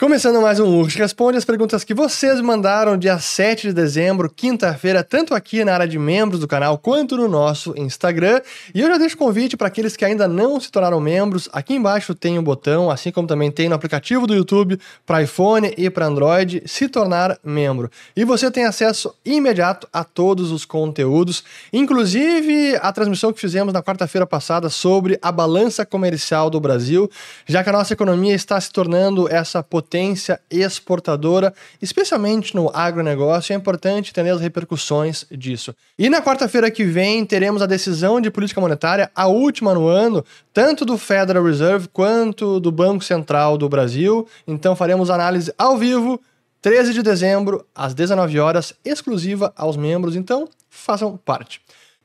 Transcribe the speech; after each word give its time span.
Começando 0.00 0.40
mais 0.40 0.58
um 0.58 0.78
Urge 0.78 0.96
Responde 0.96 1.36
as 1.36 1.44
perguntas 1.44 1.84
que 1.84 1.92
vocês 1.92 2.40
mandaram 2.40 2.96
dia 2.96 3.18
7 3.18 3.66
de 3.66 3.74
dezembro, 3.74 4.30
quinta-feira, 4.34 5.04
tanto 5.04 5.34
aqui 5.34 5.62
na 5.62 5.74
área 5.74 5.86
de 5.86 5.98
membros 5.98 6.40
do 6.40 6.48
canal 6.48 6.78
quanto 6.78 7.18
no 7.18 7.28
nosso 7.28 7.74
Instagram. 7.76 8.40
E 8.74 8.80
eu 8.80 8.88
já 8.88 8.96
deixo 8.96 9.14
convite 9.18 9.58
para 9.58 9.66
aqueles 9.66 9.98
que 9.98 10.04
ainda 10.06 10.26
não 10.26 10.58
se 10.58 10.70
tornaram 10.72 10.98
membros. 11.00 11.50
Aqui 11.52 11.74
embaixo 11.74 12.14
tem 12.14 12.38
um 12.38 12.42
botão, 12.42 12.90
assim 12.90 13.12
como 13.12 13.28
também 13.28 13.50
tem 13.50 13.68
no 13.68 13.74
aplicativo 13.74 14.26
do 14.26 14.34
YouTube 14.34 14.80
para 15.04 15.22
iPhone 15.22 15.74
e 15.76 15.90
para 15.90 16.06
Android, 16.06 16.62
se 16.64 16.88
tornar 16.88 17.38
membro. 17.44 17.90
E 18.16 18.24
você 18.24 18.50
tem 18.50 18.64
acesso 18.64 19.14
imediato 19.22 19.86
a 19.92 20.02
todos 20.02 20.50
os 20.50 20.64
conteúdos, 20.64 21.44
inclusive 21.70 22.74
a 22.80 22.90
transmissão 22.90 23.34
que 23.34 23.40
fizemos 23.40 23.74
na 23.74 23.82
quarta-feira 23.82 24.26
passada 24.26 24.70
sobre 24.70 25.18
a 25.20 25.30
balança 25.30 25.84
comercial 25.84 26.48
do 26.48 26.58
Brasil, 26.58 27.10
já 27.46 27.62
que 27.62 27.68
a 27.68 27.72
nossa 27.74 27.92
economia 27.92 28.34
está 28.34 28.58
se 28.58 28.72
tornando 28.72 29.28
essa 29.30 29.62
potência 29.62 29.89
potência 29.90 30.40
exportadora, 30.48 31.52
especialmente 31.82 32.54
no 32.54 32.70
agronegócio, 32.72 33.52
é 33.52 33.56
importante 33.56 34.10
entender 34.10 34.30
as 34.30 34.40
repercussões 34.40 35.26
disso. 35.28 35.74
E 35.98 36.08
na 36.08 36.22
quarta-feira 36.22 36.70
que 36.70 36.84
vem 36.84 37.26
teremos 37.26 37.60
a 37.60 37.66
decisão 37.66 38.20
de 38.20 38.30
política 38.30 38.60
monetária, 38.60 39.10
a 39.12 39.26
última 39.26 39.74
no 39.74 39.88
ano, 39.88 40.24
tanto 40.54 40.84
do 40.84 40.96
Federal 40.96 41.42
Reserve 41.42 41.88
quanto 41.88 42.60
do 42.60 42.70
Banco 42.70 43.02
Central 43.02 43.58
do 43.58 43.68
Brasil. 43.68 44.28
Então 44.46 44.76
faremos 44.76 45.10
análise 45.10 45.52
ao 45.58 45.76
vivo 45.76 46.20
13 46.62 46.92
de 46.92 47.02
dezembro, 47.02 47.66
às 47.74 47.92
19 47.92 48.38
horas, 48.38 48.72
exclusiva 48.84 49.52
aos 49.56 49.76
membros, 49.76 50.14
então 50.14 50.48
façam 50.68 51.16
parte. 51.16 51.60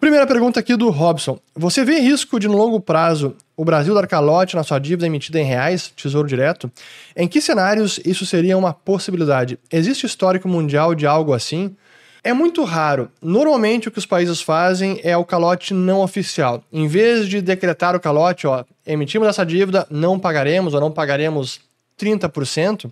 Primeira 0.05 0.27
pergunta 0.27 0.59
aqui 0.59 0.75
do 0.75 0.91
Robson. 0.91 1.39
Você 1.55 1.83
vê 1.83 1.97
risco 1.97 2.39
de, 2.39 2.47
no 2.47 2.55
longo 2.55 2.79
prazo, 2.79 3.35
o 3.57 3.65
Brasil 3.65 3.91
dar 3.95 4.05
calote 4.05 4.55
na 4.55 4.63
sua 4.63 4.77
dívida 4.77 5.07
emitida 5.07 5.39
em 5.39 5.43
reais, 5.43 5.91
tesouro 5.95 6.27
direto? 6.27 6.71
Em 7.17 7.27
que 7.27 7.41
cenários 7.41 7.99
isso 8.05 8.23
seria 8.23 8.55
uma 8.55 8.71
possibilidade? 8.71 9.57
Existe 9.73 10.05
histórico 10.05 10.47
mundial 10.47 10.93
de 10.93 11.07
algo 11.07 11.33
assim? 11.33 11.75
É 12.23 12.33
muito 12.33 12.63
raro. 12.63 13.09
Normalmente 13.19 13.87
o 13.87 13.91
que 13.91 13.97
os 13.97 14.05
países 14.05 14.43
fazem 14.43 14.99
é 15.03 15.17
o 15.17 15.25
calote 15.25 15.73
não 15.73 16.01
oficial. 16.01 16.63
Em 16.71 16.87
vez 16.87 17.27
de 17.27 17.41
decretar 17.41 17.95
o 17.95 17.99
calote, 17.99 18.45
ó, 18.45 18.63
emitimos 18.85 19.27
essa 19.27 19.43
dívida, 19.43 19.87
não 19.89 20.19
pagaremos 20.19 20.75
ou 20.75 20.79
não 20.79 20.91
pagaremos 20.91 21.59
30%, 21.99 22.91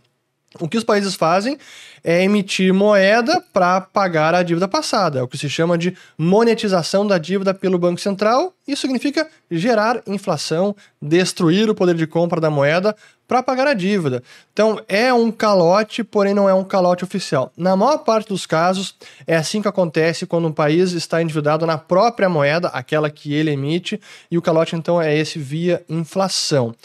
o 0.59 0.67
que 0.67 0.77
os 0.77 0.83
países 0.83 1.15
fazem 1.15 1.57
é 2.03 2.23
emitir 2.23 2.73
moeda 2.73 3.41
para 3.53 3.81
pagar 3.81 4.35
a 4.35 4.43
dívida 4.43 4.67
passada, 4.67 5.19
é 5.19 5.23
o 5.23 5.27
que 5.27 5.37
se 5.37 5.49
chama 5.49 5.77
de 5.77 5.95
monetização 6.17 7.07
da 7.07 7.17
dívida 7.17 7.53
pelo 7.53 7.79
Banco 7.79 7.99
Central. 7.99 8.53
Isso 8.67 8.81
significa 8.81 9.27
gerar 9.49 10.01
inflação, 10.05 10.75
destruir 11.01 11.69
o 11.69 11.75
poder 11.75 11.95
de 11.95 12.05
compra 12.05 12.41
da 12.41 12.49
moeda 12.49 12.95
para 13.27 13.41
pagar 13.41 13.67
a 13.67 13.73
dívida. 13.73 14.21
Então 14.51 14.79
é 14.87 15.13
um 15.13 15.31
calote, 15.31 16.03
porém 16.03 16.33
não 16.33 16.47
é 16.47 16.53
um 16.53 16.63
calote 16.63 17.03
oficial. 17.03 17.51
Na 17.57 17.75
maior 17.75 17.99
parte 17.99 18.29
dos 18.29 18.45
casos, 18.45 18.95
é 19.25 19.35
assim 19.35 19.61
que 19.61 19.67
acontece 19.67 20.25
quando 20.25 20.47
um 20.47 20.51
país 20.51 20.91
está 20.91 21.21
endividado 21.21 21.65
na 21.65 21.77
própria 21.77 22.29
moeda, 22.29 22.67
aquela 22.67 23.09
que 23.09 23.33
ele 23.33 23.51
emite, 23.51 23.99
e 24.29 24.37
o 24.37 24.41
calote 24.41 24.75
então 24.75 25.01
é 25.01 25.17
esse 25.17 25.39
via 25.39 25.83
inflação. 25.89 26.75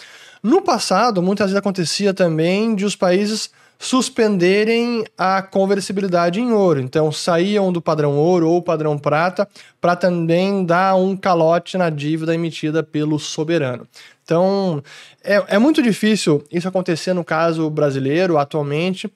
No 0.42 0.62
passado, 0.62 1.22
muitas 1.22 1.47
vezes 1.47 1.58
acontecia 1.58 2.14
também 2.14 2.75
de 2.75 2.84
os 2.84 2.94
países 2.94 3.50
suspenderem 3.78 5.05
a 5.17 5.41
conversibilidade 5.41 6.41
em 6.41 6.53
ouro. 6.53 6.80
Então, 6.80 7.12
saíam 7.12 7.72
do 7.72 7.80
padrão 7.80 8.17
ouro 8.17 8.48
ou 8.48 8.61
padrão 8.61 8.98
prata 8.98 9.48
para 9.80 9.95
também 9.95 10.64
dar 10.64 10.97
um 10.97 11.17
calote 11.17 11.78
na 11.78 11.89
dívida 11.89 12.34
emitida 12.34 12.83
pelo 12.83 13.19
soberano. 13.19 13.86
Então, 14.25 14.83
é, 15.22 15.42
é 15.48 15.58
muito 15.58 15.80
difícil 15.80 16.42
isso 16.50 16.67
acontecer 16.67 17.14
no 17.14 17.25
caso 17.25 17.70
brasileiro 17.70 18.36
atualmente, 18.36 19.11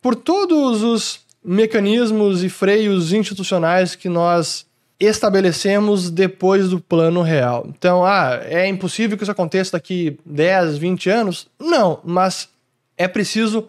por 0.00 0.16
todos 0.16 0.82
os 0.82 1.20
mecanismos 1.44 2.42
e 2.42 2.48
freios 2.48 3.12
institucionais 3.12 3.94
que 3.94 4.08
nós 4.08 4.66
estabelecemos 5.00 6.10
depois 6.10 6.68
do 6.68 6.78
plano 6.78 7.22
real. 7.22 7.66
Então, 7.68 8.04
ah, 8.04 8.38
é 8.44 8.68
impossível 8.68 9.16
que 9.16 9.22
isso 9.22 9.32
aconteça 9.32 9.72
daqui 9.72 10.18
10, 10.26 10.76
20 10.76 11.08
anos? 11.08 11.48
Não, 11.58 12.00
mas 12.04 12.48
é 12.98 13.08
preciso 13.08 13.66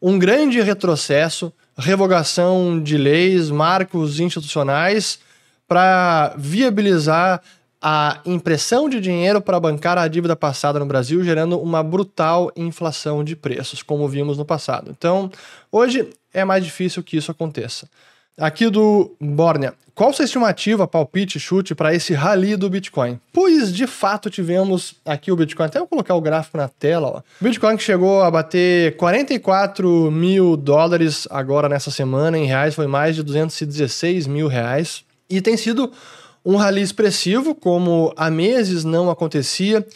um 0.00 0.18
grande 0.18 0.60
retrocesso, 0.60 1.50
revogação 1.76 2.80
de 2.82 2.98
leis, 2.98 3.50
marcos 3.50 4.20
institucionais 4.20 5.18
para 5.66 6.34
viabilizar 6.36 7.40
a 7.80 8.20
impressão 8.24 8.88
de 8.88 9.00
dinheiro 9.00 9.40
para 9.40 9.60
bancar 9.60 9.98
a 9.98 10.08
dívida 10.08 10.36
passada 10.36 10.78
no 10.78 10.86
Brasil, 10.86 11.22
gerando 11.22 11.58
uma 11.58 11.82
brutal 11.82 12.50
inflação 12.56 13.24
de 13.24 13.36
preços, 13.36 13.82
como 13.82 14.08
vimos 14.08 14.38
no 14.38 14.44
passado. 14.44 14.90
Então, 14.90 15.30
hoje 15.70 16.08
é 16.32 16.44
mais 16.44 16.64
difícil 16.64 17.02
que 17.02 17.16
isso 17.16 17.30
aconteça. 17.30 17.88
Aqui 18.36 18.68
do 18.68 19.14
Bornea. 19.20 19.74
Qual 19.94 20.12
sua 20.12 20.24
estimativa, 20.24 20.88
palpite, 20.88 21.38
chute 21.38 21.72
para 21.72 21.94
esse 21.94 22.12
rally 22.14 22.56
do 22.56 22.68
Bitcoin? 22.68 23.20
Pois 23.32 23.72
de 23.72 23.86
fato 23.86 24.28
tivemos 24.28 24.96
aqui 25.04 25.30
o 25.30 25.36
Bitcoin, 25.36 25.66
até 25.66 25.78
vou 25.78 25.86
colocar 25.86 26.16
o 26.16 26.20
gráfico 26.20 26.56
na 26.56 26.66
tela. 26.66 27.06
Ó. 27.06 27.18
O 27.18 27.44
Bitcoin 27.44 27.76
que 27.76 27.82
chegou 27.84 28.22
a 28.22 28.28
bater 28.28 28.96
44 28.96 30.10
mil 30.10 30.56
dólares 30.56 31.28
agora 31.30 31.68
nessa 31.68 31.92
semana, 31.92 32.36
em 32.36 32.44
reais 32.44 32.74
foi 32.74 32.88
mais 32.88 33.14
de 33.14 33.22
216 33.22 34.26
mil 34.26 34.48
reais. 34.48 35.04
E 35.30 35.40
tem 35.40 35.56
sido 35.56 35.92
um 36.44 36.56
rally 36.56 36.82
expressivo, 36.82 37.54
como 37.54 38.12
há 38.16 38.32
meses 38.32 38.82
não 38.82 39.08
acontecia. 39.08 39.86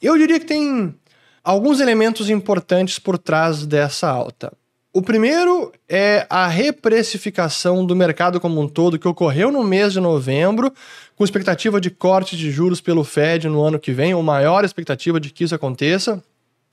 Eu 0.00 0.16
diria 0.16 0.38
que 0.38 0.46
tem 0.46 0.94
alguns 1.42 1.80
elementos 1.80 2.30
importantes 2.30 3.00
por 3.00 3.18
trás 3.18 3.66
dessa 3.66 4.08
alta. 4.08 4.52
O 4.98 5.00
primeiro 5.00 5.70
é 5.88 6.26
a 6.28 6.48
reprecificação 6.48 7.86
do 7.86 7.94
mercado 7.94 8.40
como 8.40 8.60
um 8.60 8.66
todo 8.66 8.98
que 8.98 9.06
ocorreu 9.06 9.52
no 9.52 9.62
mês 9.62 9.92
de 9.92 10.00
novembro, 10.00 10.72
com 11.14 11.22
expectativa 11.22 11.80
de 11.80 11.88
corte 11.88 12.36
de 12.36 12.50
juros 12.50 12.80
pelo 12.80 13.04
Fed 13.04 13.46
no 13.46 13.62
ano 13.62 13.78
que 13.78 13.92
vem, 13.92 14.12
ou 14.12 14.24
maior 14.24 14.64
expectativa 14.64 15.20
de 15.20 15.30
que 15.30 15.44
isso 15.44 15.54
aconteça. 15.54 16.20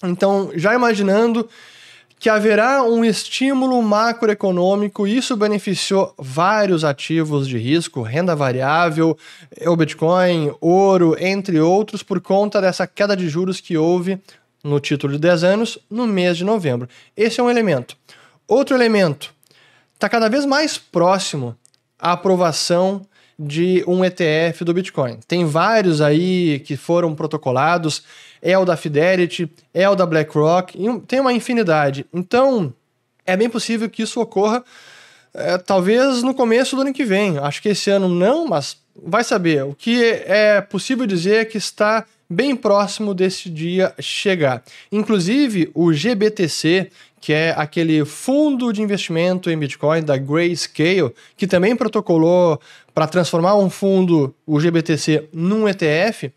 Então, 0.03 0.49
já 0.55 0.73
imaginando 0.73 1.47
que 2.17 2.27
haverá 2.27 2.81
um 2.81 3.05
estímulo 3.05 3.79
macroeconômico, 3.83 5.05
isso 5.05 5.37
beneficiou 5.37 6.11
vários 6.17 6.83
ativos 6.83 7.47
de 7.47 7.59
risco, 7.59 8.01
renda 8.01 8.35
variável, 8.35 9.15
o 9.67 9.75
Bitcoin, 9.75 10.51
ouro, 10.59 11.15
entre 11.19 11.59
outros, 11.59 12.01
por 12.01 12.19
conta 12.19 12.59
dessa 12.59 12.87
queda 12.87 13.15
de 13.15 13.29
juros 13.29 13.61
que 13.61 13.77
houve 13.77 14.19
no 14.65 14.79
título 14.79 15.13
de 15.13 15.19
10 15.19 15.43
anos 15.43 15.77
no 15.89 16.07
mês 16.07 16.37
de 16.37 16.43
novembro. 16.43 16.89
Esse 17.15 17.39
é 17.39 17.43
um 17.43 17.49
elemento. 17.49 17.95
Outro 18.47 18.75
elemento, 18.75 19.33
está 19.93 20.09
cada 20.09 20.27
vez 20.27 20.45
mais 20.45 20.77
próximo 20.77 21.55
a 21.99 22.13
aprovação 22.13 23.05
de 23.37 23.83
um 23.87 24.03
ETF 24.03 24.63
do 24.63 24.73
Bitcoin. 24.73 25.19
Tem 25.27 25.45
vários 25.45 26.01
aí 26.01 26.59
que 26.65 26.75
foram 26.75 27.13
protocolados, 27.13 28.03
é 28.41 28.57
o 28.57 28.65
da 28.65 28.75
Fidelity, 28.75 29.49
é 29.73 29.87
o 29.87 29.95
da 29.95 30.05
BlackRock, 30.05 30.77
tem 31.07 31.19
uma 31.19 31.33
infinidade. 31.33 32.05
Então, 32.11 32.73
é 33.25 33.37
bem 33.37 33.49
possível 33.49 33.89
que 33.89 34.01
isso 34.01 34.19
ocorra 34.19 34.63
é, 35.33 35.57
talvez 35.57 36.23
no 36.23 36.33
começo 36.33 36.75
do 36.75 36.81
ano 36.81 36.93
que 36.93 37.05
vem. 37.05 37.37
Acho 37.37 37.61
que 37.61 37.69
esse 37.69 37.89
ano 37.91 38.07
não, 38.07 38.47
mas 38.47 38.77
vai 38.95 39.23
saber. 39.23 39.63
O 39.63 39.75
que 39.75 40.03
é 40.03 40.61
possível 40.61 41.05
dizer 41.05 41.35
é 41.35 41.45
que 41.45 41.57
está 41.57 42.05
bem 42.29 42.55
próximo 42.55 43.13
desse 43.13 43.49
dia 43.49 43.93
chegar. 43.99 44.63
Inclusive, 44.91 45.69
o 45.73 45.93
GBTC, 45.93 46.89
que 47.21 47.33
é 47.33 47.53
aquele 47.57 48.03
fundo 48.05 48.71
de 48.71 48.81
investimento 48.81 49.49
em 49.49 49.57
Bitcoin 49.57 50.03
da 50.03 50.17
Grayscale, 50.17 51.13
que 51.37 51.47
também 51.47 51.75
protocolou 51.75 52.59
para 52.93 53.07
transformar 53.07 53.55
um 53.55 53.69
fundo, 53.69 54.33
o 54.45 54.59
GBTC, 54.59 55.29
num 55.33 55.67
ETF, 55.67 56.31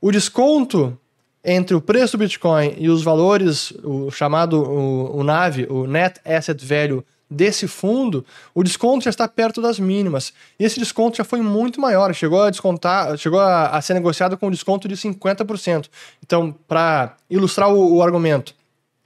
o 0.00 0.10
desconto 0.10 0.98
entre 1.44 1.76
o 1.76 1.80
preço 1.80 2.16
do 2.16 2.20
Bitcoin 2.20 2.74
e 2.76 2.88
os 2.88 3.02
valores, 3.02 3.72
o 3.84 4.10
chamado 4.10 4.62
o, 4.62 5.18
o 5.18 5.24
NAV, 5.24 5.66
o 5.70 5.86
Net 5.86 6.20
Asset 6.24 6.64
Value 6.64 7.04
desse 7.28 7.66
fundo, 7.66 8.24
o 8.54 8.62
desconto 8.62 9.04
já 9.04 9.10
está 9.10 9.26
perto 9.26 9.60
das 9.60 9.78
mínimas. 9.78 10.32
E 10.58 10.64
esse 10.64 10.78
desconto 10.78 11.16
já 11.16 11.24
foi 11.24 11.40
muito 11.40 11.80
maior, 11.80 12.14
chegou 12.14 12.42
a 12.42 12.50
descontar, 12.50 13.16
chegou 13.18 13.40
a, 13.40 13.68
a 13.68 13.80
ser 13.82 13.94
negociado 13.94 14.36
com 14.36 14.46
um 14.46 14.50
desconto 14.50 14.86
de 14.86 14.96
50%. 14.96 15.88
Então, 16.24 16.54
para 16.68 17.16
ilustrar 17.28 17.72
o, 17.72 17.96
o, 17.96 18.02
argumento, 18.02 18.54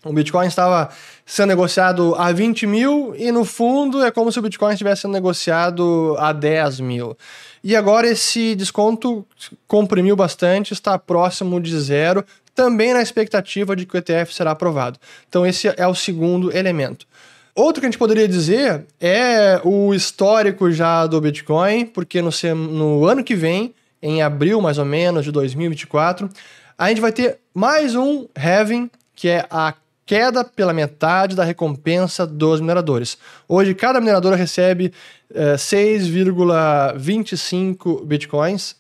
o 0.05 0.13
Bitcoin 0.13 0.47
estava 0.47 0.91
sendo 1.25 1.49
negociado 1.49 2.15
a 2.17 2.33
20 2.33 2.67
mil 2.67 3.15
e 3.17 3.31
no 3.33 3.45
fundo 3.45 4.03
é 4.03 4.11
como 4.11 4.31
se 4.33 4.39
o 4.39 4.43
Bitcoin 4.43 4.73
estivesse 4.73 5.03
sendo 5.03 5.13
negociado 5.13 6.17
a 6.19 6.33
10 6.33 6.81
mil. 6.81 7.17
E 7.63 7.77
agora 7.77 8.07
esse 8.07 8.55
desconto 8.55 9.27
comprimiu 9.67 10.17
bastante, 10.17 10.73
está 10.73 10.99
próximo 10.99 11.61
de 11.61 11.79
zero, 11.79 12.25
também 12.55 12.93
na 12.93 13.03
expectativa 13.03 13.77
de 13.77 13.87
que 13.87 13.95
o 13.95 13.99
ETF 13.99 14.35
será 14.35 14.51
aprovado. 14.51 14.99
Então, 15.29 15.47
esse 15.47 15.69
é 15.69 15.87
o 15.87 15.95
segundo 15.95 16.55
elemento. 16.55 17.07
Outro 17.55 17.81
que 17.81 17.87
a 17.87 17.91
gente 17.91 17.99
poderia 17.99 18.29
dizer 18.29 18.87
é 19.01 19.61
o 19.65 19.93
histórico 19.93 20.71
já 20.71 21.07
do 21.07 21.21
Bitcoin, 21.21 21.87
porque 21.87 22.23
no, 22.23 22.31
no 22.55 23.07
ano 23.07 23.25
que 23.25 23.35
vem, 23.35 23.75
em 24.03 24.23
abril 24.23 24.61
mais 24.61 24.79
ou 24.79 24.85
menos 24.85 25.25
de 25.25 25.33
2024, 25.33 26.31
a 26.79 26.89
gente 26.89 27.01
vai 27.01 27.13
ter 27.13 27.39
mais 27.53 27.95
um 27.95 28.27
halving, 28.35 28.91
que 29.15 29.29
é 29.29 29.47
a 29.51 29.75
queda 30.07 30.43
pela 30.43 30.73
metade 30.73 31.37
da 31.37 31.45
recompensa 31.45 32.27
dos 32.27 32.61
mineradores. 32.61 33.19
Hoje, 33.47 33.75
cada 33.75 34.01
mineradora 34.01 34.35
recebe 34.35 34.93
é, 35.33 35.55
6,25 35.55 38.05
bitcoins 38.05 38.75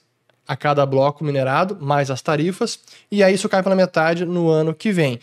a 0.48 0.56
cada 0.56 0.84
bloco 0.84 1.22
minerado, 1.22 1.78
mais 1.80 2.10
as 2.10 2.20
tarifas, 2.20 2.80
e 3.12 3.22
aí 3.22 3.34
isso 3.34 3.48
cai 3.48 3.62
pela 3.62 3.76
metade 3.76 4.24
no 4.24 4.48
ano 4.48 4.74
que 4.74 4.90
vem. 4.90 5.20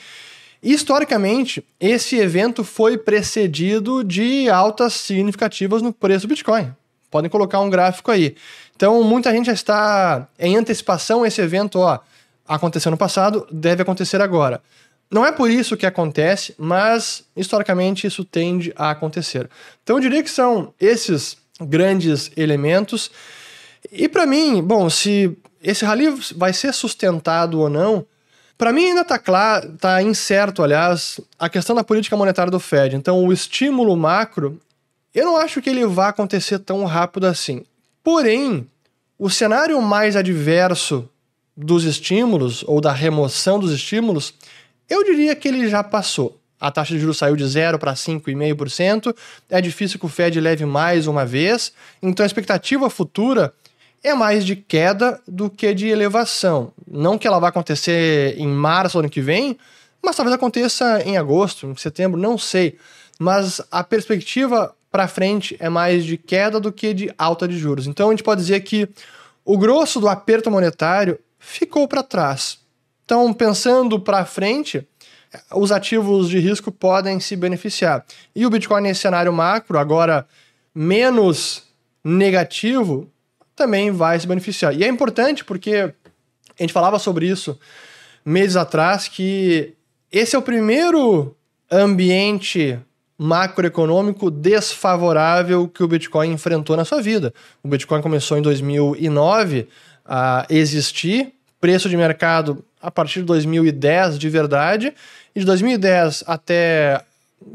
Historicamente, 0.61 1.63
esse 1.79 2.17
evento 2.17 2.63
foi 2.63 2.97
precedido 2.97 4.03
de 4.03 4.49
altas 4.49 4.93
significativas 4.93 5.81
no 5.81 5.93
preço 5.93 6.25
do 6.25 6.29
Bitcoin. 6.29 6.73
Podem 7.11 7.29
colocar 7.29 7.59
um 7.59 7.69
gráfico 7.69 8.11
aí. 8.11 8.35
Então, 8.75 9.01
muita 9.03 9.31
gente 9.31 9.45
já 9.45 9.53
está 9.53 10.27
em 10.37 10.57
antecipação 10.57 11.25
esse 11.25 11.41
evento, 11.41 11.79
ó, 11.79 11.99
aconteceu 12.47 12.91
no 12.91 12.97
passado, 12.97 13.47
deve 13.51 13.81
acontecer 13.81 14.21
agora. 14.21 14.61
Não 15.09 15.25
é 15.25 15.31
por 15.31 15.49
isso 15.49 15.77
que 15.77 15.85
acontece, 15.85 16.53
mas 16.57 17.23
historicamente 17.35 18.05
isso 18.05 18.25
tende 18.25 18.73
a 18.75 18.91
acontecer. 18.91 19.49
Então 19.81 19.97
eu 19.97 20.01
diria 20.01 20.21
que 20.21 20.29
são 20.29 20.73
esses 20.79 21.37
grandes 21.61 22.29
elementos. 22.35 23.09
E 23.91 24.09
para 24.09 24.25
mim, 24.25 24.61
bom, 24.61 24.89
se 24.89 25.35
esse 25.63 25.85
rally 25.85 26.09
vai 26.35 26.51
ser 26.51 26.73
sustentado 26.73 27.59
ou 27.59 27.69
não, 27.69 28.05
para 28.57 28.73
mim 28.73 28.85
ainda 28.85 29.01
está 29.01 29.19
claro, 29.19 29.73
tá 29.79 30.01
incerto, 30.01 30.63
aliás, 30.63 31.19
a 31.37 31.47
questão 31.47 31.75
da 31.75 31.83
política 31.83 32.17
monetária 32.17 32.51
do 32.51 32.59
Fed. 32.59 32.95
Então 32.95 33.23
o 33.25 33.31
estímulo 33.31 33.95
macro, 33.95 34.59
eu 35.13 35.25
não 35.25 35.37
acho 35.37 35.61
que 35.61 35.69
ele 35.69 35.85
vá 35.85 36.09
acontecer 36.09 36.59
tão 36.59 36.83
rápido 36.85 37.27
assim. 37.27 37.63
Porém, 38.03 38.67
o 39.19 39.29
cenário 39.29 39.81
mais 39.81 40.15
adverso 40.15 41.07
dos 41.55 41.83
estímulos 41.83 42.63
ou 42.67 42.79
da 42.79 42.91
remoção 42.91 43.59
dos 43.59 43.71
estímulos 43.71 44.33
eu 44.89 45.03
diria 45.03 45.35
que 45.35 45.47
ele 45.47 45.67
já 45.67 45.83
passou. 45.83 46.39
A 46.59 46.71
taxa 46.71 46.93
de 46.93 46.99
juros 46.99 47.17
saiu 47.17 47.35
de 47.35 47.45
0 47.45 47.77
para 47.77 47.93
5,5%. 47.93 49.15
É 49.49 49.61
difícil 49.61 49.99
que 49.99 50.05
o 50.05 50.09
Fed 50.09 50.39
leve 50.39 50.65
mais 50.65 51.05
uma 51.05 51.25
vez. 51.25 51.71
Então 52.01 52.23
a 52.23 52.27
expectativa 52.27 52.89
futura 52.89 53.53
é 54.03 54.13
mais 54.13 54.45
de 54.45 54.55
queda 54.55 55.19
do 55.27 55.49
que 55.49 55.73
de 55.73 55.87
elevação. 55.87 56.71
Não 56.89 57.17
que 57.17 57.27
ela 57.27 57.39
vá 57.39 57.49
acontecer 57.49 58.35
em 58.37 58.47
março 58.47 58.99
ano 58.99 59.09
que 59.09 59.21
vem, 59.21 59.57
mas 60.01 60.15
talvez 60.15 60.33
aconteça 60.35 61.01
em 61.03 61.17
agosto, 61.17 61.67
em 61.67 61.75
setembro, 61.75 62.19
não 62.19 62.37
sei. 62.37 62.77
Mas 63.19 63.61
a 63.71 63.83
perspectiva 63.83 64.73
para 64.91 65.07
frente 65.07 65.55
é 65.59 65.69
mais 65.69 66.05
de 66.05 66.17
queda 66.17 66.59
do 66.59 66.71
que 66.71 66.93
de 66.93 67.13
alta 67.17 67.47
de 67.47 67.57
juros. 67.57 67.87
Então 67.87 68.07
a 68.07 68.11
gente 68.11 68.23
pode 68.23 68.41
dizer 68.41 68.61
que 68.61 68.87
o 69.43 69.57
grosso 69.57 69.99
do 69.99 70.07
aperto 70.07 70.49
monetário 70.51 71.19
ficou 71.39 71.87
para 71.87 72.03
trás. 72.03 72.59
Então, 73.05 73.33
pensando 73.33 73.99
para 73.99 74.25
frente, 74.25 74.85
os 75.53 75.71
ativos 75.71 76.29
de 76.29 76.39
risco 76.39 76.71
podem 76.71 77.19
se 77.19 77.35
beneficiar. 77.35 78.05
E 78.35 78.45
o 78.45 78.49
Bitcoin 78.49 78.81
nesse 78.81 79.01
cenário 79.01 79.31
macro, 79.31 79.79
agora 79.79 80.27
menos 80.75 81.63
negativo, 82.03 83.09
também 83.57 83.91
vai 83.91 84.17
se 84.17 84.27
beneficiar. 84.27 84.73
E 84.73 84.83
é 84.83 84.87
importante 84.87 85.43
porque 85.43 85.93
a 86.57 86.63
gente 86.63 86.71
falava 86.71 86.97
sobre 86.99 87.27
isso 87.27 87.59
meses 88.23 88.55
atrás 88.55 89.07
que 89.07 89.73
esse 90.11 90.35
é 90.35 90.39
o 90.39 90.41
primeiro 90.41 91.35
ambiente 91.69 92.79
macroeconômico 93.17 94.29
desfavorável 94.29 95.67
que 95.67 95.83
o 95.83 95.87
Bitcoin 95.87 96.31
enfrentou 96.31 96.77
na 96.77 96.85
sua 96.85 97.01
vida. 97.01 97.33
O 97.63 97.67
Bitcoin 97.67 98.01
começou 98.01 98.37
em 98.37 98.41
2009 98.41 99.67
a 100.05 100.45
existir, 100.49 101.33
preço 101.59 101.89
de 101.89 101.97
mercado 101.97 102.63
a 102.81 102.91
partir 102.91 103.19
de 103.19 103.25
2010 103.25 104.19
de 104.19 104.29
verdade, 104.29 104.93
e 105.35 105.39
de 105.39 105.45
2010 105.45 106.23
até 106.27 107.01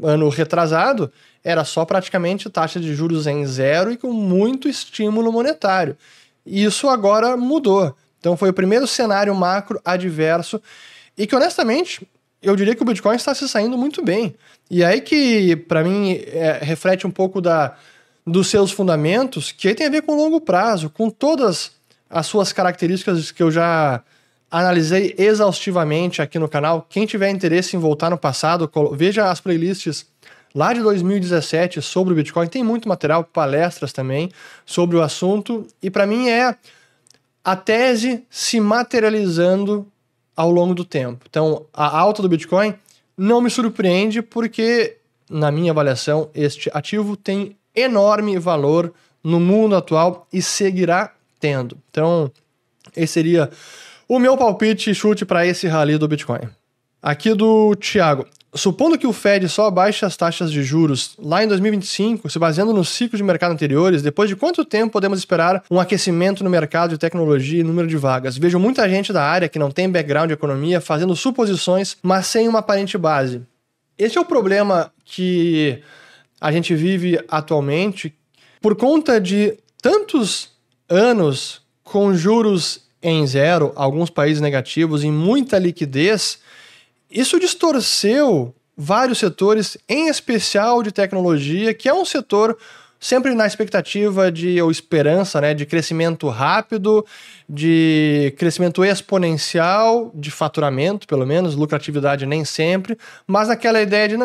ano 0.01 0.29
retrasado, 0.29 1.11
era 1.43 1.63
só 1.63 1.85
praticamente 1.85 2.49
taxa 2.49 2.79
de 2.79 2.93
juros 2.93 3.27
em 3.27 3.45
zero 3.45 3.91
e 3.91 3.97
com 3.97 4.11
muito 4.11 4.69
estímulo 4.69 5.31
monetário. 5.31 5.97
Isso 6.45 6.87
agora 6.87 7.35
mudou. 7.35 7.95
Então 8.19 8.37
foi 8.37 8.49
o 8.49 8.53
primeiro 8.53 8.87
cenário 8.87 9.35
macro 9.35 9.81
adverso 9.83 10.61
e 11.17 11.27
que 11.27 11.35
honestamente 11.35 12.07
eu 12.41 12.55
diria 12.55 12.75
que 12.75 12.81
o 12.81 12.85
Bitcoin 12.85 13.15
está 13.15 13.33
se 13.33 13.47
saindo 13.47 13.77
muito 13.77 14.03
bem. 14.03 14.35
E 14.69 14.83
aí 14.83 15.01
que 15.01 15.55
para 15.55 15.83
mim 15.83 16.21
é, 16.27 16.59
reflete 16.61 17.05
um 17.05 17.11
pouco 17.11 17.41
da 17.41 17.75
dos 18.25 18.47
seus 18.47 18.71
fundamentos, 18.71 19.51
que 19.51 19.67
aí 19.67 19.75
tem 19.75 19.87
a 19.87 19.89
ver 19.89 20.03
com 20.03 20.15
longo 20.15 20.39
prazo, 20.39 20.89
com 20.89 21.09
todas 21.09 21.71
as 22.09 22.25
suas 22.25 22.53
características 22.53 23.31
que 23.31 23.43
eu 23.43 23.51
já 23.51 24.01
analisei 24.53 25.15
exaustivamente 25.17 26.21
aqui 26.21 26.37
no 26.37 26.47
canal. 26.47 26.85
Quem 26.87 27.07
tiver 27.07 27.31
interesse 27.31 27.75
em 27.75 27.79
voltar 27.79 28.11
no 28.11 28.17
passado, 28.19 28.69
veja 28.93 29.31
as 29.31 29.41
playlists 29.41 30.05
lá 30.53 30.71
de 30.73 30.81
2017 30.81 31.81
sobre 31.81 32.13
o 32.13 32.15
Bitcoin. 32.15 32.45
Tem 32.45 32.63
muito 32.63 32.87
material, 32.87 33.23
palestras 33.23 33.91
também 33.91 34.31
sobre 34.63 34.95
o 34.95 35.01
assunto. 35.01 35.65
E 35.81 35.89
para 35.89 36.05
mim 36.05 36.29
é 36.29 36.55
a 37.43 37.55
tese 37.55 38.23
se 38.29 38.59
materializando 38.59 39.87
ao 40.35 40.51
longo 40.51 40.75
do 40.75 40.85
tempo. 40.85 41.25
Então, 41.27 41.65
a 41.73 41.97
alta 41.97 42.21
do 42.21 42.29
Bitcoin 42.29 42.75
não 43.17 43.41
me 43.41 43.49
surpreende 43.49 44.21
porque, 44.21 44.97
na 45.27 45.51
minha 45.51 45.71
avaliação, 45.71 46.29
este 46.35 46.69
ativo 46.75 47.17
tem 47.17 47.57
enorme 47.75 48.37
valor 48.37 48.93
no 49.23 49.39
mundo 49.39 49.75
atual 49.75 50.27
e 50.31 50.43
seguirá 50.43 51.11
tendo. 51.39 51.75
Então, 51.89 52.31
esse 52.95 53.13
seria 53.13 53.49
o 54.15 54.19
meu 54.19 54.37
palpite 54.37 54.91
e 54.91 54.93
chute 54.93 55.25
para 55.25 55.43
esse 55.43 55.67
rally 55.67 55.97
do 55.97 56.07
Bitcoin. 56.07 56.41
Aqui 57.01 57.33
do 57.33 57.75
Thiago. 57.75 58.27
Supondo 58.53 58.95
que 58.95 59.07
o 59.07 59.11
Fed 59.11 59.49
só 59.49 59.65
abaixe 59.65 60.05
as 60.05 60.15
taxas 60.15 60.51
de 60.51 60.61
juros 60.61 61.15
lá 61.17 61.43
em 61.43 61.47
2025, 61.47 62.29
se 62.29 62.37
baseando 62.37 62.71
nos 62.71 62.89
ciclos 62.89 63.17
de 63.17 63.23
mercado 63.23 63.53
anteriores, 63.53 64.03
depois 64.03 64.29
de 64.29 64.35
quanto 64.35 64.63
tempo 64.63 64.93
podemos 64.93 65.17
esperar 65.17 65.63
um 65.69 65.79
aquecimento 65.79 66.43
no 66.43 66.49
mercado 66.51 66.91
de 66.91 66.99
tecnologia 66.99 67.61
e 67.61 67.63
número 67.63 67.87
de 67.87 67.97
vagas? 67.97 68.37
Vejo 68.37 68.59
muita 68.59 68.87
gente 68.87 69.11
da 69.11 69.23
área 69.23 69.49
que 69.49 69.57
não 69.57 69.71
tem 69.71 69.89
background 69.89 70.27
de 70.27 70.35
economia 70.35 70.79
fazendo 70.79 71.15
suposições, 71.15 71.97
mas 72.03 72.27
sem 72.27 72.47
uma 72.47 72.59
aparente 72.59 72.95
base. 72.99 73.41
Esse 73.97 74.19
é 74.19 74.21
o 74.21 74.25
problema 74.25 74.93
que 75.03 75.81
a 76.39 76.51
gente 76.51 76.75
vive 76.75 77.19
atualmente 77.27 78.13
por 78.61 78.75
conta 78.75 79.19
de 79.19 79.57
tantos 79.81 80.51
anos 80.87 81.63
com 81.83 82.13
juros 82.13 82.82
em 83.03 83.27
zero, 83.27 83.73
alguns 83.75 84.09
países 84.09 84.41
negativos, 84.41 85.03
em 85.03 85.11
muita 85.11 85.59
liquidez, 85.59 86.39
isso 87.11 87.39
distorceu 87.39 88.55
vários 88.75 89.19
setores, 89.19 89.77
em 89.87 90.07
especial 90.07 90.81
de 90.81 90.91
tecnologia, 90.91 91.73
que 91.73 91.87
é 91.87 91.93
um 91.93 92.05
setor 92.05 92.57
sempre 93.03 93.35
na 93.35 93.45
expectativa 93.45 94.31
de 94.31 94.61
ou 94.61 94.71
esperança, 94.71 95.41
né, 95.41 95.53
de 95.53 95.65
crescimento 95.65 96.29
rápido, 96.29 97.05
de 97.49 98.33
crescimento 98.37 98.83
exponencial, 98.83 100.09
de 100.15 100.31
faturamento, 100.31 101.05
pelo 101.05 101.27
menos, 101.27 101.53
lucratividade 101.53 102.25
nem 102.25 102.45
sempre, 102.45 102.97
mas 103.27 103.49
naquela 103.49 103.81
ideia 103.81 104.07
de 104.07 104.15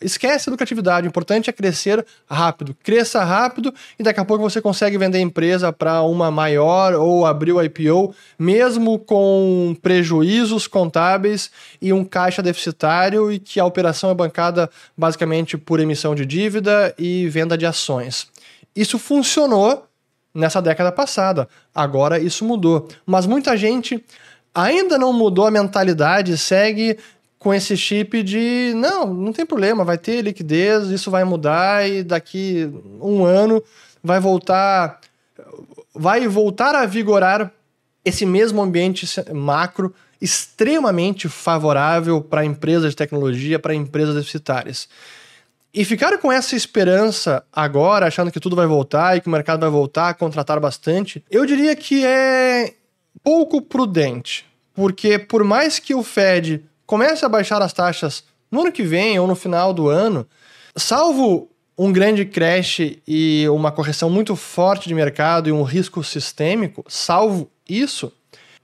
esquece 0.00 0.50
lucratividade, 0.50 1.06
o 1.06 1.08
importante 1.08 1.48
é 1.50 1.52
crescer 1.52 2.04
rápido. 2.28 2.76
Cresça 2.82 3.22
rápido 3.24 3.72
e 3.98 4.02
daqui 4.02 4.20
a 4.20 4.24
pouco 4.24 4.42
você 4.42 4.60
consegue 4.60 4.98
vender 4.98 5.18
a 5.18 5.20
empresa 5.20 5.72
para 5.72 6.02
uma 6.02 6.30
maior 6.30 6.94
ou 6.94 7.26
abrir 7.26 7.52
o 7.52 7.62
IPO, 7.62 8.14
mesmo 8.38 8.98
com 8.98 9.76
prejuízos 9.80 10.66
contábeis 10.66 11.50
e 11.80 11.92
um 11.92 12.04
caixa 12.04 12.42
deficitário 12.42 13.32
e 13.32 13.38
que 13.38 13.58
a 13.58 13.64
operação 13.64 14.10
é 14.10 14.14
bancada 14.14 14.70
basicamente 14.96 15.56
por 15.56 15.80
emissão 15.80 16.14
de 16.14 16.26
dívida 16.26 16.94
e 16.98 17.28
venda 17.28 17.56
de 17.56 17.66
ações. 17.66 18.28
Isso 18.74 18.98
funcionou 18.98 19.86
nessa 20.34 20.60
década 20.60 20.92
passada. 20.92 21.48
Agora 21.74 22.18
isso 22.18 22.44
mudou. 22.44 22.88
Mas 23.06 23.26
muita 23.26 23.56
gente 23.56 24.04
ainda 24.54 24.98
não 24.98 25.12
mudou 25.12 25.46
a 25.46 25.50
mentalidade, 25.50 26.36
segue 26.38 26.98
com 27.38 27.52
esse 27.52 27.76
chip 27.76 28.22
de 28.22 28.72
não, 28.74 29.12
não 29.12 29.32
tem 29.32 29.46
problema, 29.46 29.84
vai 29.84 29.98
ter 29.98 30.22
liquidez, 30.22 30.88
isso 30.88 31.10
vai 31.10 31.24
mudar 31.24 31.88
e 31.88 32.02
daqui 32.02 32.70
um 33.00 33.24
ano 33.24 33.62
vai 34.02 34.20
voltar 34.20 35.00
vai 35.94 36.26
voltar 36.28 36.74
a 36.74 36.86
vigorar 36.86 37.50
esse 38.04 38.24
mesmo 38.24 38.62
ambiente 38.62 39.06
macro 39.32 39.94
extremamente 40.20 41.28
favorável 41.28 42.20
para 42.20 42.44
empresas 42.44 42.90
de 42.90 42.96
tecnologia, 42.96 43.58
para 43.58 43.74
empresas 43.74 44.14
deficitárias. 44.14 44.88
E 45.74 45.84
ficar 45.84 46.16
com 46.18 46.32
essa 46.32 46.56
esperança 46.56 47.44
agora, 47.52 48.06
achando 48.06 48.30
que 48.30 48.40
tudo 48.40 48.56
vai 48.56 48.66
voltar 48.66 49.16
e 49.16 49.20
que 49.20 49.28
o 49.28 49.30
mercado 49.30 49.60
vai 49.60 49.68
voltar 49.68 50.08
a 50.08 50.14
contratar 50.14 50.58
bastante, 50.58 51.22
eu 51.30 51.44
diria 51.44 51.76
que 51.76 52.04
é 52.04 52.74
pouco 53.22 53.60
prudente. 53.60 54.46
Porque 54.72 55.18
por 55.18 55.44
mais 55.44 55.78
que 55.78 55.94
o 55.94 56.02
Fed 56.02 56.64
comece 56.86 57.24
a 57.24 57.28
baixar 57.28 57.60
as 57.60 57.72
taxas 57.72 58.24
no 58.50 58.60
ano 58.60 58.72
que 58.72 58.82
vem 58.82 59.18
ou 59.18 59.26
no 59.26 59.34
final 59.34 59.72
do 59.72 59.88
ano, 59.88 60.26
salvo 60.76 61.50
um 61.76 61.92
grande 61.92 62.24
crash 62.24 62.80
e 63.06 63.46
uma 63.50 63.70
correção 63.70 64.08
muito 64.08 64.34
forte 64.34 64.88
de 64.88 64.94
mercado 64.94 65.48
e 65.48 65.52
um 65.52 65.62
risco 65.62 66.02
sistêmico, 66.02 66.84
salvo 66.88 67.50
isso, 67.68 68.12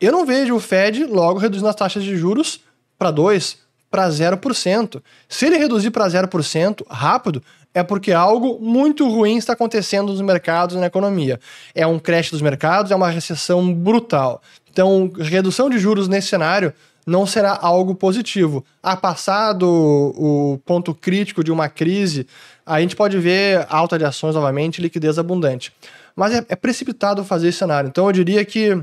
eu 0.01 0.11
não 0.11 0.25
vejo 0.25 0.55
o 0.55 0.61
Fed 0.61 1.05
logo 1.05 1.39
reduzindo 1.39 1.69
as 1.69 1.77
taxas 1.77 2.03
de 2.03 2.17
juros 2.17 2.61
para 2.99 3.11
2, 3.11 3.59
para 3.91 4.09
0%. 4.09 5.03
Se 5.29 5.47
ele 5.47 5.59
reduzir 5.59 5.91
para 5.91 6.07
0% 6.07 6.85
rápido, 6.89 7.43
é 7.75 7.83
porque 7.83 8.13
algo 8.13 8.59
muito 8.61 9.09
ruim 9.09 9.37
está 9.37 9.53
acontecendo 9.53 10.09
nos 10.09 10.21
mercados 10.21 10.75
e 10.75 10.79
na 10.79 10.87
economia. 10.87 11.39
É 11.75 11.87
um 11.87 11.99
crash 11.99 12.31
dos 12.31 12.43
mercados, 12.43 12.91
é 12.91 12.97
uma 12.97 13.11
recessão 13.11 13.73
brutal. 13.73 14.43
Então, 14.71 15.13
redução 15.19 15.69
de 15.69 15.79
juros 15.79 16.09
nesse 16.09 16.29
cenário 16.29 16.73
não 17.07 17.27
será 17.27 17.59
algo 17.61 17.95
positivo. 17.95 18.65
A 18.83 18.97
passado 18.97 19.67
o 19.69 20.59
ponto 20.65 20.95
crítico 20.95 21.43
de 21.43 21.51
uma 21.51 21.69
crise, 21.69 22.27
a 22.65 22.81
gente 22.81 22.97
pode 22.97 23.19
ver 23.19 23.67
alta 23.69 23.99
de 23.99 24.05
ações 24.05 24.35
novamente, 24.35 24.81
liquidez 24.81 25.19
abundante. 25.19 25.73
Mas 26.15 26.33
é, 26.33 26.45
é 26.49 26.57
precipitado 26.57 27.25
fazer 27.25 27.49
esse 27.49 27.59
cenário. 27.59 27.89
Então, 27.89 28.07
eu 28.07 28.13
diria 28.13 28.45
que 28.45 28.81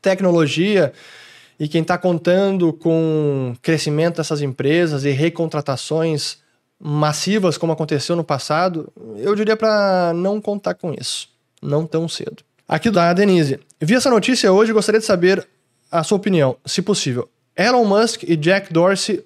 tecnologia 0.00 0.92
e 1.58 1.68
quem 1.68 1.82
está 1.82 1.96
contando 1.98 2.72
com 2.72 3.54
crescimento 3.62 4.16
dessas 4.16 4.40
empresas 4.40 5.04
e 5.04 5.10
recontratações 5.10 6.38
massivas, 6.80 7.56
como 7.56 7.72
aconteceu 7.72 8.16
no 8.16 8.24
passado, 8.24 8.92
eu 9.16 9.34
diria 9.34 9.56
para 9.56 10.12
não 10.14 10.40
contar 10.40 10.74
com 10.74 10.92
isso. 10.92 11.28
Não 11.62 11.86
tão 11.86 12.08
cedo. 12.08 12.42
Aqui 12.68 12.90
da 12.90 13.12
Denise. 13.12 13.60
Vi 13.80 13.94
essa 13.94 14.10
notícia 14.10 14.52
hoje 14.52 14.70
e 14.70 14.74
gostaria 14.74 15.00
de 15.00 15.06
saber 15.06 15.46
a 15.90 16.02
sua 16.02 16.16
opinião, 16.16 16.56
se 16.64 16.82
possível. 16.82 17.28
Elon 17.56 17.84
Musk 17.84 18.22
e 18.24 18.36
Jack 18.36 18.72
Dorsey 18.72 19.24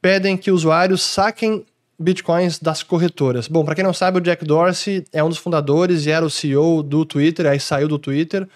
pedem 0.00 0.36
que 0.36 0.50
usuários 0.50 1.02
saquem 1.02 1.64
bitcoins 1.98 2.58
das 2.58 2.82
corretoras. 2.82 3.48
Bom, 3.48 3.64
para 3.64 3.74
quem 3.74 3.84
não 3.84 3.92
sabe, 3.92 4.18
o 4.18 4.20
Jack 4.20 4.44
Dorsey 4.44 5.04
é 5.12 5.22
um 5.22 5.28
dos 5.28 5.38
fundadores 5.38 6.06
e 6.06 6.10
era 6.10 6.24
o 6.24 6.30
CEO 6.30 6.82
do 6.82 7.04
Twitter, 7.04 7.46
aí 7.46 7.60
saiu 7.60 7.88
do 7.88 7.98
Twitter 7.98 8.46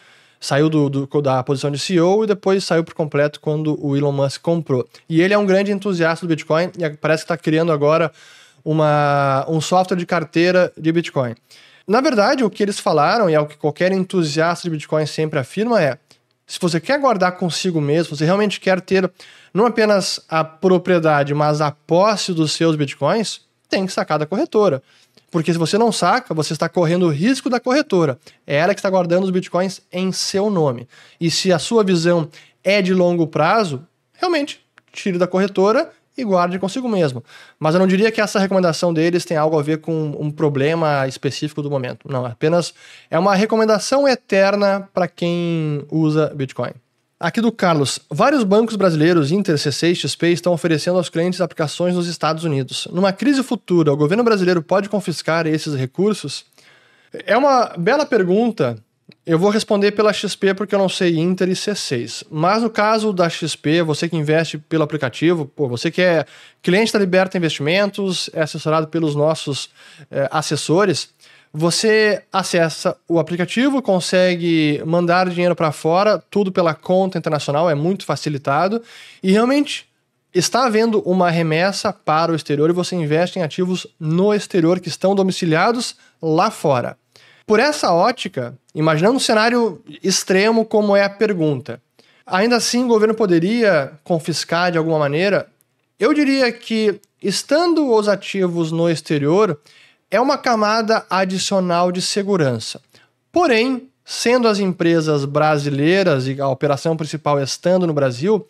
saiu 0.45 0.69
do, 0.69 0.91
do, 0.91 1.23
da 1.23 1.43
posição 1.43 1.71
de 1.71 1.79
CEO 1.79 2.25
e 2.25 2.27
depois 2.27 2.63
saiu 2.65 2.85
por 2.85 2.93
completo 2.93 3.41
quando 3.41 3.79
o 3.85 3.97
Elon 3.97 4.13
Musk 4.13 4.43
comprou. 4.43 4.87
E 5.09 5.23
ele 5.23 5.33
é 5.33 5.39
um 5.39 5.47
grande 5.47 5.73
entusiasta 5.73 6.27
do 6.27 6.29
Bitcoin 6.29 6.71
e 6.79 6.91
parece 6.91 7.23
que 7.23 7.33
está 7.33 7.37
criando 7.37 7.73
agora 7.73 8.13
uma, 8.63 9.47
um 9.49 9.61
software 9.61 9.97
de 9.97 10.05
carteira 10.05 10.71
de 10.77 10.93
Bitcoin. 10.93 11.35
Na 11.87 12.01
verdade, 12.01 12.45
o 12.45 12.51
que 12.51 12.63
eles 12.63 12.79
falaram, 12.79 13.29
e 13.29 13.35
é 13.35 13.41
o 13.41 13.47
que 13.47 13.57
qualquer 13.57 13.93
entusiasta 13.93 14.65
de 14.65 14.71
Bitcoin 14.71 15.07
sempre 15.07 15.39
afirma, 15.39 15.83
é: 15.83 15.99
se 16.47 16.59
você 16.61 16.81
quer 16.81 17.01
guardar 17.01 17.33
consigo 17.33 17.81
mesmo, 17.81 18.17
você 18.17 18.25
realmente 18.25 18.61
quer 18.61 18.81
ter 18.81 19.11
não 19.53 19.67
apenas 19.67 20.21
a 20.29 20.45
propriedade, 20.45 21.33
mas 21.33 21.61
a 21.61 21.71
posse 21.71 22.33
dos 22.33 22.53
seus 22.53 22.77
Bitcoins, 22.77 23.41
tem 23.69 23.87
que 23.87 23.93
sacar 23.93 24.19
da 24.19 24.27
corretora. 24.27 24.83
Porque 25.31 25.53
se 25.53 25.59
você 25.59 25.77
não 25.77 25.91
saca, 25.91 26.33
você 26.33 26.53
está 26.53 26.69
correndo 26.69 27.07
o 27.07 27.11
risco 27.11 27.51
da 27.51 27.59
corretora. 27.59 28.19
É 28.47 28.55
ela 28.55 28.73
que 28.73 28.79
está 28.79 28.89
guardando 28.89 29.25
os 29.25 29.31
bitcoins 29.31 29.81
em 29.91 30.13
seu 30.13 30.49
nome. 30.49 30.89
E 31.21 31.29
se 31.29 31.53
a 31.53 31.59
sua 31.59 31.83
visão 31.83 32.29
é 32.63 32.81
de 32.81 32.95
longo 32.95 33.27
prazo, 33.27 33.85
realmente 34.13 34.65
tire 34.93 35.19
da 35.19 35.27
corretora 35.27 35.91
e 36.17 36.25
guarde 36.25 36.59
consigo 36.59 36.89
mesmo. 36.89 37.23
Mas 37.59 37.75
eu 37.75 37.81
não 37.81 37.87
diria 37.87 38.11
que 38.11 38.21
essa 38.21 38.39
recomendação 38.39 38.93
deles 38.93 39.25
tem 39.25 39.37
algo 39.37 39.59
a 39.59 39.63
ver 39.63 39.79
com 39.79 40.17
um 40.19 40.31
problema 40.31 41.07
específico 41.07 41.63
do 41.63 41.71
momento. 41.71 42.11
Não, 42.11 42.25
apenas 42.25 42.73
é 43.11 43.19
uma 43.19 43.35
recomendação 43.35 44.07
eterna 44.07 44.89
para 44.93 45.09
quem 45.09 45.85
usa 45.91 46.33
Bitcoin. 46.35 46.73
Aqui 47.19 47.41
do 47.41 47.51
Carlos. 47.51 48.01
Vários 48.11 48.45
bancos 48.45 48.77
brasileiros, 48.77 49.33
Inter, 49.33 49.55
C6 49.55 49.93
e 49.93 49.95
XP, 49.95 50.29
estão 50.33 50.53
oferecendo 50.53 50.99
aos 50.99 51.09
clientes 51.09 51.41
aplicações 51.41 51.95
nos 51.95 52.07
Estados 52.07 52.45
Unidos. 52.45 52.87
Numa 52.93 53.13
crise 53.13 53.43
futura, 53.43 53.93
o 53.93 53.97
governo 53.97 54.25
brasileiro 54.25 54.63
pode 54.63 54.89
confiscar 54.89 55.47
esses 55.47 55.75
recursos? 55.75 56.45
É 57.25 57.37
uma 57.37 57.73
bela 57.79 58.05
pergunta. 58.05 58.77
Eu 59.27 59.39
vou 59.39 59.49
responder 59.49 59.93
pela 59.93 60.13
XP 60.13 60.53
porque 60.53 60.75
eu 60.75 60.79
não 60.79 60.89
sei 60.89 61.17
Inter 61.19 61.49
e 61.49 61.53
C6. 61.53 62.25
Mas 62.31 62.63
no 62.63 62.69
caso 62.69 63.11
da 63.11 63.27
XP, 63.27 63.83
você 63.83 64.07
que 64.07 64.17
investe 64.17 64.59
pelo 64.59 64.83
aplicativo, 64.83 65.47
pô, 65.47 65.67
você 65.67 65.91
que 65.91 66.03
é 66.03 66.27
cliente 66.63 66.93
da 66.93 66.99
Liberta 66.99 67.39
Investimentos, 67.39 68.29
é 68.35 68.43
assessorado 68.43 68.89
pelos 68.89 69.15
nossos 69.15 69.71
é, 70.11 70.29
assessores, 70.31 71.09
você 71.51 72.23
acessa 72.31 72.97
o 73.09 73.19
aplicativo, 73.19 73.81
consegue 73.81 74.83
mandar 74.85 75.31
dinheiro 75.31 75.57
para 75.57 75.73
fora, 75.73 76.23
tudo 76.31 76.53
pela 76.53 76.75
conta 76.75 77.17
internacional, 77.17 77.71
é 77.71 77.75
muito 77.75 78.05
facilitado 78.05 78.83
e 79.23 79.31
realmente 79.31 79.89
está 80.35 80.67
havendo 80.67 81.01
uma 81.01 81.31
remessa 81.31 81.93
para 81.93 82.33
o 82.33 82.35
exterior 82.35 82.69
e 82.69 82.75
você 82.75 82.95
investe 82.97 83.39
em 83.39 83.43
ativos 83.43 83.87
no 83.99 84.35
exterior 84.35 84.81
que 84.81 84.89
estão 84.89 85.15
domiciliados 85.15 85.97
lá 86.21 86.51
fora. 86.51 86.99
Por 87.47 87.61
essa 87.61 87.93
ótica, 87.93 88.57
imaginando 88.75 89.17
um 89.17 89.21
cenário 89.21 89.83
extremo 90.03 90.65
como 90.65 90.97
é 90.97 91.05
a 91.05 91.11
pergunta, 91.11 91.81
ainda 92.27 92.57
assim 92.57 92.85
o 92.85 92.89
governo 92.89 93.15
poderia 93.15 93.93
confiscar 94.03 94.73
de 94.73 94.79
alguma 94.79 94.99
maneira? 94.99 95.47
Eu 95.99 96.15
diria 96.15 96.51
que, 96.51 97.01
estando 97.23 97.93
os 97.93 98.09
ativos 98.09 98.73
no 98.73 98.89
exterior, 98.89 99.61
é 100.11 100.21
uma 100.21 100.39
camada 100.39 101.05
adicional 101.11 101.93
de 101.93 102.01
segurança. 102.01 102.81
Porém, 103.31 103.91
sendo 104.05 104.49
as 104.49 104.59
empresas 104.59 105.25
brasileiras 105.25 106.27
e 106.27 106.41
a 106.41 106.49
operação 106.49 106.97
principal 106.97 107.41
estando 107.43 107.87
no 107.87 107.93
Brasil, 107.93 108.47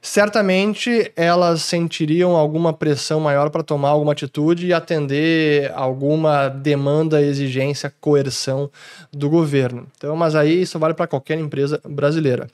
certamente 0.00 1.12
elas 1.14 1.62
sentiriam 1.62 2.36
alguma 2.36 2.72
pressão 2.72 3.20
maior 3.20 3.50
para 3.50 3.62
tomar 3.62 3.90
alguma 3.90 4.12
atitude 4.12 4.66
e 4.66 4.72
atender 4.72 5.70
alguma 5.74 6.48
demanda, 6.48 7.20
exigência, 7.20 7.92
coerção 8.00 8.70
do 9.12 9.28
governo. 9.28 9.86
Então, 9.96 10.16
mas 10.16 10.34
aí 10.34 10.62
isso 10.62 10.78
vale 10.78 10.94
para 10.94 11.06
qualquer 11.06 11.38
empresa 11.38 11.80
brasileira. 11.84 12.48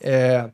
É... 0.00 0.48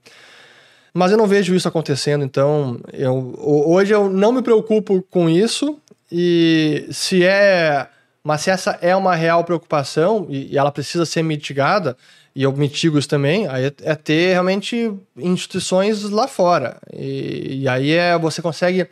Mas 0.94 1.10
eu 1.10 1.16
não 1.16 1.26
vejo 1.26 1.54
isso 1.54 1.68
acontecendo, 1.68 2.22
então 2.22 2.78
eu, 2.92 3.34
hoje 3.38 3.94
eu 3.94 4.10
não 4.10 4.30
me 4.30 4.42
preocupo 4.42 5.02
com 5.10 5.28
isso. 5.28 5.78
E 6.10 6.86
se 6.90 7.24
é. 7.24 7.88
Mas 8.22 8.42
se 8.42 8.50
essa 8.50 8.78
é 8.82 8.94
uma 8.94 9.14
real 9.14 9.42
preocupação 9.42 10.26
e, 10.28 10.52
e 10.52 10.58
ela 10.58 10.70
precisa 10.70 11.06
ser 11.06 11.22
mitigada, 11.22 11.96
e 12.34 12.42
eu 12.42 12.52
mitigo 12.52 12.98
isso 12.98 13.08
também, 13.08 13.46
aí 13.46 13.66
é, 13.66 13.72
é 13.82 13.94
ter 13.94 14.32
realmente 14.32 14.92
instituições 15.16 16.02
lá 16.10 16.26
fora. 16.26 16.78
E, 16.92 17.62
e 17.62 17.68
aí 17.68 17.92
é, 17.92 18.18
você 18.18 18.40
consegue 18.40 18.86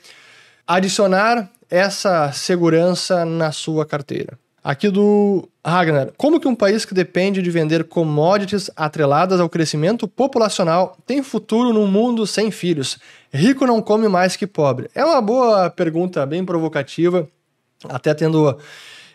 adicionar 0.66 1.50
essa 1.70 2.32
segurança 2.32 3.25
na 3.25 3.52
sua 3.52 3.87
carteira. 3.87 4.38
Aqui 4.62 4.90
do 4.90 5.49
Ragnar. 5.64 6.11
Como 6.18 6.38
que 6.38 6.47
um 6.47 6.54
país 6.54 6.85
que 6.85 6.92
depende 6.92 7.40
de 7.40 7.50
vender 7.50 7.85
commodities 7.85 8.70
atreladas 8.76 9.40
ao 9.40 9.49
crescimento 9.49 10.06
populacional 10.06 10.99
tem 11.06 11.23
futuro 11.23 11.73
num 11.73 11.87
mundo 11.87 12.26
sem 12.26 12.50
filhos? 12.50 12.99
Rico 13.32 13.66
não 13.66 13.80
come 13.80 14.06
mais 14.06 14.37
que 14.37 14.47
pobre. 14.47 14.90
É 14.94 15.02
uma 15.02 15.20
boa 15.23 15.70
pergunta, 15.70 16.26
bem 16.26 16.44
provocativa, 16.44 17.26
até 17.88 18.12
tendo 18.12 18.59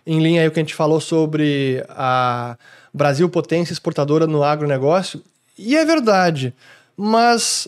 em 0.05 0.20
linha 0.20 0.41
aí 0.41 0.48
o 0.48 0.51
que 0.51 0.60
a 0.60 0.63
gente 0.63 0.74
falou 0.74 1.00
sobre 1.00 1.84
a 1.89 2.58
Brasil 2.96 3.28
potência 3.28 3.74
exportadora 3.74 4.25
no 4.25 4.42
agronegócio. 4.42 5.22
E 5.58 5.75
é 5.75 5.84
verdade, 5.84 6.54
mas 6.96 7.68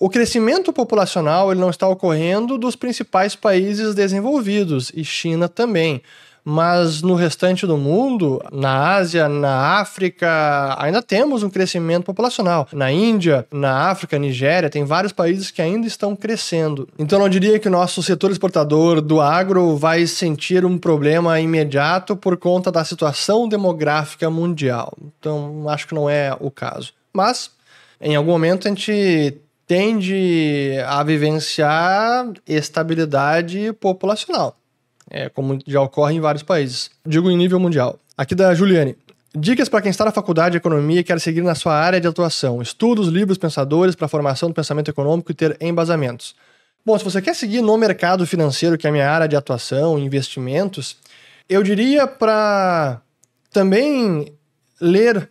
o 0.00 0.10
crescimento 0.10 0.72
populacional 0.72 1.52
ele 1.52 1.60
não 1.60 1.70
está 1.70 1.86
ocorrendo 1.86 2.58
dos 2.58 2.74
principais 2.74 3.36
países 3.36 3.94
desenvolvidos 3.94 4.90
e 4.92 5.04
China 5.04 5.48
também 5.48 6.02
mas 6.44 7.00
no 7.00 7.14
restante 7.14 7.66
do 7.66 7.78
mundo, 7.78 8.42
na 8.52 8.96
Ásia, 8.96 9.28
na 9.28 9.78
África, 9.78 10.76
ainda 10.78 11.00
temos 11.00 11.42
um 11.42 11.48
crescimento 11.48 12.04
populacional. 12.04 12.68
Na 12.72 12.92
Índia, 12.92 13.46
na 13.50 13.88
África, 13.88 14.18
Nigéria, 14.18 14.68
tem 14.68 14.84
vários 14.84 15.12
países 15.12 15.50
que 15.50 15.62
ainda 15.62 15.86
estão 15.86 16.14
crescendo. 16.14 16.86
Então 16.98 17.18
não 17.18 17.28
diria 17.28 17.58
que 17.58 17.68
o 17.68 17.70
nosso 17.70 18.02
setor 18.02 18.30
exportador 18.30 19.00
do 19.00 19.20
agro 19.20 19.76
vai 19.76 20.06
sentir 20.06 20.66
um 20.66 20.76
problema 20.76 21.40
imediato 21.40 22.14
por 22.14 22.36
conta 22.36 22.70
da 22.70 22.84
situação 22.84 23.48
demográfica 23.48 24.28
mundial. 24.28 24.92
Então 25.18 25.66
acho 25.68 25.88
que 25.88 25.94
não 25.94 26.10
é 26.10 26.36
o 26.38 26.50
caso. 26.50 26.92
Mas 27.12 27.50
em 28.00 28.16
algum 28.16 28.32
momento 28.32 28.66
a 28.66 28.70
gente 28.70 29.38
tende 29.66 30.74
a 30.86 31.02
vivenciar 31.02 32.30
estabilidade 32.46 33.72
populacional 33.80 34.54
é, 35.10 35.28
como 35.28 35.58
já 35.66 35.80
ocorre 35.80 36.14
em 36.14 36.20
vários 36.20 36.42
países. 36.42 36.90
Digo 37.06 37.30
em 37.30 37.36
nível 37.36 37.58
mundial. 37.58 37.98
Aqui 38.16 38.34
da 38.34 38.54
Juliane. 38.54 38.96
Dicas 39.36 39.68
para 39.68 39.82
quem 39.82 39.90
está 39.90 40.04
na 40.04 40.12
faculdade 40.12 40.52
de 40.52 40.58
economia 40.58 41.00
e 41.00 41.04
quer 41.04 41.20
seguir 41.20 41.42
na 41.42 41.56
sua 41.56 41.74
área 41.74 42.00
de 42.00 42.06
atuação. 42.06 42.62
Estudos, 42.62 43.08
livros, 43.08 43.36
pensadores 43.36 43.96
para 43.96 44.06
a 44.06 44.08
formação 44.08 44.48
do 44.48 44.54
pensamento 44.54 44.90
econômico 44.90 45.32
e 45.32 45.34
ter 45.34 45.56
embasamentos. 45.60 46.36
Bom, 46.86 46.96
se 46.98 47.04
você 47.04 47.20
quer 47.20 47.34
seguir 47.34 47.60
no 47.60 47.76
mercado 47.76 48.26
financeiro, 48.26 48.78
que 48.78 48.86
é 48.86 48.90
a 48.90 48.92
minha 48.92 49.10
área 49.10 49.26
de 49.26 49.34
atuação, 49.34 49.98
investimentos, 49.98 50.96
eu 51.48 51.62
diria 51.62 52.06
para 52.06 53.00
também 53.50 54.32
ler 54.80 55.28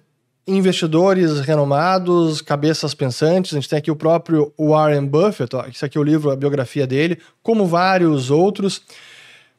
investidores 0.48 1.39
renomados, 1.39 2.42
cabeças 2.42 2.94
pensantes. 2.94 3.53
A 3.53 3.56
gente 3.56 3.70
tem 3.70 3.80
aqui 3.80 3.92
o 3.92 3.96
próprio 3.96 4.53
Warren 4.60 5.06
Buffett, 5.06 5.56
ó, 5.56 5.65
isso 5.68 5.86
aqui 5.86 5.98
é 5.98 6.01
o 6.01 6.03
livro, 6.03 6.30
a 6.32 6.36
biografia 6.36 6.86
dele, 6.86 7.20
como 7.42 7.65
vários 7.65 8.30
outros. 8.30 8.82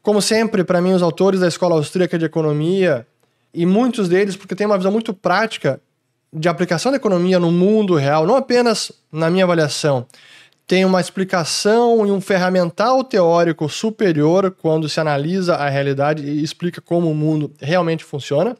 Como 0.04 0.20
sempre, 0.20 0.62
para 0.62 0.82
mim, 0.82 0.92
os 0.92 1.02
autores 1.02 1.40
da 1.40 1.48
Escola 1.48 1.76
Austríaca 1.76 2.18
de 2.18 2.26
Economia, 2.26 3.06
e 3.54 3.64
muitos 3.64 4.06
deles 4.06 4.36
porque 4.36 4.54
têm 4.54 4.66
uma 4.66 4.76
visão 4.76 4.92
muito 4.92 5.14
prática 5.14 5.80
de 6.30 6.46
aplicação 6.46 6.92
da 6.92 6.98
economia 6.98 7.40
no 7.40 7.50
mundo 7.50 7.94
real, 7.94 8.26
não 8.26 8.36
apenas 8.36 8.92
na 9.10 9.30
minha 9.30 9.44
avaliação, 9.44 10.06
tem 10.66 10.84
uma 10.84 11.00
explicação 11.00 12.06
e 12.06 12.10
um 12.10 12.20
ferramental 12.20 13.02
teórico 13.02 13.66
superior 13.66 14.50
quando 14.50 14.90
se 14.90 15.00
analisa 15.00 15.54
a 15.54 15.70
realidade 15.70 16.22
e 16.22 16.42
explica 16.42 16.82
como 16.82 17.10
o 17.10 17.14
mundo 17.14 17.50
realmente 17.58 18.04
funciona, 18.04 18.54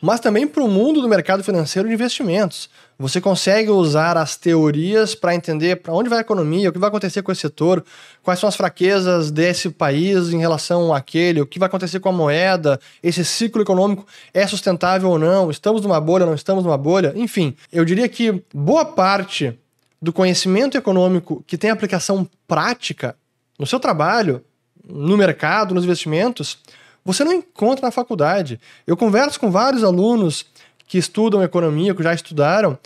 mas 0.00 0.20
também 0.20 0.46
para 0.46 0.62
o 0.62 0.68
mundo 0.68 1.02
do 1.02 1.08
mercado 1.08 1.42
financeiro 1.42 1.88
de 1.88 1.94
investimentos. 1.94 2.70
Você 2.98 3.20
consegue 3.20 3.70
usar 3.70 4.16
as 4.16 4.36
teorias 4.36 5.14
para 5.14 5.34
entender 5.34 5.76
para 5.76 5.92
onde 5.92 6.08
vai 6.08 6.18
a 6.18 6.20
economia, 6.20 6.68
o 6.68 6.72
que 6.72 6.78
vai 6.78 6.88
acontecer 6.88 7.22
com 7.22 7.32
esse 7.32 7.40
setor, 7.40 7.84
quais 8.22 8.38
são 8.38 8.48
as 8.48 8.54
fraquezas 8.54 9.32
desse 9.32 9.68
país 9.70 10.32
em 10.32 10.38
relação 10.38 10.94
àquele, 10.94 11.40
o 11.40 11.46
que 11.46 11.58
vai 11.58 11.66
acontecer 11.66 11.98
com 11.98 12.08
a 12.08 12.12
moeda, 12.12 12.78
esse 13.02 13.24
ciclo 13.24 13.62
econômico 13.62 14.06
é 14.32 14.46
sustentável 14.46 15.10
ou 15.10 15.18
não, 15.18 15.50
estamos 15.50 15.82
numa 15.82 16.00
bolha, 16.00 16.24
não 16.24 16.34
estamos 16.34 16.62
numa 16.62 16.78
bolha. 16.78 17.12
Enfim, 17.16 17.56
eu 17.72 17.84
diria 17.84 18.08
que 18.08 18.42
boa 18.54 18.84
parte 18.84 19.58
do 20.00 20.12
conhecimento 20.12 20.78
econômico 20.78 21.42
que 21.46 21.58
tem 21.58 21.70
aplicação 21.70 22.28
prática 22.46 23.16
no 23.58 23.66
seu 23.66 23.80
trabalho, 23.80 24.44
no 24.88 25.16
mercado, 25.16 25.74
nos 25.74 25.84
investimentos, 25.84 26.58
você 27.04 27.24
não 27.24 27.32
encontra 27.32 27.86
na 27.86 27.90
faculdade. 27.90 28.58
Eu 28.86 28.96
converso 28.96 29.38
com 29.38 29.50
vários 29.50 29.84
alunos 29.84 30.46
que 30.86 30.98
estudam 30.98 31.42
economia, 31.42 31.94
que 31.94 32.02
já 32.02 32.14
estudaram, 32.14 32.78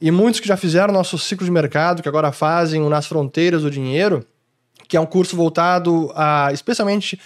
e 0.00 0.10
muitos 0.10 0.40
que 0.40 0.48
já 0.48 0.56
fizeram 0.56 0.94
nosso 0.94 1.18
ciclo 1.18 1.44
de 1.44 1.50
mercado, 1.50 2.02
que 2.02 2.08
agora 2.08 2.32
fazem 2.32 2.82
o 2.82 2.88
Nas 2.88 3.06
Fronteiras 3.06 3.62
do 3.62 3.70
Dinheiro, 3.70 4.24
que 4.88 4.96
é 4.96 5.00
um 5.00 5.06
curso 5.06 5.36
voltado 5.36 6.10
a 6.14 6.50
especialmente 6.52 7.20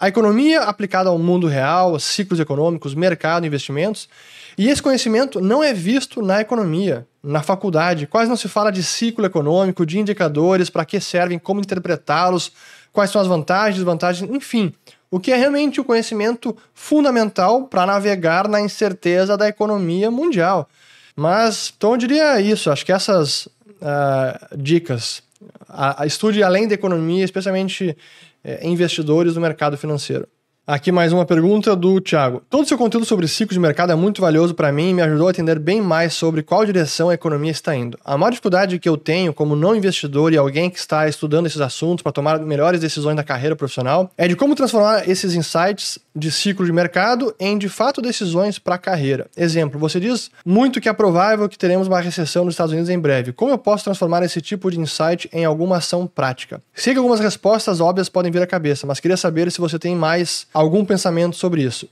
a 0.00 0.08
economia 0.08 0.62
aplicada 0.62 1.10
ao 1.10 1.18
mundo 1.18 1.46
real, 1.46 1.98
ciclos 2.00 2.40
econômicos, 2.40 2.94
mercado, 2.94 3.46
investimentos. 3.46 4.08
E 4.56 4.68
esse 4.68 4.82
conhecimento 4.82 5.42
não 5.42 5.62
é 5.62 5.74
visto 5.74 6.22
na 6.22 6.40
economia, 6.40 7.06
na 7.22 7.42
faculdade. 7.42 8.06
Quase 8.06 8.30
não 8.30 8.36
se 8.36 8.48
fala 8.48 8.72
de 8.72 8.82
ciclo 8.82 9.26
econômico, 9.26 9.84
de 9.84 9.98
indicadores, 9.98 10.70
para 10.70 10.86
que 10.86 10.98
servem, 11.00 11.38
como 11.38 11.60
interpretá-los, 11.60 12.50
quais 12.90 13.10
são 13.10 13.20
as 13.20 13.26
vantagens, 13.26 13.76
desvantagens, 13.76 14.30
enfim. 14.30 14.72
O 15.10 15.18
que 15.18 15.32
é 15.32 15.36
realmente 15.36 15.80
o 15.80 15.84
conhecimento 15.84 16.56
fundamental 16.72 17.66
para 17.66 17.84
navegar 17.84 18.46
na 18.46 18.60
incerteza 18.60 19.36
da 19.36 19.48
economia 19.48 20.10
mundial. 20.10 20.68
Mas, 21.16 21.72
então 21.76 21.92
eu 21.92 21.96
diria 21.96 22.40
isso, 22.40 22.70
acho 22.70 22.86
que 22.86 22.92
essas 22.92 23.46
uh, 23.46 24.56
dicas. 24.56 25.22
A, 25.68 26.04
a 26.04 26.06
estude 26.06 26.42
além 26.42 26.68
da 26.68 26.74
economia, 26.74 27.24
especialmente 27.24 27.96
uh, 28.44 28.66
investidores 28.66 29.34
do 29.34 29.40
mercado 29.40 29.76
financeiro. 29.76 30.28
Aqui 30.70 30.92
mais 30.92 31.12
uma 31.12 31.26
pergunta 31.26 31.74
do 31.74 32.00
Thiago. 32.00 32.44
Todo 32.48 32.64
seu 32.64 32.78
conteúdo 32.78 33.04
sobre 33.04 33.26
ciclo 33.26 33.52
de 33.52 33.58
mercado 33.58 33.90
é 33.90 33.96
muito 33.96 34.20
valioso 34.20 34.54
para 34.54 34.70
mim 34.70 34.90
e 34.90 34.94
me 34.94 35.02
ajudou 35.02 35.26
a 35.26 35.30
entender 35.32 35.58
bem 35.58 35.82
mais 35.82 36.14
sobre 36.14 36.44
qual 36.44 36.64
direção 36.64 37.08
a 37.08 37.14
economia 37.14 37.50
está 37.50 37.74
indo. 37.74 37.98
A 38.04 38.16
maior 38.16 38.30
dificuldade 38.30 38.78
que 38.78 38.88
eu 38.88 38.96
tenho 38.96 39.34
como 39.34 39.56
não 39.56 39.74
investidor 39.74 40.32
e 40.32 40.36
alguém 40.36 40.70
que 40.70 40.78
está 40.78 41.08
estudando 41.08 41.46
esses 41.46 41.60
assuntos 41.60 42.04
para 42.04 42.12
tomar 42.12 42.38
melhores 42.38 42.78
decisões 42.78 43.16
da 43.16 43.24
carreira 43.24 43.56
profissional 43.56 44.12
é 44.16 44.28
de 44.28 44.36
como 44.36 44.54
transformar 44.54 45.08
esses 45.08 45.34
insights 45.34 45.98
de 46.20 46.30
ciclo 46.30 46.64
de 46.64 46.72
mercado 46.72 47.34
em 47.40 47.58
de 47.58 47.68
fato 47.68 48.00
decisões 48.00 48.58
para 48.58 48.76
a 48.76 48.78
carreira. 48.78 49.26
Exemplo, 49.36 49.80
você 49.80 49.98
diz 49.98 50.30
muito 50.44 50.80
que 50.80 50.88
é 50.88 50.92
provável 50.92 51.48
que 51.48 51.58
teremos 51.58 51.88
uma 51.88 51.98
recessão 51.98 52.44
nos 52.44 52.54
Estados 52.54 52.72
Unidos 52.72 52.90
em 52.90 52.98
breve. 52.98 53.32
Como 53.32 53.50
eu 53.50 53.58
posso 53.58 53.84
transformar 53.84 54.22
esse 54.22 54.40
tipo 54.40 54.70
de 54.70 54.78
insight 54.78 55.28
em 55.32 55.44
alguma 55.44 55.78
ação 55.78 56.06
prática? 56.06 56.62
Sei 56.74 56.92
que 56.92 56.98
algumas 56.98 57.18
respostas 57.18 57.80
óbvias 57.80 58.08
podem 58.08 58.30
vir 58.30 58.42
à 58.42 58.46
cabeça, 58.46 58.86
mas 58.86 59.00
queria 59.00 59.16
saber 59.16 59.50
se 59.50 59.60
você 59.60 59.78
tem 59.78 59.96
mais 59.96 60.46
algum 60.52 60.84
pensamento 60.84 61.36
sobre 61.36 61.62
isso. 61.62 61.88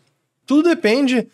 Tudo 0.46 0.68
depende 0.68 1.26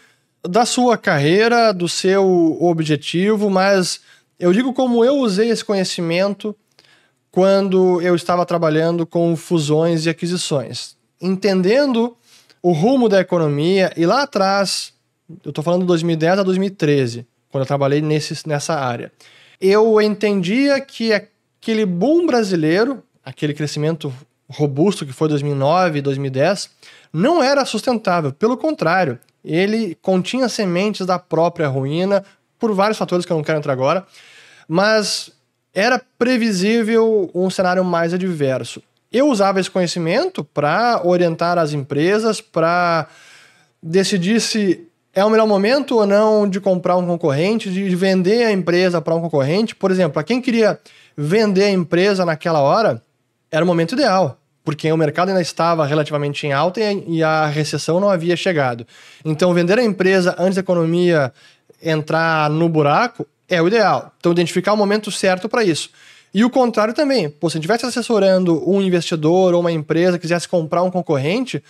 da 0.48 0.64
sua 0.64 0.96
carreira, 0.96 1.72
do 1.72 1.88
seu 1.88 2.56
objetivo, 2.60 3.50
mas 3.50 4.00
eu 4.38 4.52
digo 4.52 4.72
como 4.72 5.04
eu 5.04 5.16
usei 5.16 5.50
esse 5.50 5.64
conhecimento 5.64 6.54
quando 7.30 8.00
eu 8.00 8.14
estava 8.14 8.46
trabalhando 8.46 9.04
com 9.04 9.34
fusões 9.34 10.06
e 10.06 10.10
aquisições. 10.10 10.96
Entendendo 11.20 12.16
o 12.64 12.73
rumo 12.73 13.11
da 13.11 13.21
economia 13.21 13.92
e 13.94 14.06
lá 14.06 14.23
atrás, 14.23 14.94
eu 15.44 15.50
estou 15.50 15.62
falando 15.62 15.83
de 15.83 15.87
2010 15.87 16.38
a 16.38 16.42
2013, 16.42 17.27
quando 17.50 17.61
eu 17.61 17.66
trabalhei 17.66 18.00
nesse, 18.00 18.48
nessa 18.48 18.72
área, 18.74 19.12
eu 19.61 20.00
entendia 20.00 20.81
que 20.81 21.12
aquele 21.12 21.85
boom 21.85 22.24
brasileiro, 22.24 23.03
aquele 23.22 23.53
crescimento 23.53 24.11
robusto 24.48 25.05
que 25.05 25.12
foi 25.12 25.29
2009 25.29 25.98
e 25.98 26.03
2010, 26.03 26.70
não 27.12 27.42
era 27.42 27.66
sustentável. 27.66 28.33
Pelo 28.33 28.57
contrário, 28.57 29.18
ele 29.44 29.94
continha 30.00 30.48
sementes 30.48 31.07
da 31.07 31.18
própria 31.18 31.68
ruína, 31.68 32.24
por 32.59 32.72
vários 32.72 32.96
fatores 32.96 33.27
que 33.27 33.33
eu 33.33 33.37
não 33.37 33.44
quero 33.44 33.59
entrar 33.59 33.74
agora, 33.74 34.07
mas 34.66 35.31
era 35.74 36.00
previsível 36.18 37.31
um 37.35 37.50
cenário 37.50 37.85
mais 37.85 38.14
adverso. 38.14 38.83
Eu 39.14 39.29
usava 39.29 39.61
esse 39.61 39.70
conhecimento 39.70 40.42
para 40.42 41.00
orientar 41.05 41.57
as 41.57 41.72
empresas, 41.72 42.40
para 42.40 43.07
decidir 43.81 44.40
se 44.40 44.88
é 45.14 45.24
o 45.24 45.31
melhor 45.31 45.46
momento 45.46 45.98
ou 45.98 46.05
não 46.05 46.48
de 46.48 46.61
comprar 46.61 46.96
um 46.96 47.07
concorrente, 47.07 47.70
de 47.70 47.94
vender 47.94 48.44
a 48.44 48.50
empresa 48.50 49.00
para 49.00 49.14
um 49.14 49.20
concorrente. 49.20 49.72
Por 49.72 49.92
exemplo, 49.92 50.14
para 50.14 50.24
quem 50.24 50.40
queria 50.40 50.81
vender 51.16 51.62
a 51.62 51.70
empresa 51.70 52.24
naquela 52.27 52.61
hora, 52.61 53.00
era 53.53 53.64
o 53.64 53.66
momento 53.68 53.92
ideal 53.94 54.37
porque 54.64 54.90
o 54.90 54.96
mercado 54.96 55.29
ainda 55.29 55.42
estava 55.42 55.85
relativamente 55.85 56.46
em 56.46 56.53
alta 56.53 56.81
e 56.81 57.22
a 57.22 57.44
recessão 57.44 58.00
não 58.00 58.09
havia 58.09 58.35
chegado. 58.35 58.87
Então, 59.22 59.53
vender 59.53 59.79
a 59.79 59.85
empresa 59.85 60.35
antes 60.38 60.55
da 60.55 60.62
economia 60.62 61.33
entrar 61.83 62.48
no 62.48 62.66
buraco 62.66 63.27
é 63.46 63.61
o 63.61 63.68
ideal. 63.68 64.11
Então, 64.18 64.33
identificar 64.33 64.72
o 64.72 64.77
momento 64.77 65.11
certo 65.12 65.50
para 65.50 65.62
isso. 65.62 65.90
E 66.35 66.44
o 66.44 66.51
contrário 66.51 66.92
também. 66.92 67.31
Pô, 67.31 67.49
se 67.49 67.57
estivesse 67.59 67.87
assessorando 67.87 68.68
um 68.68 68.83
investidor 68.83 69.55
ou 69.55 69.61
uma 69.61 69.70
empresa 69.70 70.18
quisesse 70.18 70.49
comprar 70.49 70.83
um 70.83 70.90
concorrente, 70.90 71.62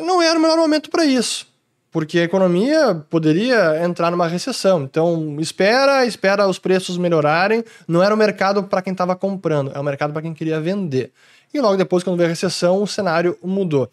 não 0.00 0.22
era 0.22 0.38
o 0.38 0.42
melhor 0.42 0.56
momento 0.56 0.90
para 0.90 1.04
isso. 1.04 1.46
Porque 1.90 2.18
a 2.18 2.24
economia 2.24 3.04
poderia 3.10 3.84
entrar 3.84 4.10
numa 4.10 4.26
recessão. 4.26 4.84
Então, 4.84 5.36
espera, 5.38 6.06
espera 6.06 6.48
os 6.48 6.58
preços 6.58 6.96
melhorarem. 6.96 7.62
Não 7.86 8.02
era 8.02 8.14
o 8.14 8.16
mercado 8.16 8.62
para 8.64 8.80
quem 8.80 8.92
estava 8.92 9.14
comprando, 9.14 9.70
é 9.74 9.78
o 9.78 9.84
mercado 9.84 10.10
para 10.10 10.22
quem 10.22 10.32
queria 10.32 10.58
vender 10.58 11.12
e 11.52 11.60
logo 11.60 11.76
depois, 11.76 12.02
quando 12.02 12.16
veio 12.16 12.28
a 12.28 12.30
recessão, 12.30 12.82
o 12.82 12.86
cenário 12.86 13.36
mudou. 13.42 13.90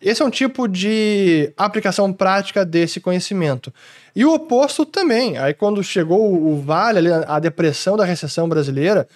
Esse 0.00 0.22
é 0.22 0.24
um 0.24 0.30
tipo 0.30 0.68
de 0.68 1.52
aplicação 1.56 2.12
prática 2.12 2.64
desse 2.64 3.00
conhecimento. 3.00 3.72
E 4.14 4.24
o 4.24 4.34
oposto 4.34 4.84
também. 4.84 5.38
Aí, 5.38 5.54
quando 5.54 5.82
chegou 5.82 6.34
o 6.34 6.60
vale, 6.60 7.10
a 7.26 7.38
depressão 7.40 7.96
da 7.96 8.04
recessão 8.04 8.48
brasileira, 8.48 9.08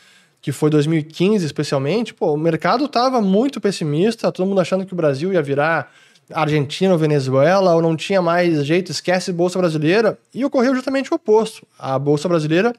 que 0.43 0.51
foi 0.51 0.69
2015 0.69 1.47
especialmente, 1.47 2.13
pô, 2.13 2.35
o 2.35 2.37
mercado 2.37 2.87
estava 2.87 3.23
muito 3.23 3.61
pessimista, 3.61 4.33
todo 4.33 4.47
mundo 4.47 4.61
achando 4.61 4.85
que 4.85 4.93
o 4.93 4.97
Brasil 4.97 5.33
ia 5.33 5.41
virar 5.41 5.93
Argentina 6.33 6.93
ou 6.93 6.99
Venezuela, 6.99 7.75
ou 7.75 7.81
não 7.81 7.97
tinha 7.97 8.21
mais 8.21 8.67
jeito, 8.67 8.91
esquece 8.91 9.33
Bolsa 9.33 9.59
Brasileira, 9.59 10.19
e 10.35 10.45
ocorreu 10.45 10.75
justamente 10.75 11.13
o 11.13 11.15
oposto. 11.15 11.65
A 11.79 11.97
Bolsa 11.97 12.29
Brasileira 12.29 12.75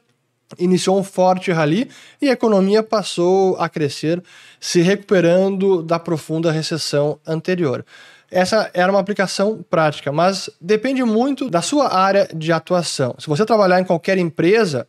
iniciou 0.58 0.98
um 0.98 1.02
forte 1.02 1.50
rally 1.50 1.88
e 2.20 2.28
a 2.28 2.32
economia 2.32 2.82
passou 2.82 3.56
a 3.56 3.66
crescer, 3.66 4.22
se 4.60 4.82
recuperando 4.82 5.82
da 5.82 5.98
profunda 5.98 6.52
recessão 6.52 7.18
anterior. 7.26 7.84
Essa 8.30 8.70
era 8.74 8.92
uma 8.92 9.00
aplicação 9.00 9.64
prática, 9.70 10.12
mas 10.12 10.50
depende 10.60 11.02
muito 11.02 11.48
da 11.48 11.62
sua 11.62 11.94
área 11.94 12.28
de 12.34 12.52
atuação. 12.52 13.14
Se 13.18 13.26
você 13.26 13.46
trabalhar 13.46 13.80
em 13.80 13.84
qualquer 13.84 14.18
empresa, 14.18 14.86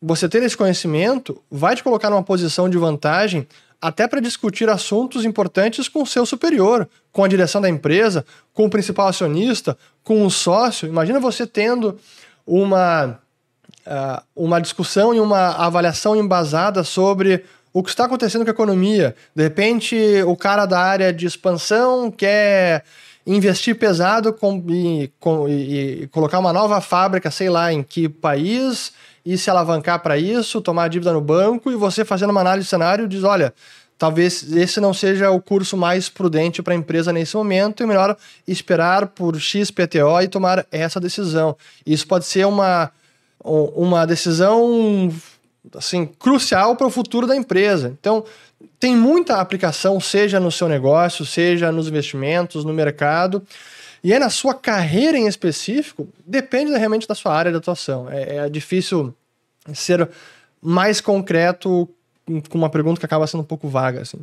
você 0.00 0.28
ter 0.28 0.42
esse 0.42 0.56
conhecimento 0.56 1.42
vai 1.50 1.74
te 1.74 1.82
colocar 1.82 2.10
numa 2.10 2.22
posição 2.22 2.68
de 2.68 2.78
vantagem 2.78 3.46
até 3.80 4.08
para 4.08 4.20
discutir 4.20 4.68
assuntos 4.68 5.24
importantes 5.24 5.88
com 5.88 6.02
o 6.02 6.06
seu 6.06 6.26
superior, 6.26 6.88
com 7.12 7.22
a 7.22 7.28
direção 7.28 7.60
da 7.60 7.68
empresa, 7.68 8.24
com 8.52 8.66
o 8.66 8.70
principal 8.70 9.08
acionista, 9.08 9.78
com 10.02 10.24
o 10.26 10.30
sócio. 10.30 10.88
Imagina 10.88 11.20
você 11.20 11.46
tendo 11.46 11.98
uma 12.46 13.18
uh, 13.88 14.22
uma 14.34 14.60
discussão 14.60 15.14
e 15.14 15.20
uma 15.20 15.50
avaliação 15.56 16.14
embasada 16.14 16.84
sobre 16.84 17.44
o 17.72 17.82
que 17.82 17.90
está 17.90 18.04
acontecendo 18.04 18.44
com 18.44 18.50
a 18.50 18.54
economia. 18.54 19.14
De 19.34 19.42
repente, 19.42 19.96
o 20.26 20.36
cara 20.36 20.66
da 20.66 20.80
área 20.80 21.12
de 21.12 21.26
expansão 21.26 22.10
quer 22.10 22.84
investir 23.28 23.76
pesado 23.76 24.32
com, 24.32 24.64
e, 24.68 25.12
com, 25.20 25.46
e, 25.46 26.02
e 26.02 26.06
colocar 26.08 26.38
uma 26.38 26.52
nova 26.52 26.80
fábrica, 26.80 27.30
sei 27.30 27.50
lá, 27.50 27.70
em 27.72 27.82
que 27.82 28.08
país, 28.08 28.92
e 29.24 29.36
se 29.36 29.50
alavancar 29.50 30.00
para 30.00 30.16
isso, 30.16 30.62
tomar 30.62 30.88
dívida 30.88 31.12
no 31.12 31.20
banco, 31.20 31.70
e 31.70 31.76
você 31.76 32.04
fazendo 32.04 32.30
uma 32.30 32.40
análise 32.40 32.64
de 32.64 32.70
cenário 32.70 33.06
diz, 33.06 33.24
olha, 33.24 33.52
talvez 33.98 34.50
esse 34.56 34.80
não 34.80 34.94
seja 34.94 35.30
o 35.30 35.42
curso 35.42 35.76
mais 35.76 36.08
prudente 36.08 36.62
para 36.62 36.72
a 36.72 36.76
empresa 36.76 37.12
nesse 37.12 37.36
momento, 37.36 37.82
e 37.82 37.86
melhor 37.86 38.16
esperar 38.46 39.08
por 39.08 39.38
XPTO 39.38 40.22
e 40.22 40.28
tomar 40.28 40.66
essa 40.72 40.98
decisão. 40.98 41.54
Isso 41.84 42.06
pode 42.06 42.24
ser 42.24 42.46
uma 42.46 42.90
uma 43.40 44.04
decisão 44.04 45.12
assim 45.74 46.06
crucial 46.06 46.76
para 46.76 46.86
o 46.86 46.90
futuro 46.90 47.26
da 47.26 47.36
empresa. 47.36 47.96
Então, 48.00 48.24
tem 48.78 48.96
muita 48.96 49.40
aplicação, 49.40 50.00
seja 50.00 50.38
no 50.38 50.50
seu 50.50 50.68
negócio, 50.68 51.24
seja 51.24 51.72
nos 51.72 51.88
investimentos, 51.88 52.64
no 52.64 52.72
mercado. 52.72 53.42
E 54.02 54.12
aí, 54.12 54.18
na 54.18 54.30
sua 54.30 54.54
carreira 54.54 55.18
em 55.18 55.26
específico, 55.26 56.08
depende 56.24 56.70
realmente 56.76 57.06
da 57.06 57.14
sua 57.14 57.34
área 57.34 57.50
de 57.50 57.58
atuação. 57.58 58.08
É, 58.10 58.36
é 58.36 58.48
difícil 58.48 59.14
ser 59.74 60.08
mais 60.62 61.00
concreto 61.00 61.88
com 62.48 62.58
uma 62.58 62.70
pergunta 62.70 63.00
que 63.00 63.06
acaba 63.06 63.26
sendo 63.26 63.40
um 63.40 63.44
pouco 63.44 63.68
vaga, 63.68 64.02
assim. 64.02 64.18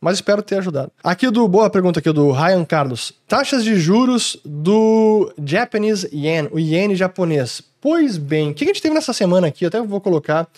Mas 0.00 0.16
espero 0.16 0.42
ter 0.42 0.56
ajudado. 0.56 0.90
Aqui 1.04 1.30
do 1.30 1.46
boa 1.46 1.68
pergunta 1.68 2.00
aqui 2.00 2.10
do 2.10 2.30
Ryan 2.30 2.64
Carlos. 2.64 3.12
Taxas 3.28 3.62
de 3.62 3.76
juros 3.76 4.38
do 4.44 5.30
Japanese 5.44 6.08
Yen, 6.10 6.48
o 6.50 6.58
Yen 6.58 6.94
japonês. 6.94 7.62
Pois 7.80 8.16
bem, 8.16 8.50
o 8.50 8.54
que 8.54 8.64
a 8.64 8.66
gente 8.66 8.80
teve 8.80 8.94
nessa 8.94 9.12
semana 9.12 9.48
aqui? 9.48 9.66
Até 9.66 9.80
vou 9.82 10.00
colocar 10.00 10.48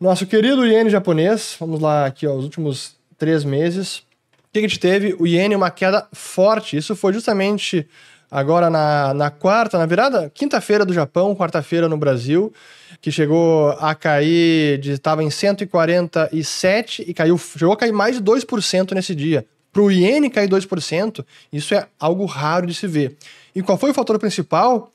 nosso 0.00 0.26
querido 0.26 0.66
Yen 0.66 0.88
japonês. 0.88 1.56
Vamos 1.58 1.80
lá 1.80 2.06
aqui, 2.06 2.26
ó, 2.26 2.34
os 2.34 2.44
últimos 2.44 2.96
três 3.16 3.44
meses. 3.44 3.98
O 3.98 4.52
que 4.52 4.58
a 4.60 4.62
gente 4.62 4.78
teve? 4.78 5.16
O 5.18 5.26
Yen 5.26 5.54
uma 5.54 5.70
queda 5.70 6.06
forte. 6.12 6.76
Isso 6.76 6.94
foi 6.94 7.12
justamente 7.12 7.86
agora 8.30 8.70
na, 8.70 9.14
na 9.14 9.30
quarta, 9.30 9.78
na 9.78 9.86
virada, 9.86 10.30
quinta-feira 10.34 10.84
do 10.84 10.92
Japão, 10.92 11.34
quarta-feira 11.34 11.88
no 11.88 11.96
Brasil, 11.96 12.52
que 13.00 13.10
chegou 13.10 13.70
a 13.80 13.94
cair, 13.94 14.84
estava 14.86 15.22
em 15.22 15.30
147 15.30 17.04
e 17.06 17.14
caiu, 17.14 17.38
chegou 17.38 17.72
a 17.72 17.76
cair 17.76 17.92
mais 17.92 18.16
de 18.16 18.22
2% 18.22 18.92
nesse 18.92 19.14
dia. 19.14 19.46
Para 19.72 19.82
o 19.82 19.90
iene 19.90 20.30
cair 20.30 20.48
2%, 20.48 21.24
isso 21.52 21.74
é 21.74 21.86
algo 21.98 22.24
raro 22.24 22.66
de 22.66 22.74
se 22.74 22.86
ver. 22.86 23.16
E 23.54 23.62
qual 23.62 23.78
foi 23.78 23.90
o 23.90 23.94
fator 23.94 24.18
principal? 24.18 24.92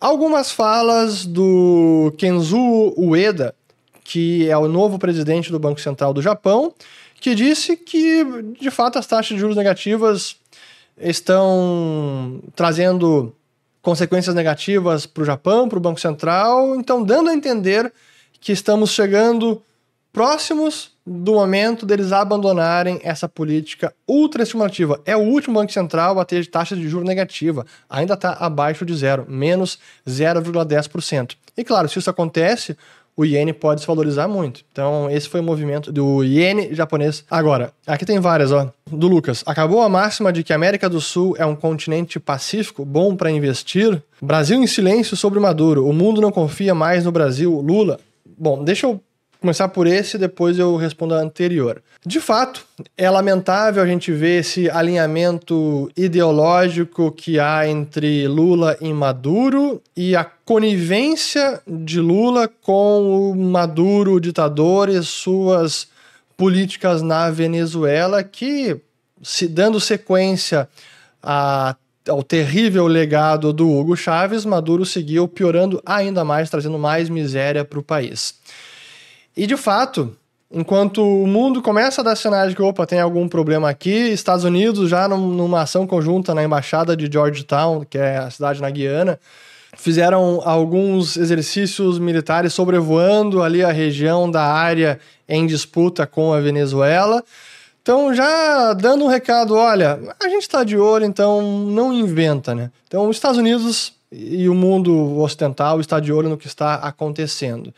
Algumas 0.00 0.50
falas 0.50 1.24
do 1.24 2.12
Kenzo 2.18 2.92
Ueda, 2.96 3.54
que 4.04 4.48
é 4.48 4.56
o 4.56 4.68
novo 4.68 4.98
presidente 4.98 5.50
do 5.50 5.58
Banco 5.58 5.80
Central 5.80 6.12
do 6.12 6.22
Japão, 6.22 6.74
que 7.20 7.34
disse 7.34 7.76
que, 7.76 8.24
de 8.60 8.70
fato, 8.70 8.98
as 8.98 9.06
taxas 9.06 9.34
de 9.34 9.38
juros 9.38 9.56
negativas 9.56 10.36
estão 10.98 12.40
trazendo 12.54 13.34
consequências 13.80 14.34
negativas 14.34 15.06
para 15.06 15.22
o 15.22 15.26
Japão, 15.26 15.68
para 15.68 15.78
o 15.78 15.80
Banco 15.80 16.00
Central, 16.00 16.76
então 16.76 17.02
dando 17.02 17.30
a 17.30 17.34
entender 17.34 17.92
que 18.40 18.52
estamos 18.52 18.90
chegando 18.90 19.62
próximos 20.12 20.92
do 21.04 21.34
momento 21.34 21.84
deles 21.84 22.12
abandonarem 22.12 23.00
essa 23.02 23.28
política 23.28 23.92
ultraestimulativa. 24.06 25.00
É 25.04 25.16
o 25.16 25.20
último 25.20 25.58
Banco 25.58 25.72
Central 25.72 26.20
a 26.20 26.24
ter 26.24 26.46
taxa 26.46 26.76
de 26.76 26.88
juros 26.88 27.08
negativa, 27.08 27.66
ainda 27.88 28.14
está 28.14 28.34
abaixo 28.34 28.84
de 28.84 28.94
zero, 28.94 29.26
menos 29.28 29.78
0,10%. 30.06 31.34
E 31.56 31.64
claro, 31.64 31.88
se 31.88 31.98
isso 31.98 32.10
acontece, 32.10 32.76
o 33.16 33.24
iene 33.24 33.52
pode 33.52 33.80
se 33.80 33.86
valorizar 33.86 34.26
muito. 34.26 34.62
Então, 34.72 35.08
esse 35.10 35.28
foi 35.28 35.40
o 35.40 35.44
movimento 35.44 35.92
do 35.92 36.24
iene 36.24 36.74
japonês. 36.74 37.24
Agora, 37.30 37.72
aqui 37.86 38.04
tem 38.04 38.18
várias, 38.18 38.52
ó. 38.52 38.70
Do 38.90 39.08
Lucas. 39.08 39.42
Acabou 39.46 39.82
a 39.82 39.88
máxima 39.88 40.32
de 40.32 40.42
que 40.42 40.52
a 40.52 40.56
América 40.56 40.88
do 40.88 41.00
Sul 41.00 41.34
é 41.38 41.44
um 41.44 41.54
continente 41.54 42.18
pacífico, 42.18 42.84
bom 42.84 43.14
para 43.14 43.30
investir? 43.30 44.02
Brasil 44.20 44.62
em 44.62 44.66
silêncio 44.66 45.16
sobre 45.16 45.40
Maduro. 45.40 45.86
O 45.86 45.92
mundo 45.92 46.20
não 46.20 46.30
confia 46.30 46.74
mais 46.74 47.04
no 47.04 47.12
Brasil. 47.12 47.60
Lula. 47.60 47.98
Bom, 48.38 48.64
deixa 48.64 48.86
eu 48.86 49.00
começar 49.42 49.68
por 49.68 49.86
esse, 49.86 50.16
depois 50.16 50.58
eu 50.58 50.76
respondo 50.76 51.14
a 51.14 51.18
anterior. 51.18 51.82
De 52.06 52.20
fato, 52.20 52.64
é 52.96 53.10
lamentável 53.10 53.82
a 53.82 53.86
gente 53.86 54.10
ver 54.12 54.40
esse 54.40 54.70
alinhamento 54.70 55.90
ideológico 55.96 57.12
que 57.12 57.38
há 57.38 57.68
entre 57.68 58.26
Lula 58.28 58.78
e 58.80 58.92
Maduro 58.92 59.82
e 59.96 60.16
a 60.16 60.24
conivência 60.24 61.60
de 61.66 62.00
Lula 62.00 62.48
com 62.48 63.30
o 63.30 63.36
Maduro, 63.36 64.14
o 64.14 64.20
ditador, 64.20 64.88
e 64.88 65.02
suas 65.02 65.88
políticas 66.36 67.02
na 67.02 67.28
Venezuela, 67.30 68.22
que, 68.22 68.80
se 69.22 69.46
dando 69.46 69.78
sequência 69.78 70.68
a 71.22 71.76
ao 72.08 72.20
terrível 72.20 72.88
legado 72.88 73.52
do 73.52 73.70
Hugo 73.70 73.96
Chávez, 73.96 74.44
Maduro 74.44 74.84
seguiu 74.84 75.28
piorando 75.28 75.80
ainda 75.86 76.24
mais, 76.24 76.50
trazendo 76.50 76.76
mais 76.76 77.08
miséria 77.08 77.64
para 77.64 77.78
o 77.78 77.82
país. 77.82 78.34
E 79.36 79.46
de 79.46 79.56
fato, 79.56 80.16
enquanto 80.50 81.02
o 81.02 81.26
mundo 81.26 81.62
começa 81.62 82.00
a 82.00 82.04
dar 82.04 82.16
sinais 82.16 82.50
de 82.50 82.56
que, 82.56 82.62
opa, 82.62 82.86
tem 82.86 83.00
algum 83.00 83.26
problema 83.26 83.70
aqui, 83.70 83.90
Estados 83.90 84.44
Unidos, 84.44 84.90
já 84.90 85.08
numa 85.08 85.62
ação 85.62 85.86
conjunta 85.86 86.34
na 86.34 86.44
embaixada 86.44 86.96
de 86.96 87.10
Georgetown, 87.10 87.84
que 87.88 87.96
é 87.96 88.18
a 88.18 88.30
cidade 88.30 88.60
na 88.60 88.70
Guiana, 88.70 89.18
fizeram 89.76 90.42
alguns 90.44 91.16
exercícios 91.16 91.98
militares 91.98 92.52
sobrevoando 92.52 93.42
ali 93.42 93.64
a 93.64 93.72
região 93.72 94.30
da 94.30 94.42
área 94.42 95.00
em 95.26 95.46
disputa 95.46 96.06
com 96.06 96.32
a 96.32 96.40
Venezuela. 96.40 97.24
Então, 97.80 98.14
já 98.14 98.74
dando 98.74 99.04
um 99.04 99.08
recado, 99.08 99.54
olha, 99.56 99.98
a 100.22 100.28
gente 100.28 100.42
está 100.42 100.62
de 100.62 100.76
olho, 100.76 101.04
então 101.04 101.42
não 101.42 101.92
inventa, 101.92 102.54
né? 102.54 102.70
Então, 102.86 103.08
os 103.08 103.16
Estados 103.16 103.38
Unidos 103.38 103.94
e 104.12 104.48
o 104.48 104.54
mundo 104.54 105.18
ocidental 105.18 105.80
está 105.80 105.98
de 105.98 106.12
olho 106.12 106.28
no 106.28 106.36
que 106.36 106.46
está 106.46 106.74
acontecendo. 106.74 107.72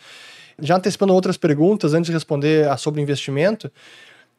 Já 0.60 0.76
antecipando 0.76 1.12
outras 1.12 1.36
perguntas, 1.36 1.94
antes 1.94 2.06
de 2.06 2.12
responder 2.12 2.68
a 2.68 2.76
sobre 2.76 3.00
investimento, 3.00 3.70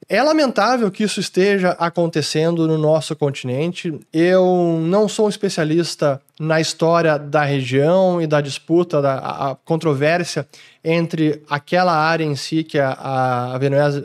é 0.08 0.21
lamentável 0.21 0.91
que 0.91 1.04
isso 1.04 1.19
esteja 1.19 1.71
acontecendo 1.80 2.67
no 2.67 2.78
nosso 2.78 3.15
continente. 3.15 3.97
Eu 4.13 4.80
não 4.80 5.08
sou 5.08 5.25
um 5.25 5.30
especialista 5.30 6.21
na 6.39 6.62
história 6.62 7.17
da 7.17 7.43
região 7.43 8.21
e 8.21 8.28
da 8.28 8.39
disputa, 8.39 9.01
da 9.01 9.15
a 9.17 9.56
controvérsia 9.65 10.47
entre 10.84 11.41
aquela 11.49 11.93
área 11.93 12.23
em 12.23 12.36
si 12.36 12.63
que 12.63 12.78
a, 12.78 12.91
a 12.91 13.58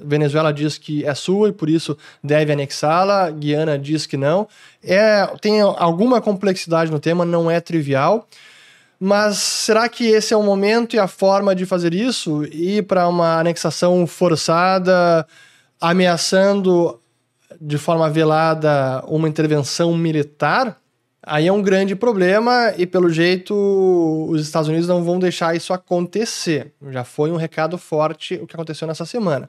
Venezuela 0.03 0.55
diz 0.55 0.79
que 0.79 1.05
é 1.05 1.15
sua 1.15 1.51
e 1.51 1.53
por 1.53 1.69
isso 1.69 1.99
deve 2.25 2.51
anexá-la, 2.51 3.31
Guiana 3.31 3.79
diz 3.79 4.07
que 4.07 4.17
não. 4.17 4.49
É, 4.83 5.27
tem 5.43 5.61
alguma 5.61 6.19
complexidade 6.23 6.91
no 6.91 6.99
tema, 6.99 7.27
não 7.27 7.51
é 7.51 7.61
trivial. 7.61 8.27
Mas 9.03 9.39
será 9.39 9.89
que 9.89 10.07
esse 10.09 10.35
é 10.35 10.37
o 10.37 10.43
momento 10.43 10.95
e 10.95 10.99
a 10.99 11.09
forma 11.09 11.55
de 11.55 11.65
fazer 11.65 11.95
isso? 11.95 12.45
Ir 12.45 12.83
para 12.83 13.09
uma 13.09 13.41
anexação 13.41 14.07
forçada, 14.07 15.27
ameaçando 15.81 17.01
de 17.59 17.79
forma 17.79 18.11
velada 18.11 19.03
uma 19.07 19.27
intervenção 19.27 19.97
militar? 19.97 20.77
Aí 21.23 21.47
é 21.47 21.53
um 21.53 21.63
grande 21.63 21.97
problema 21.97 22.75
e, 22.77 22.87
pelo 22.87 23.09
jeito, 23.09 23.55
os 24.29 24.43
Estados 24.43 24.69
Unidos 24.69 24.87
não 24.89 25.03
vão 25.03 25.19
deixar 25.19 25.57
isso 25.57 25.73
acontecer. 25.73 26.73
Já 26.91 27.03
foi 27.03 27.31
um 27.31 27.37
recado 27.37 27.79
forte 27.79 28.35
o 28.35 28.47
que 28.47 28.55
aconteceu 28.55 28.87
nessa 28.87 29.07
semana. 29.07 29.49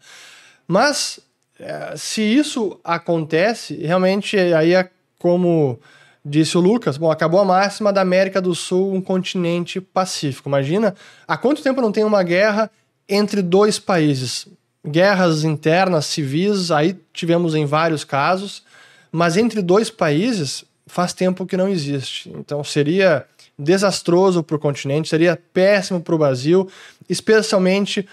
Mas, 0.65 1.19
eh, 1.59 1.93
se 1.97 2.21
isso 2.21 2.79
acontece, 2.85 3.75
realmente 3.85 4.37
aí 4.37 4.73
é 4.73 4.89
como 5.19 5.77
Disse 6.23 6.55
o 6.55 6.61
Lucas, 6.61 6.97
bom, 6.97 7.09
acabou 7.09 7.39
a 7.39 7.45
máxima 7.45 7.91
da 7.91 8.01
América 8.01 8.39
do 8.39 8.53
Sul, 8.53 8.93
um 8.93 9.01
continente 9.01 9.81
pacífico. 9.81 10.47
Imagina, 10.47 10.93
há 11.27 11.35
quanto 11.35 11.63
tempo 11.63 11.81
não 11.81 11.91
tem 11.91 12.03
uma 12.03 12.21
guerra 12.21 12.69
entre 13.09 13.41
dois 13.41 13.79
países? 13.79 14.47
Guerras 14.85 15.43
internas, 15.43 16.05
civis, 16.05 16.69
aí 16.69 16.95
tivemos 17.11 17.55
em 17.55 17.65
vários 17.65 18.03
casos, 18.03 18.63
mas 19.11 19.35
entre 19.35 19.61
dois 19.61 19.89
países 19.89 20.63
faz 20.85 21.11
tempo 21.11 21.45
que 21.45 21.57
não 21.57 21.67
existe. 21.67 22.29
Então 22.29 22.63
seria 22.63 23.25
desastroso 23.57 24.43
para 24.43 24.55
o 24.55 24.59
continente, 24.59 25.09
seria 25.09 25.39
péssimo 25.53 26.01
para 26.01 26.15
o 26.15 26.17
Brasil, 26.17 26.69
especialmente 27.09 28.07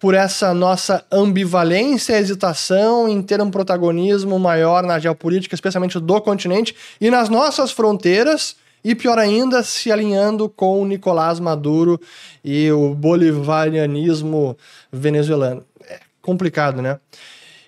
por 0.00 0.14
essa 0.14 0.54
nossa 0.54 1.04
ambivalência 1.12 2.18
hesitação 2.18 3.06
em 3.06 3.20
ter 3.22 3.40
um 3.40 3.50
protagonismo 3.50 4.38
maior 4.38 4.82
na 4.82 4.98
geopolítica, 4.98 5.54
especialmente 5.54 6.00
do 6.00 6.20
continente 6.22 6.74
e 6.98 7.10
nas 7.10 7.28
nossas 7.28 7.70
fronteiras, 7.70 8.56
e 8.82 8.94
pior 8.94 9.18
ainda, 9.18 9.62
se 9.62 9.92
alinhando 9.92 10.48
com 10.48 10.80
o 10.80 10.86
Nicolás 10.86 11.38
Maduro 11.38 12.00
e 12.42 12.72
o 12.72 12.94
bolivarianismo 12.94 14.56
venezuelano. 14.90 15.62
É 15.86 16.00
complicado, 16.22 16.80
né? 16.80 16.98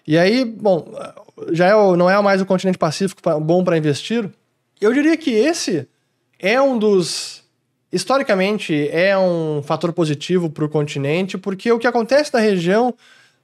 E 0.06 0.16
aí, 0.16 0.42
bom, 0.42 0.90
já 1.50 1.66
é, 1.66 1.96
não 1.96 2.08
é 2.08 2.20
mais 2.22 2.40
o 2.40 2.46
continente 2.46 2.78
pacífico 2.78 3.20
bom 3.40 3.62
para 3.62 3.76
investir. 3.76 4.28
Eu 4.80 4.94
diria 4.94 5.18
que 5.18 5.30
esse 5.30 5.86
é 6.38 6.60
um 6.60 6.78
dos 6.78 7.41
historicamente 7.92 8.88
é 8.90 9.16
um 9.18 9.62
fator 9.62 9.92
positivo 9.92 10.48
para 10.48 10.64
o 10.64 10.68
continente, 10.68 11.36
porque 11.36 11.70
o 11.70 11.78
que 11.78 11.86
acontece 11.86 12.32
na 12.32 12.40
região 12.40 12.94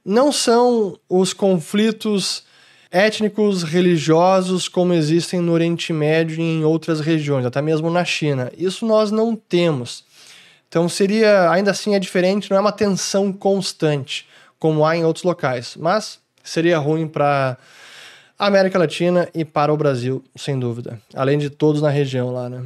não 0.03 0.31
são 0.31 0.97
os 1.07 1.33
conflitos 1.33 2.43
étnicos, 2.91 3.61
religiosos 3.61 4.67
como 4.67 4.93
existem 4.93 5.39
no 5.39 5.51
Oriente 5.51 5.93
Médio 5.93 6.39
e 6.39 6.41
em 6.41 6.63
outras 6.63 6.99
regiões, 6.99 7.45
até 7.45 7.61
mesmo 7.61 7.89
na 7.89 8.03
China. 8.03 8.51
Isso 8.57 8.85
nós 8.85 9.11
não 9.11 9.35
temos. 9.35 10.03
Então 10.67 10.89
seria, 10.89 11.51
ainda 11.51 11.71
assim 11.71 11.93
é 11.93 11.99
diferente, 11.99 12.49
não 12.49 12.57
é 12.57 12.59
uma 12.59 12.71
tensão 12.71 13.31
constante 13.31 14.27
como 14.57 14.85
há 14.85 14.97
em 14.97 15.05
outros 15.05 15.23
locais, 15.23 15.75
mas 15.79 16.19
seria 16.43 16.77
ruim 16.79 17.07
para 17.07 17.57
a 18.37 18.47
América 18.47 18.79
Latina 18.79 19.29
e 19.33 19.45
para 19.45 19.73
o 19.73 19.77
Brasil, 19.77 20.23
sem 20.35 20.59
dúvida. 20.59 20.99
Além 21.13 21.37
de 21.37 21.49
todos 21.49 21.81
na 21.81 21.89
região 21.89 22.31
lá, 22.31 22.49
né? 22.49 22.63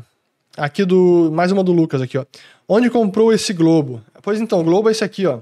Aqui 0.58 0.86
do. 0.86 1.32
Mais 1.32 1.52
uma 1.52 1.64
do 1.64 1.72
Lucas 1.72 2.02
aqui, 2.02 2.18
ó. 2.18 2.26
Onde 2.68 2.90
comprou 2.90 3.34
esse 3.34 3.54
globo? 3.54 4.02
Pois 4.22 4.40
então, 4.40 4.60
o 4.62 4.64
globo 4.64 4.90
é 4.90 4.92
esse 4.92 5.04
aqui, 5.04 5.26
ó. 5.26 5.40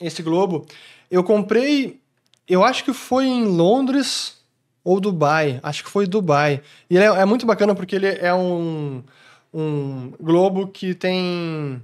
Esse 0.00 0.22
globo. 0.22 0.66
Eu 1.10 1.24
comprei. 1.24 2.00
Eu 2.46 2.62
acho 2.62 2.84
que 2.84 2.92
foi 2.92 3.26
em 3.26 3.44
Londres 3.44 4.38
ou 4.84 5.00
Dubai. 5.00 5.58
Acho 5.62 5.84
que 5.84 5.90
foi 5.90 6.06
Dubai. 6.06 6.60
E 6.90 6.96
ele 6.96 7.04
é, 7.04 7.08
é 7.08 7.24
muito 7.24 7.46
bacana 7.46 7.74
porque 7.74 7.96
ele 7.96 8.06
é 8.06 8.34
um, 8.34 9.02
um 9.54 10.12
globo 10.20 10.66
que 10.66 10.94
tem 10.94 11.80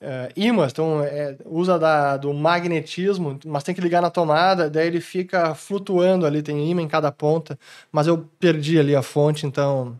é, 0.00 0.30
imãs, 0.36 0.72
então 0.72 1.02
é, 1.02 1.36
usa 1.44 1.78
da, 1.78 2.16
do 2.16 2.32
magnetismo, 2.32 3.38
mas 3.46 3.64
tem 3.64 3.74
que 3.74 3.80
ligar 3.80 4.02
na 4.02 4.10
tomada, 4.10 4.68
daí 4.70 4.86
ele 4.86 5.00
fica 5.00 5.54
flutuando 5.54 6.26
ali, 6.26 6.42
tem 6.42 6.70
imã 6.70 6.82
em 6.82 6.88
cada 6.88 7.10
ponta, 7.10 7.58
mas 7.90 8.06
eu 8.06 8.18
perdi 8.38 8.78
ali 8.78 8.94
a 8.94 9.02
fonte, 9.02 9.46
então. 9.46 9.98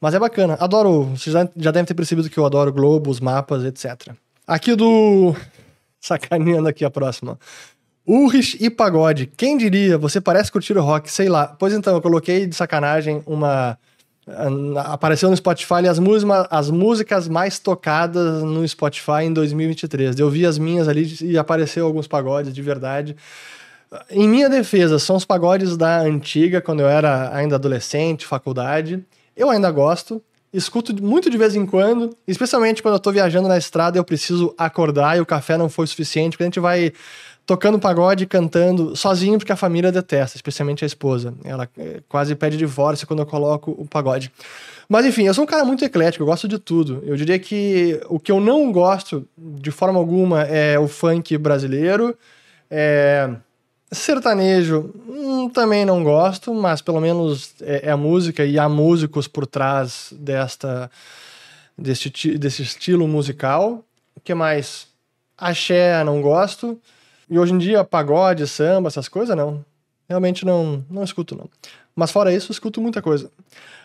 Mas 0.00 0.14
é 0.14 0.18
bacana, 0.18 0.56
adoro, 0.58 1.04
vocês 1.16 1.34
já, 1.34 1.70
devem 1.70 1.84
ter 1.84 1.94
percebido 1.94 2.30
que 2.30 2.38
eu 2.38 2.46
adoro 2.46 2.72
globos, 2.72 3.20
mapas, 3.20 3.64
etc. 3.64 4.14
Aqui 4.46 4.74
do. 4.74 5.34
Sacaneando 6.00 6.68
aqui 6.68 6.84
a 6.84 6.90
próxima. 6.90 7.38
Urris 8.08 8.56
e 8.58 8.70
pagode. 8.70 9.26
Quem 9.26 9.58
diria? 9.58 9.98
Você 9.98 10.20
parece 10.20 10.50
curtir 10.50 10.76
o 10.76 10.82
rock, 10.82 11.10
sei 11.10 11.28
lá. 11.28 11.46
Pois 11.46 11.74
então, 11.74 11.94
eu 11.94 12.00
coloquei 12.00 12.46
de 12.46 12.56
sacanagem 12.56 13.22
uma 13.26 13.78
apareceu 14.84 15.30
no 15.30 15.36
Spotify 15.36 15.86
as, 15.88 15.98
música, 15.98 16.46
as 16.50 16.70
músicas 16.70 17.28
mais 17.28 17.58
tocadas 17.58 18.42
no 18.42 18.66
Spotify 18.66 19.24
em 19.24 19.32
2023. 19.32 20.18
Eu 20.18 20.30
vi 20.30 20.46
as 20.46 20.58
minhas 20.58 20.88
ali 20.88 21.16
e 21.22 21.38
apareceu 21.38 21.86
alguns 21.86 22.06
pagodes 22.06 22.52
de 22.52 22.62
verdade. 22.62 23.16
Em 24.10 24.28
minha 24.28 24.48
defesa, 24.48 24.98
são 24.98 25.16
os 25.16 25.24
pagodes 25.24 25.76
da 25.76 26.00
antiga, 26.00 26.60
quando 26.60 26.80
eu 26.80 26.88
era 26.88 27.34
ainda 27.34 27.56
adolescente, 27.56 28.26
faculdade. 28.26 29.04
Eu 29.36 29.50
ainda 29.50 29.70
gosto, 29.70 30.22
escuto 30.52 31.02
muito 31.02 31.30
de 31.30 31.38
vez 31.38 31.54
em 31.54 31.64
quando, 31.64 32.16
especialmente 32.26 32.82
quando 32.82 32.94
eu 32.94 33.00
tô 33.00 33.12
viajando 33.12 33.48
na 33.48 33.56
estrada 33.56 33.96
e 33.96 34.00
eu 34.00 34.04
preciso 34.04 34.54
acordar 34.58 35.16
e 35.16 35.20
o 35.20 35.26
café 35.26 35.56
não 35.56 35.68
foi 35.68 35.86
suficiente, 35.86 36.32
porque 36.32 36.44
a 36.44 36.46
gente 36.46 36.60
vai 36.60 36.92
tocando 37.46 37.78
pagode, 37.80 38.26
cantando, 38.26 38.94
sozinho, 38.94 39.38
porque 39.38 39.50
a 39.50 39.56
família 39.56 39.90
detesta, 39.90 40.36
especialmente 40.36 40.84
a 40.84 40.86
esposa. 40.86 41.34
Ela 41.42 41.68
é, 41.76 42.00
quase 42.08 42.34
pede 42.36 42.56
divórcio 42.56 43.06
quando 43.06 43.20
eu 43.20 43.26
coloco 43.26 43.74
o 43.76 43.86
pagode. 43.86 44.30
Mas 44.88 45.04
enfim, 45.04 45.24
eu 45.24 45.34
sou 45.34 45.44
um 45.44 45.46
cara 45.46 45.64
muito 45.64 45.84
eclético, 45.84 46.22
eu 46.22 46.26
gosto 46.26 46.46
de 46.46 46.58
tudo. 46.58 47.02
Eu 47.04 47.16
diria 47.16 47.38
que 47.38 48.00
o 48.08 48.20
que 48.20 48.30
eu 48.30 48.40
não 48.40 48.70
gosto, 48.70 49.26
de 49.36 49.70
forma 49.70 49.98
alguma, 49.98 50.42
é 50.42 50.78
o 50.78 50.86
funk 50.86 51.36
brasileiro. 51.38 52.16
É... 52.70 53.30
Sertanejo 53.92 54.92
hum, 55.08 55.48
também 55.48 55.84
não 55.84 56.04
gosto, 56.04 56.54
mas 56.54 56.80
pelo 56.80 57.00
menos 57.00 57.54
é, 57.60 57.88
é, 57.88 57.90
a 57.90 57.96
música 57.96 58.44
e 58.44 58.58
há 58.58 58.68
músicos 58.68 59.26
por 59.26 59.46
trás 59.46 60.12
desta, 60.16 60.88
deste, 61.76 62.38
desse 62.38 62.62
estilo 62.62 63.08
musical. 63.08 63.84
O 64.14 64.20
que 64.20 64.32
mais? 64.32 64.86
Axé 65.36 66.04
não 66.04 66.22
gosto. 66.22 66.80
E 67.28 67.38
hoje 67.38 67.52
em 67.52 67.58
dia, 67.58 67.82
pagode, 67.82 68.46
samba, 68.46 68.88
essas 68.88 69.08
coisas, 69.08 69.36
não. 69.36 69.64
Realmente 70.08 70.44
não, 70.44 70.84
não 70.88 71.02
escuto, 71.02 71.36
não. 71.36 71.48
Mas 71.94 72.12
fora 72.12 72.32
isso, 72.32 72.52
escuto 72.52 72.80
muita 72.80 73.02
coisa. 73.02 73.30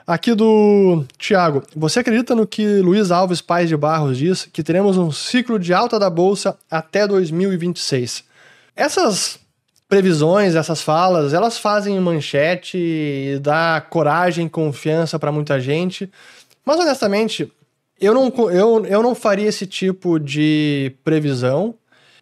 Aqui 0.06 0.36
do 0.36 1.04
Tiago. 1.18 1.64
Você 1.76 2.00
acredita 2.00 2.36
no 2.36 2.46
que 2.46 2.80
Luiz 2.80 3.10
Alves 3.10 3.42
Pais 3.42 3.70
de 3.70 3.78
Barros 3.78 4.20
diz, 4.20 4.46
que 4.46 4.62
teremos 4.62 4.98
um 4.98 5.12
ciclo 5.12 5.58
de 5.58 5.74
alta 5.74 5.98
da 5.98 6.10
Bolsa 6.12 6.58
até 6.70 7.08
2026? 7.08 8.24
Essas 8.76 9.40
previsões, 9.88 10.56
essas 10.56 10.82
falas, 10.82 11.34
elas 11.34 11.58
fazem 11.58 12.00
manchete 12.00 12.78
e 12.78 13.40
dá 13.40 13.86
coragem, 13.90 14.48
confiança 14.48 15.20
para 15.20 15.32
muita 15.32 15.60
gente. 15.60 16.10
Mas 16.66 16.80
honestamente, 16.80 17.52
eu 18.00 18.14
não, 18.14 18.34
eu, 18.50 18.86
eu 18.86 19.04
não 19.04 19.14
faria 19.14 19.48
esse 19.48 19.66
tipo 19.66 20.20
de 20.20 20.94
previsão 21.04 21.76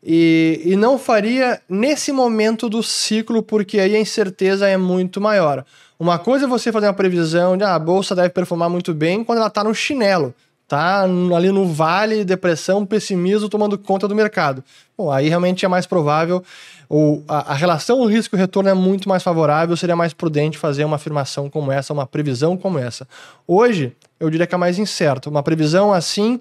e, 0.04 0.62
e 0.66 0.76
não 0.76 1.00
faria 1.00 1.62
nesse 1.70 2.12
momento 2.12 2.68
do 2.68 2.84
ciclo, 2.84 3.42
porque 3.42 3.80
aí 3.80 3.96
a 3.96 4.00
incerteza 4.00 4.68
é 4.68 4.76
muito 4.76 5.22
maior. 5.22 5.66
Uma 5.98 6.20
coisa 6.20 6.46
é 6.46 6.48
você 6.48 6.72
fazer 6.72 6.88
uma 6.88 6.94
previsão 6.94 7.56
de 7.56 7.64
ah, 7.64 7.76
a 7.76 7.80
bolsa 7.80 8.14
deve 8.14 8.30
performar 8.30 8.70
muito 8.70 8.94
bem 8.94 9.24
quando 9.24 9.38
ela 9.38 9.48
está 9.48 9.64
no 9.64 9.74
chinelo, 9.74 10.36
tá 10.68 11.04
ali 11.04 11.52
no 11.52 11.68
vale, 11.68 12.24
depressão, 12.24 12.86
pessimismo 12.86 13.50
tomando 13.50 13.78
conta 13.78 14.08
do 14.08 14.16
mercado. 14.16 14.64
Bom, 14.98 15.12
aí 15.12 15.30
realmente 15.30 15.66
é 15.66 15.68
mais 15.68 15.86
provável, 15.86 16.44
ou 16.88 17.24
a, 17.28 17.52
a 17.52 17.54
relação 17.54 18.06
risco-retorno 18.06 18.70
é 18.70 18.74
muito 18.74 19.10
mais 19.10 19.24
favorável, 19.24 19.76
seria 19.76 19.96
mais 19.96 20.14
prudente 20.14 20.58
fazer 20.58 20.86
uma 20.86 20.96
afirmação 20.96 21.50
como 21.50 21.72
essa, 21.72 21.94
uma 21.94 22.06
previsão 22.06 22.56
como 22.56 22.78
essa. 22.78 23.08
Hoje, 23.48 23.96
eu 24.20 24.30
diria 24.30 24.48
que 24.48 24.56
é 24.56 24.58
mais 24.58 24.80
incerto. 24.80 25.30
Uma 25.30 25.44
previsão 25.44 25.92
assim 25.92 26.40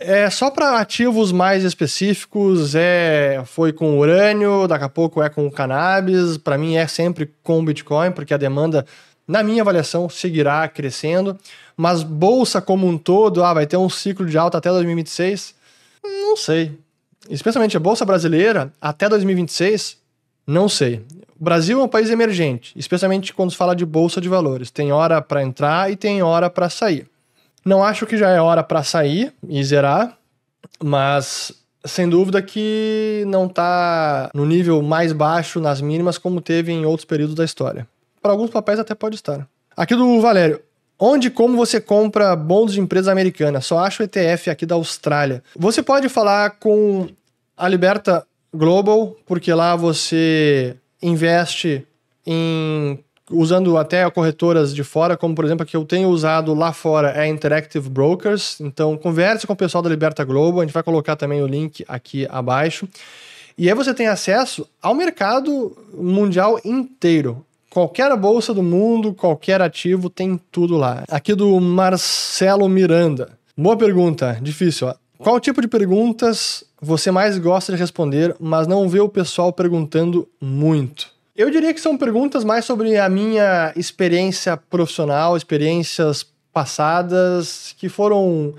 é 0.00 0.30
só 0.30 0.50
para 0.50 0.78
ativos 0.78 1.30
mais 1.30 1.62
específicos, 1.62 2.74
é 2.74 3.42
foi 3.44 3.70
com 3.70 3.98
urânio, 3.98 4.66
daqui 4.66 4.84
a 4.84 4.88
pouco 4.88 5.22
é 5.22 5.28
com 5.28 5.50
cannabis, 5.50 6.38
para 6.38 6.56
mim 6.56 6.76
é 6.76 6.86
sempre 6.86 7.30
com 7.42 7.62
Bitcoin, 7.62 8.10
porque 8.10 8.32
a 8.32 8.38
demanda, 8.38 8.86
na 9.30 9.44
minha 9.44 9.62
avaliação, 9.62 10.08
seguirá 10.08 10.66
crescendo, 10.66 11.38
mas 11.76 12.02
bolsa 12.02 12.60
como 12.60 12.84
um 12.84 12.98
todo, 12.98 13.44
ah, 13.44 13.54
vai 13.54 13.64
ter 13.64 13.76
um 13.76 13.88
ciclo 13.88 14.26
de 14.26 14.36
alta 14.36 14.58
até 14.58 14.68
2026? 14.70 15.54
Não 16.02 16.36
sei. 16.36 16.76
Especialmente 17.28 17.76
a 17.76 17.80
bolsa 17.80 18.04
brasileira, 18.04 18.72
até 18.80 19.08
2026, 19.08 19.98
não 20.44 20.68
sei. 20.68 21.04
O 21.38 21.44
Brasil 21.44 21.80
é 21.80 21.84
um 21.84 21.88
país 21.88 22.10
emergente, 22.10 22.72
especialmente 22.76 23.32
quando 23.32 23.52
se 23.52 23.56
fala 23.56 23.76
de 23.76 23.86
bolsa 23.86 24.20
de 24.20 24.28
valores. 24.28 24.68
Tem 24.68 24.90
hora 24.90 25.22
para 25.22 25.44
entrar 25.44 25.92
e 25.92 25.94
tem 25.94 26.20
hora 26.24 26.50
para 26.50 26.68
sair. 26.68 27.08
Não 27.64 27.84
acho 27.84 28.06
que 28.06 28.16
já 28.16 28.30
é 28.30 28.40
hora 28.40 28.64
para 28.64 28.82
sair 28.82 29.32
e 29.48 29.62
zerar, 29.62 30.18
mas 30.82 31.52
sem 31.84 32.08
dúvida 32.08 32.42
que 32.42 33.22
não 33.28 33.46
está 33.46 34.28
no 34.34 34.44
nível 34.44 34.82
mais 34.82 35.12
baixo 35.12 35.60
nas 35.60 35.80
mínimas 35.80 36.18
como 36.18 36.40
teve 36.40 36.72
em 36.72 36.84
outros 36.84 37.04
períodos 37.04 37.36
da 37.36 37.44
história. 37.44 37.86
Para 38.20 38.32
alguns 38.32 38.50
papéis 38.50 38.78
até 38.78 38.94
pode 38.94 39.16
estar. 39.16 39.48
Aqui 39.76 39.94
do 39.94 40.20
Valério. 40.20 40.60
Onde 40.98 41.28
e 41.28 41.30
como 41.30 41.56
você 41.56 41.80
compra 41.80 42.36
bons 42.36 42.74
de 42.74 42.80
empresas 42.80 43.08
americanas? 43.08 43.64
Só 43.64 43.78
acho 43.78 44.02
o 44.02 44.04
ETF 44.04 44.50
aqui 44.50 44.66
da 44.66 44.74
Austrália. 44.74 45.42
Você 45.56 45.82
pode 45.82 46.10
falar 46.10 46.50
com 46.58 47.08
a 47.56 47.66
Liberta 47.66 48.26
Global, 48.52 49.16
porque 49.26 49.52
lá 49.54 49.74
você 49.76 50.76
investe 51.02 51.86
em 52.26 52.98
usando 53.30 53.78
até 53.78 54.10
corretoras 54.10 54.74
de 54.74 54.82
fora, 54.82 55.16
como 55.16 55.34
por 55.34 55.44
exemplo 55.44 55.62
a 55.62 55.66
que 55.66 55.76
eu 55.76 55.84
tenho 55.84 56.08
usado 56.08 56.52
lá 56.52 56.72
fora 56.72 57.10
é 57.10 57.20
a 57.20 57.28
Interactive 57.28 57.88
Brokers. 57.88 58.60
Então 58.60 58.96
converse 58.96 59.46
com 59.46 59.52
o 59.52 59.56
pessoal 59.56 59.82
da 59.82 59.88
Liberta 59.88 60.24
Global, 60.24 60.60
a 60.60 60.64
gente 60.64 60.74
vai 60.74 60.82
colocar 60.82 61.16
também 61.16 61.40
o 61.40 61.46
link 61.46 61.84
aqui 61.88 62.26
abaixo. 62.28 62.88
E 63.56 63.68
aí 63.68 63.74
você 63.74 63.94
tem 63.94 64.08
acesso 64.08 64.68
ao 64.82 64.94
mercado 64.94 65.76
mundial 65.94 66.60
inteiro. 66.64 67.44
Qualquer 67.70 68.14
bolsa 68.16 68.52
do 68.52 68.64
mundo, 68.64 69.14
qualquer 69.14 69.62
ativo, 69.62 70.10
tem 70.10 70.38
tudo 70.50 70.76
lá. 70.76 71.04
Aqui 71.08 71.36
do 71.36 71.60
Marcelo 71.60 72.68
Miranda. 72.68 73.38
Boa 73.56 73.76
pergunta, 73.76 74.36
difícil. 74.42 74.88
Ó. 74.88 74.94
Qual 75.16 75.38
tipo 75.38 75.62
de 75.62 75.68
perguntas 75.68 76.64
você 76.82 77.12
mais 77.12 77.38
gosta 77.38 77.72
de 77.72 77.78
responder, 77.78 78.34
mas 78.40 78.66
não 78.66 78.88
vê 78.88 78.98
o 78.98 79.08
pessoal 79.08 79.52
perguntando 79.52 80.28
muito? 80.40 81.10
Eu 81.36 81.48
diria 81.48 81.72
que 81.72 81.80
são 81.80 81.96
perguntas 81.96 82.42
mais 82.42 82.64
sobre 82.64 82.96
a 82.96 83.08
minha 83.08 83.72
experiência 83.76 84.56
profissional, 84.56 85.36
experiências 85.36 86.26
passadas 86.52 87.72
que 87.78 87.88
foram 87.88 88.52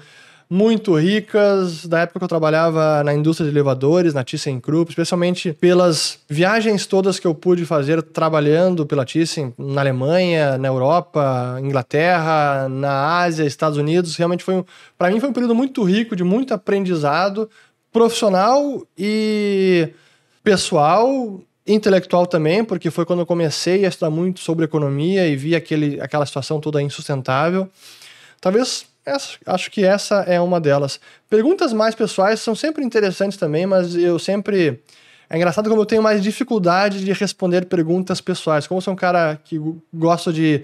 muito 0.54 0.94
ricas 1.00 1.86
da 1.86 2.02
época 2.02 2.20
que 2.20 2.26
eu 2.26 2.28
trabalhava 2.28 3.02
na 3.06 3.14
indústria 3.14 3.50
de 3.50 3.56
elevadores, 3.56 4.14
na 4.14 4.22
ThyssenKrupp, 4.22 4.92
especialmente 4.92 5.54
pelas 5.54 6.20
viagens 6.28 6.86
todas 6.86 7.18
que 7.18 7.26
eu 7.26 7.34
pude 7.34 7.66
fazer 7.66 8.04
trabalhando 8.04 8.86
pela 8.86 9.06
Thyssen 9.06 9.54
na 9.58 9.80
Alemanha, 9.80 10.58
na 10.58 10.68
Europa, 10.68 11.58
Inglaterra, 11.64 12.68
na 12.68 13.20
Ásia, 13.20 13.46
Estados 13.46 13.78
Unidos. 13.78 14.18
Realmente 14.18 14.44
foi, 14.44 14.62
para 14.98 15.10
mim 15.10 15.22
foi 15.22 15.30
um 15.30 15.34
período 15.34 15.56
muito 15.56 15.84
rico 15.84 16.18
de 16.18 16.24
muito 16.26 16.54
aprendizado 16.54 17.50
profissional 17.90 18.86
e 18.98 19.88
pessoal 20.44 21.40
intelectual 21.66 22.28
também, 22.28 22.62
porque 22.62 22.92
foi 22.92 23.06
quando 23.06 23.20
eu 23.20 23.26
comecei 23.26 23.86
a 23.86 23.88
estudar 23.88 24.10
muito 24.10 24.42
sobre 24.42 24.66
economia 24.66 25.26
e 25.30 25.36
vi 25.38 25.56
aquele, 25.56 26.02
aquela 26.02 26.26
situação 26.26 26.60
toda 26.60 26.82
insustentável. 26.82 27.70
Talvez, 28.42 28.91
acho 29.46 29.72
que 29.72 29.84
essa 29.84 30.22
é 30.22 30.40
uma 30.40 30.60
delas. 30.60 31.00
Perguntas 31.30 31.74
mais 31.74 31.96
pessoais 31.96 32.40
são 32.40 32.56
sempre 32.56 32.84
interessantes 32.84 33.38
também, 33.38 33.66
mas 33.66 33.96
eu 33.96 34.20
sempre. 34.20 34.84
É 35.30 35.38
engraçado 35.38 35.70
como 35.70 35.82
eu 35.82 35.86
tenho 35.86 36.04
mais 36.04 36.22
dificuldade 36.22 37.04
de 37.04 37.14
responder 37.14 37.66
perguntas 37.66 38.20
pessoais. 38.20 38.68
Como 38.68 38.80
eu 38.80 38.82
sou 38.82 38.94
um 38.94 38.98
cara 38.98 39.40
que 39.44 39.60
gosta 39.94 40.32
de 40.34 40.64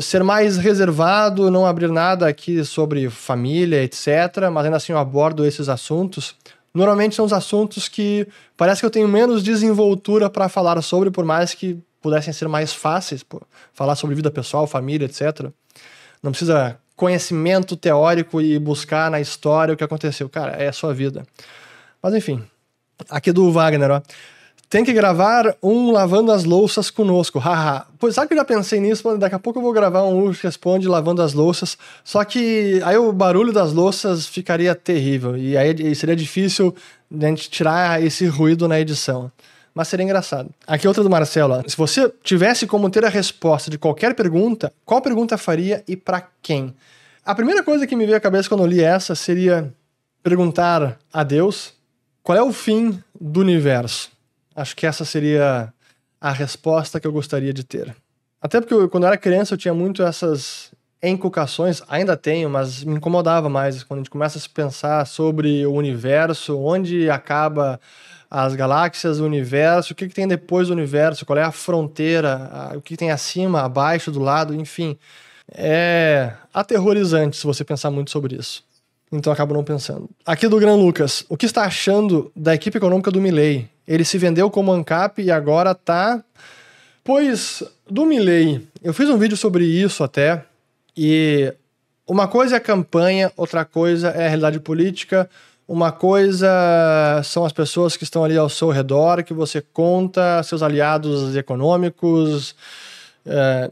ser 0.00 0.24
mais 0.24 0.56
reservado, 0.56 1.50
não 1.50 1.66
abrir 1.66 1.90
nada 1.90 2.26
aqui 2.26 2.64
sobre 2.64 3.10
família, 3.10 3.82
etc., 3.84 4.48
mas 4.50 4.64
ainda 4.64 4.78
assim 4.78 4.92
eu 4.92 4.98
abordo 4.98 5.44
esses 5.44 5.68
assuntos 5.68 6.34
normalmente 6.74 7.14
são 7.14 7.24
os 7.24 7.32
assuntos 7.32 7.88
que 7.88 8.26
parece 8.56 8.80
que 8.80 8.86
eu 8.86 8.90
tenho 8.90 9.06
menos 9.06 9.42
desenvoltura 9.42 10.28
para 10.28 10.48
falar 10.48 10.80
sobre, 10.82 11.10
por 11.10 11.24
mais 11.24 11.54
que 11.54 11.78
pudessem 12.02 12.34
ser 12.34 12.48
mais 12.48 12.72
fáceis, 12.72 13.22
pô, 13.22 13.40
falar 13.72 13.94
sobre 13.94 14.16
vida 14.16 14.30
pessoal, 14.30 14.66
família, 14.66 15.06
etc. 15.06 15.50
Não 16.22 16.32
precisa 16.32 16.78
conhecimento 16.96 17.76
teórico 17.76 18.40
e 18.40 18.58
buscar 18.58 19.10
na 19.10 19.20
história 19.20 19.74
o 19.74 19.76
que 19.76 19.84
aconteceu. 19.84 20.28
Cara, 20.28 20.52
é 20.52 20.68
a 20.68 20.72
sua 20.72 20.94
vida. 20.94 21.24
Mas 22.02 22.14
enfim, 22.14 22.42
aqui 23.10 23.32
do 23.32 23.50
Wagner, 23.50 23.90
ó. 23.90 24.02
tem 24.68 24.84
que 24.84 24.92
gravar 24.92 25.56
um 25.62 25.90
lavando 25.90 26.30
as 26.30 26.44
louças 26.44 26.90
conosco, 26.90 27.38
haha. 27.38 27.86
pois 27.98 28.14
sabe 28.14 28.28
que 28.28 28.34
eu 28.34 28.38
já 28.38 28.44
pensei 28.44 28.80
nisso, 28.80 29.16
daqui 29.16 29.34
a 29.34 29.38
pouco 29.38 29.58
eu 29.58 29.62
vou 29.62 29.72
gravar 29.72 30.02
um 30.04 30.22
Urso 30.22 30.42
Responde 30.42 30.88
lavando 30.88 31.22
as 31.22 31.32
louças, 31.32 31.78
só 32.02 32.24
que 32.24 32.80
aí 32.84 32.96
o 32.96 33.12
barulho 33.12 33.52
das 33.52 33.72
louças 33.72 34.26
ficaria 34.26 34.74
terrível, 34.74 35.36
e 35.36 35.56
aí 35.56 35.94
seria 35.94 36.16
difícil 36.16 36.74
a 37.10 37.26
gente 37.26 37.48
tirar 37.48 38.02
esse 38.02 38.26
ruído 38.26 38.68
na 38.68 38.80
edição. 38.80 39.30
Mas 39.74 39.88
seria 39.88 40.04
engraçado. 40.04 40.50
Aqui 40.66 40.86
outra 40.86 41.02
do 41.02 41.10
Marcelo. 41.10 41.68
Se 41.68 41.76
você 41.76 42.08
tivesse 42.22 42.66
como 42.66 42.88
ter 42.88 43.04
a 43.04 43.08
resposta 43.08 43.70
de 43.70 43.76
qualquer 43.76 44.14
pergunta, 44.14 44.72
qual 44.84 45.02
pergunta 45.02 45.36
faria 45.36 45.82
e 45.88 45.96
para 45.96 46.28
quem? 46.40 46.74
A 47.24 47.34
primeira 47.34 47.62
coisa 47.62 47.86
que 47.86 47.96
me 47.96 48.04
veio 48.04 48.16
à 48.16 48.20
cabeça 48.20 48.48
quando 48.48 48.62
eu 48.62 48.66
li 48.66 48.80
essa 48.80 49.14
seria 49.14 49.74
perguntar 50.22 50.98
a 51.12 51.24
Deus 51.24 51.74
qual 52.22 52.38
é 52.38 52.42
o 52.42 52.52
fim 52.52 53.02
do 53.20 53.40
universo. 53.40 54.10
Acho 54.54 54.76
que 54.76 54.86
essa 54.86 55.04
seria 55.04 55.72
a 56.20 56.30
resposta 56.30 57.00
que 57.00 57.06
eu 57.06 57.12
gostaria 57.12 57.52
de 57.52 57.64
ter. 57.64 57.94
Até 58.40 58.60
porque 58.60 58.74
eu, 58.74 58.88
quando 58.88 59.04
eu 59.04 59.08
era 59.08 59.16
criança 59.16 59.54
eu 59.54 59.58
tinha 59.58 59.74
muito 59.74 60.02
essas 60.02 60.70
encucações, 61.02 61.82
ainda 61.88 62.16
tenho, 62.16 62.48
mas 62.48 62.84
me 62.84 62.94
incomodava 62.94 63.48
mais 63.48 63.82
quando 63.82 63.98
a 63.98 64.02
gente 64.02 64.10
começa 64.10 64.38
a 64.38 64.42
pensar 64.54 65.06
sobre 65.06 65.66
o 65.66 65.72
universo, 65.72 66.58
onde 66.58 67.10
acaba 67.10 67.80
as 68.36 68.56
galáxias, 68.56 69.20
o 69.20 69.24
universo, 69.24 69.92
o 69.92 69.96
que, 69.96 70.08
que 70.08 70.14
tem 70.14 70.26
depois 70.26 70.66
do 70.66 70.74
universo, 70.74 71.24
qual 71.24 71.38
é 71.38 71.44
a 71.44 71.52
fronteira, 71.52 72.72
o 72.74 72.80
que 72.80 72.96
tem 72.96 73.12
acima, 73.12 73.60
abaixo, 73.62 74.10
do 74.10 74.18
lado, 74.18 74.52
enfim. 74.52 74.98
É 75.52 76.32
aterrorizante 76.52 77.36
se 77.36 77.44
você 77.44 77.62
pensar 77.62 77.92
muito 77.92 78.10
sobre 78.10 78.34
isso. 78.34 78.64
Então 79.12 79.32
acabo 79.32 79.54
não 79.54 79.62
pensando. 79.62 80.10
Aqui 80.26 80.48
do 80.48 80.58
Gran 80.58 80.74
Lucas, 80.74 81.24
o 81.28 81.36
que 81.36 81.46
está 81.46 81.62
achando 81.62 82.32
da 82.34 82.52
equipe 82.52 82.76
econômica 82.76 83.08
do 83.08 83.20
Milley? 83.20 83.70
Ele 83.86 84.04
se 84.04 84.18
vendeu 84.18 84.50
como 84.50 84.72
ANCAP 84.72 85.22
e 85.22 85.30
agora 85.30 85.72
tá. 85.72 86.20
Pois, 87.04 87.62
do 87.88 88.04
Milley, 88.04 88.66
eu 88.82 88.92
fiz 88.92 89.08
um 89.08 89.18
vídeo 89.18 89.36
sobre 89.36 89.64
isso 89.64 90.02
até, 90.02 90.44
e 90.96 91.54
uma 92.04 92.26
coisa 92.26 92.56
é 92.56 92.58
a 92.58 92.60
campanha, 92.60 93.30
outra 93.36 93.64
coisa 93.64 94.08
é 94.08 94.24
a 94.24 94.28
realidade 94.28 94.58
política, 94.58 95.30
uma 95.66 95.90
coisa 95.90 96.48
são 97.24 97.44
as 97.44 97.52
pessoas 97.52 97.96
que 97.96 98.04
estão 98.04 98.22
ali 98.22 98.36
ao 98.36 98.48
seu 98.48 98.70
redor, 98.70 99.22
que 99.24 99.32
você 99.32 99.60
conta, 99.60 100.42
seus 100.42 100.62
aliados 100.62 101.34
econômicos, 101.36 102.54
é, 103.24 103.70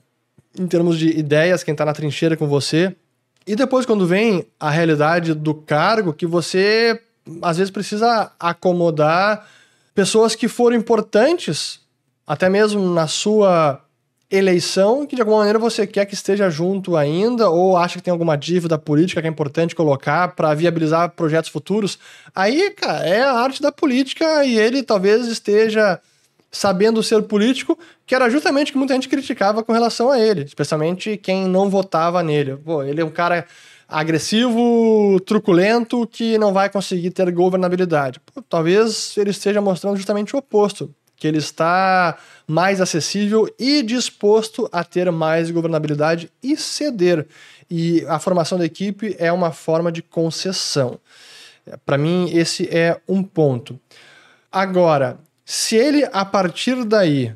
em 0.59 0.67
termos 0.67 0.99
de 0.99 1.09
ideias, 1.09 1.63
quem 1.63 1.73
está 1.73 1.85
na 1.85 1.93
trincheira 1.93 2.37
com 2.37 2.47
você. 2.47 2.95
E 3.47 3.55
depois, 3.55 3.85
quando 3.85 4.07
vem 4.07 4.47
a 4.59 4.71
realidade 4.71 5.35
do 5.35 5.55
cargo, 5.55 6.13
que 6.13 6.27
você 6.27 7.01
às 7.41 7.59
vezes 7.59 7.71
precisa 7.71 8.33
acomodar 8.39 9.47
pessoas 9.95 10.35
que 10.35 10.49
foram 10.49 10.77
importantes, 10.77 11.81
até 12.27 12.49
mesmo 12.49 12.83
na 12.95 13.07
sua 13.07 13.81
eleição, 14.33 15.07
que 15.07 15.15
de 15.15 15.21
alguma 15.21 15.39
maneira 15.39 15.59
você 15.59 15.87
quer 15.87 16.07
que 16.07 16.15
esteja 16.15 16.49
junto 16.49 16.97
ainda, 16.97 17.51
ou 17.51 17.77
acha 17.77 17.99
que 17.99 18.03
tem 18.03 18.11
alguma 18.11 18.37
dívida 18.37 18.79
política 18.79 19.21
que 19.21 19.27
é 19.27 19.31
importante 19.31 19.75
colocar 19.75 20.35
para 20.35 20.55
viabilizar 20.55 21.11
projetos 21.11 21.51
futuros. 21.51 21.99
Aí, 22.35 22.71
cara, 22.71 23.07
é 23.07 23.21
a 23.23 23.33
arte 23.33 23.61
da 23.61 23.71
política 23.71 24.45
e 24.45 24.59
ele 24.59 24.83
talvez 24.83 25.27
esteja 25.27 26.01
sabendo 26.51 27.03
ser 27.03 27.23
político, 27.23 27.79
que 28.07 28.15
era 28.15 28.29
justamente 28.29 28.71
o 28.71 28.73
que 28.73 28.79
muita 28.79 28.95
gente 28.95 29.09
criticava 29.09 29.63
com 29.63 29.73
relação 29.73 30.11
a 30.11 30.19
ele, 30.19 30.43
especialmente 30.43 31.17
quem 31.17 31.47
não 31.47 31.71
votava 31.71 32.23
nele. 32.23 32.57
Pô, 32.57 32.83
ele 32.83 33.01
é 33.01 33.05
um 33.05 33.11
cara 33.11 33.47
agressivo, 33.89 35.21
truculento, 35.27 36.07
que 36.07 36.39
não 36.39 36.53
vai 36.53 36.71
conseguir 36.71 37.11
ter 37.11 37.31
governabilidade. 37.31 38.21
Pô, 38.21 38.43
talvez 38.43 39.15
ele 39.17 39.31
esteja 39.31 39.61
mostrando 39.61 39.97
justamente 39.97 40.35
o 40.35 40.39
oposto, 40.39 40.95
que 41.23 41.29
ele 41.29 41.39
está 41.39 42.19
mais 42.49 42.81
acessível 42.81 43.49
e 43.57 43.81
disposto 43.81 44.69
a 44.73 44.83
ter 44.83 45.09
mais 45.13 45.53
governabilidade 45.53 46.29
e 46.43 46.57
ceder. 46.57 47.29
E 47.71 48.05
a 48.09 48.19
formação 48.19 48.59
da 48.59 48.65
equipe 48.65 49.15
é 49.21 49.31
uma 49.31 49.53
forma 49.53 49.93
de 49.93 50.03
concessão. 50.03 50.99
Para 51.87 51.97
mim, 51.97 52.29
esse 52.35 52.69
é 52.77 53.01
um 53.09 53.23
ponto. 53.23 53.79
Agora, 54.51 55.17
se 55.45 55.77
ele, 55.77 56.05
a 56.13 56.25
partir 56.25 56.85
daí, 56.85 57.33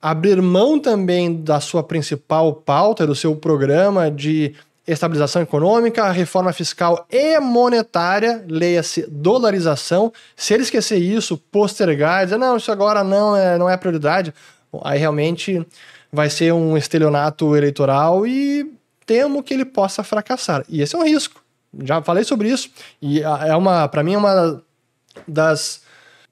abrir 0.00 0.40
mão 0.40 0.78
também 0.78 1.42
da 1.42 1.58
sua 1.58 1.82
principal 1.82 2.52
pauta, 2.52 3.04
do 3.04 3.16
seu 3.16 3.34
programa 3.34 4.12
de 4.12 4.54
estabilização 4.86 5.42
econômica, 5.42 6.10
reforma 6.10 6.52
fiscal 6.52 7.06
e 7.10 7.38
monetária, 7.40 8.44
leia-se 8.46 9.06
dolarização. 9.08 10.12
Se 10.36 10.52
ele 10.52 10.62
esquecer 10.62 10.98
isso, 10.98 11.38
postergar, 11.50 12.24
dizer, 12.24 12.36
não, 12.36 12.56
isso 12.56 12.70
agora 12.70 13.02
não 13.02 13.36
é, 13.36 13.56
não 13.56 13.68
é 13.68 13.76
prioridade, 13.76 14.34
aí 14.82 14.98
realmente 14.98 15.66
vai 16.12 16.28
ser 16.28 16.52
um 16.52 16.76
estelionato 16.76 17.56
eleitoral 17.56 18.26
e 18.26 18.70
temo 19.06 19.42
que 19.42 19.54
ele 19.54 19.64
possa 19.64 20.02
fracassar. 20.02 20.64
E 20.68 20.80
esse 20.82 20.94
é 20.94 20.98
um 20.98 21.04
risco. 21.04 21.42
Já 21.82 22.00
falei 22.02 22.22
sobre 22.22 22.48
isso 22.48 22.70
e 23.02 23.20
é 23.20 23.56
uma, 23.56 23.88
para 23.88 24.02
mim, 24.02 24.14
uma 24.14 24.62
das 25.26 25.82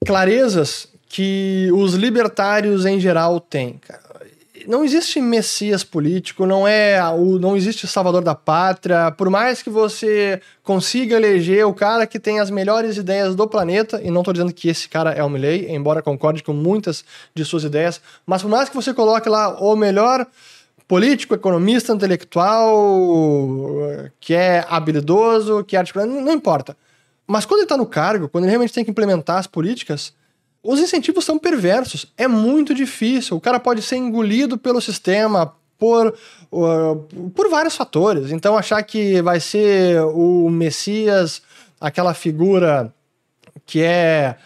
clarezas 0.05 0.87
que 1.09 1.69
os 1.73 1.93
libertários 1.93 2.85
em 2.85 2.99
geral 2.99 3.39
têm. 3.39 3.79
Não 4.67 4.83
existe 4.83 5.19
messias 5.21 5.83
político, 5.83 6.45
não 6.45 6.67
é 6.67 7.01
o, 7.09 7.39
não 7.39 7.55
existe 7.55 7.87
salvador 7.87 8.23
da 8.23 8.35
pátria. 8.35 9.11
Por 9.11 9.29
mais 9.29 9.61
que 9.61 9.69
você 9.69 10.41
consiga 10.63 11.15
eleger 11.15 11.65
o 11.65 11.73
cara 11.73 12.07
que 12.07 12.19
tem 12.19 12.39
as 12.39 12.49
melhores 12.49 12.97
ideias 12.97 13.35
do 13.35 13.47
planeta, 13.47 14.01
e 14.03 14.09
não 14.09 14.21
estou 14.21 14.33
dizendo 14.33 14.53
que 14.53 14.69
esse 14.69 14.87
cara 14.87 15.11
é 15.11 15.23
o 15.23 15.29
Milley, 15.29 15.67
embora 15.69 16.01
concorde 16.01 16.43
com 16.43 16.53
muitas 16.53 17.03
de 17.33 17.43
suas 17.43 17.63
ideias, 17.63 18.01
mas 18.25 18.41
por 18.41 18.49
mais 18.49 18.69
que 18.69 18.75
você 18.75 18.93
coloque 18.93 19.29
lá 19.29 19.59
o 19.59 19.75
melhor 19.75 20.25
político, 20.87 21.33
economista, 21.33 21.93
intelectual, 21.93 22.77
que 24.19 24.33
é 24.33 24.65
habilidoso, 24.69 25.63
que 25.63 25.75
é 25.75 25.79
articulado, 25.79 26.11
não, 26.11 26.33
importa. 26.33 26.77
Mas 27.25 27.45
quando 27.45 27.59
ele 27.59 27.65
está 27.65 27.77
no 27.77 27.85
cargo, 27.85 28.29
quando 28.29 28.43
ele 28.43 28.51
realmente 28.51 28.73
tem 28.73 28.83
que 28.83 28.91
implementar 28.91 29.37
as 29.37 29.47
políticas, 29.47 30.13
os 30.63 30.79
incentivos 30.79 31.25
são 31.25 31.37
perversos. 31.37 32.05
É 32.17 32.27
muito 32.27 32.73
difícil. 32.73 33.35
O 33.35 33.41
cara 33.41 33.59
pode 33.59 33.81
ser 33.81 33.97
engolido 33.97 34.57
pelo 34.57 34.79
sistema 34.79 35.53
por, 35.77 36.15
uh, 36.51 37.31
por 37.35 37.49
vários 37.49 37.75
fatores. 37.75 38.31
Então, 38.31 38.57
achar 38.57 38.81
que 38.83 39.21
vai 39.21 39.41
ser 39.41 40.01
o 40.01 40.49
Messias, 40.49 41.41
aquela 41.81 42.13
figura 42.13 42.93
que 43.65 43.81
é 43.81 44.37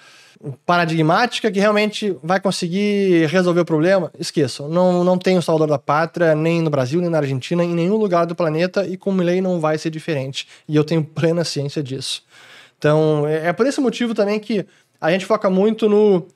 paradigmática, 0.65 1.51
que 1.51 1.59
realmente 1.59 2.15
vai 2.23 2.39
conseguir 2.39 3.27
resolver 3.27 3.61
o 3.61 3.65
problema, 3.65 4.11
esqueçam. 4.19 4.67
Não, 4.67 5.03
não 5.03 5.17
tem 5.17 5.37
o 5.37 5.41
Salvador 5.41 5.67
da 5.67 5.79
Pátria, 5.79 6.35
nem 6.35 6.61
no 6.61 6.69
Brasil, 6.69 7.01
nem 7.01 7.09
na 7.09 7.17
Argentina, 7.17 7.63
em 7.63 7.73
nenhum 7.73 7.97
lugar 7.97 8.25
do 8.25 8.35
planeta, 8.35 8.85
e 8.87 8.97
com 8.97 9.11
Milley 9.11 9.41
não 9.41 9.59
vai 9.59 9.77
ser 9.77 9.89
diferente. 9.89 10.47
E 10.67 10.75
eu 10.75 10.83
tenho 10.83 11.03
plena 11.03 11.43
ciência 11.43 11.81
disso. 11.81 12.23
Então, 12.77 13.27
é, 13.27 13.47
é 13.47 13.53
por 13.53 13.65
esse 13.65 13.81
motivo 13.81 14.13
também 14.13 14.39
que 14.39 14.65
a 14.99 15.11
gente 15.11 15.25
foca 15.25 15.49
muito 15.49 15.87
no. 15.87 16.27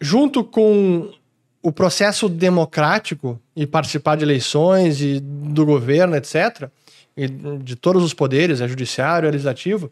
Junto 0.00 0.44
com 0.44 1.10
o 1.62 1.72
processo 1.72 2.28
democrático 2.28 3.40
e 3.56 3.66
participar 3.66 4.16
de 4.16 4.24
eleições 4.24 5.00
e 5.00 5.18
do 5.20 5.64
governo, 5.64 6.14
etc., 6.14 6.68
e 7.16 7.28
de 7.28 7.76
todos 7.76 8.02
os 8.02 8.12
poderes, 8.12 8.60
é 8.60 8.68
judiciário, 8.68 9.28
é 9.28 9.30
legislativo, 9.30 9.90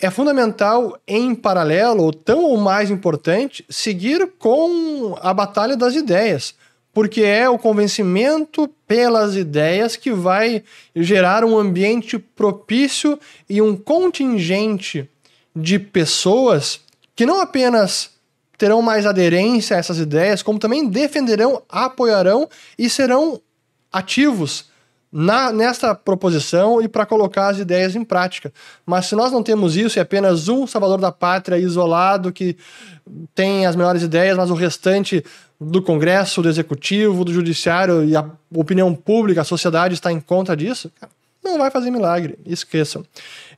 é 0.00 0.10
fundamental, 0.10 0.98
em 1.06 1.34
paralelo, 1.34 2.02
ou 2.02 2.12
tão 2.12 2.42
ou 2.44 2.56
mais 2.56 2.90
importante, 2.90 3.64
seguir 3.68 4.32
com 4.38 5.16
a 5.20 5.32
batalha 5.32 5.76
das 5.76 5.94
ideias, 5.94 6.54
porque 6.92 7.22
é 7.22 7.48
o 7.48 7.58
convencimento 7.58 8.68
pelas 8.86 9.36
ideias 9.36 9.94
que 9.94 10.10
vai 10.10 10.64
gerar 10.96 11.44
um 11.44 11.56
ambiente 11.56 12.18
propício 12.18 13.18
e 13.48 13.62
um 13.62 13.76
contingente 13.76 15.08
de 15.54 15.78
pessoas 15.78 16.80
que 17.14 17.26
não 17.26 17.40
apenas 17.40 18.10
terão 18.56 18.80
mais 18.80 19.06
aderência 19.06 19.76
a 19.76 19.80
essas 19.80 19.98
ideias, 19.98 20.42
como 20.42 20.58
também 20.58 20.88
defenderão, 20.88 21.62
apoiarão 21.68 22.48
e 22.78 22.88
serão 22.88 23.40
ativos 23.92 24.70
na, 25.12 25.52
nesta 25.52 25.94
proposição 25.94 26.80
e 26.80 26.88
para 26.88 27.04
colocar 27.04 27.48
as 27.48 27.58
ideias 27.58 27.94
em 27.94 28.04
prática. 28.04 28.52
Mas 28.86 29.06
se 29.06 29.14
nós 29.14 29.30
não 29.30 29.42
temos 29.42 29.76
isso, 29.76 29.98
é 29.98 30.02
apenas 30.02 30.48
um 30.48 30.66
salvador 30.66 30.98
da 30.98 31.12
pátria 31.12 31.58
isolado 31.58 32.32
que 32.32 32.56
tem 33.34 33.66
as 33.66 33.76
melhores 33.76 34.02
ideias, 34.02 34.36
mas 34.36 34.50
o 34.50 34.54
restante 34.54 35.22
do 35.60 35.82
Congresso, 35.82 36.40
do 36.40 36.48
Executivo, 36.48 37.24
do 37.24 37.32
Judiciário 37.32 38.04
e 38.04 38.16
a 38.16 38.24
opinião 38.54 38.94
pública, 38.94 39.42
a 39.42 39.44
sociedade 39.44 39.94
está 39.94 40.10
em 40.10 40.20
conta 40.20 40.56
disso, 40.56 40.90
não 41.42 41.58
vai 41.58 41.70
fazer 41.70 41.90
milagre, 41.90 42.38
esqueçam. 42.46 43.04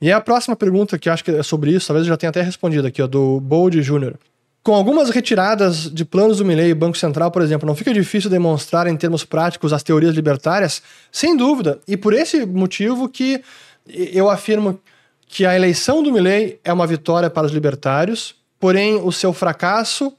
E 0.01 0.11
a 0.11 0.19
próxima 0.19 0.55
pergunta, 0.55 0.97
que 0.97 1.09
acho 1.09 1.23
que 1.23 1.31
é 1.31 1.43
sobre 1.43 1.71
isso, 1.71 1.87
talvez 1.87 2.05
eu 2.05 2.13
já 2.13 2.17
tenha 2.17 2.29
até 2.29 2.41
respondido 2.41 2.87
aqui, 2.87 3.01
ó, 3.01 3.07
do 3.07 3.39
Bold 3.39 3.79
Jr. 3.81 4.15
Com 4.63 4.73
algumas 4.73 5.11
retiradas 5.11 5.91
de 5.91 6.03
planos 6.03 6.39
do 6.39 6.45
Milley 6.45 6.71
e 6.71 6.73
Banco 6.73 6.97
Central, 6.97 7.29
por 7.29 7.43
exemplo, 7.43 7.67
não 7.67 7.75
fica 7.75 7.93
difícil 7.93 8.31
demonstrar 8.31 8.87
em 8.87 8.97
termos 8.97 9.23
práticos 9.23 9.71
as 9.71 9.83
teorias 9.83 10.15
libertárias? 10.15 10.81
Sem 11.11 11.37
dúvida. 11.37 11.79
E 11.87 11.95
por 11.95 12.13
esse 12.13 12.47
motivo 12.47 13.07
que 13.07 13.43
eu 13.87 14.27
afirmo 14.27 14.79
que 15.27 15.45
a 15.45 15.55
eleição 15.55 16.01
do 16.01 16.11
Milley 16.11 16.59
é 16.63 16.73
uma 16.73 16.87
vitória 16.87 17.29
para 17.29 17.45
os 17.45 17.53
libertários, 17.53 18.33
porém 18.59 18.95
o 18.95 19.11
seu 19.11 19.31
fracasso 19.31 20.11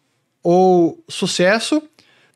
ou 0.42 1.02
sucesso, 1.08 1.82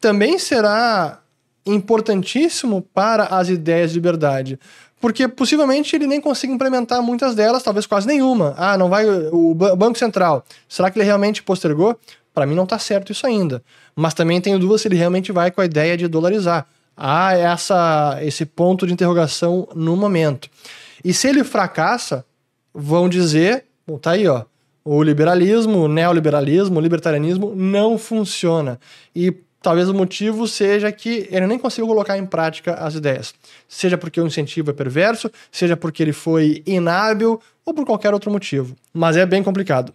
também 0.01 0.37
será 0.37 1.21
importantíssimo 1.65 2.83
para 2.83 3.25
as 3.27 3.49
ideias 3.49 3.91
de 3.91 3.97
liberdade. 3.97 4.59
Porque 5.01 5.27
possivelmente 5.27 5.97
ele 5.97 6.07
nem 6.07 6.21
consiga 6.21 6.53
implementar 6.53 7.03
muitas 7.03 7.35
delas, 7.35 7.63
talvez 7.63 7.87
quase 7.87 8.07
nenhuma. 8.07 8.55
Ah, 8.57 8.77
não 8.77 8.91
vai 8.91 9.07
o 9.33 9.55
Banco 9.55 9.99
Central. 9.99 10.45
Será 10.69 10.91
que 10.91 10.99
ele 10.99 11.07
realmente 11.07 11.43
postergou? 11.43 11.99
Para 12.35 12.47
mim 12.47 12.55
não 12.55 12.65
está 12.65 12.79
certo 12.79 13.11
isso 13.11 13.27
ainda. 13.27 13.63
Mas 13.97 14.15
também 14.15 14.41
tenho 14.41 14.59
dúvidas 14.59 14.83
se 14.83 14.89
ele 14.89 14.97
realmente 14.97 15.33
vai 15.33 15.51
com 15.51 15.61
a 15.61 15.65
ideia 15.65 15.97
de 15.97 16.07
dolarizar. 16.07 16.67
Há 16.97 17.35
essa, 17.35 18.19
esse 18.21 18.45
ponto 18.45 18.87
de 18.87 18.93
interrogação 18.93 19.67
no 19.75 19.97
momento. 19.97 20.51
E 21.03 21.15
se 21.15 21.29
ele 21.29 21.43
fracassa, 21.43 22.25
vão 22.75 23.09
dizer, 23.09 23.65
bom, 23.87 23.99
tá 23.99 24.13
aí, 24.13 24.29
ó, 24.29 24.45
o 24.85 25.03
liberalismo, 25.03 25.85
o 25.85 25.89
neoliberalismo, 25.89 26.79
o 26.79 26.83
libertarianismo 26.83 27.55
não 27.55 27.97
funciona. 27.97 28.79
E 29.17 29.35
talvez 29.63 29.89
o 29.89 29.95
motivo 29.95 30.47
seja 30.47 30.91
que 30.91 31.29
ele 31.31 31.47
nem 31.47 31.59
conseguiu 31.59 31.87
colocar 31.87 32.17
em 32.19 32.27
prática 32.27 32.75
as 32.75 32.95
ideias. 32.95 33.35
Seja 33.69 33.97
porque 33.99 34.21
o 34.21 34.27
incentivo 34.27 34.71
é 34.71 34.75
perverso, 34.75 35.31
seja 35.51 35.77
porque 35.77 36.03
ele 36.03 36.13
foi 36.13 36.63
inábil 36.67 37.41
ou 37.65 37.75
por 37.75 37.85
qualquer 37.85 38.13
outro 38.15 38.31
motivo. 38.31 38.77
Mas 38.93 39.17
é 39.17 39.27
bem 39.27 39.43
complicado. 39.43 39.93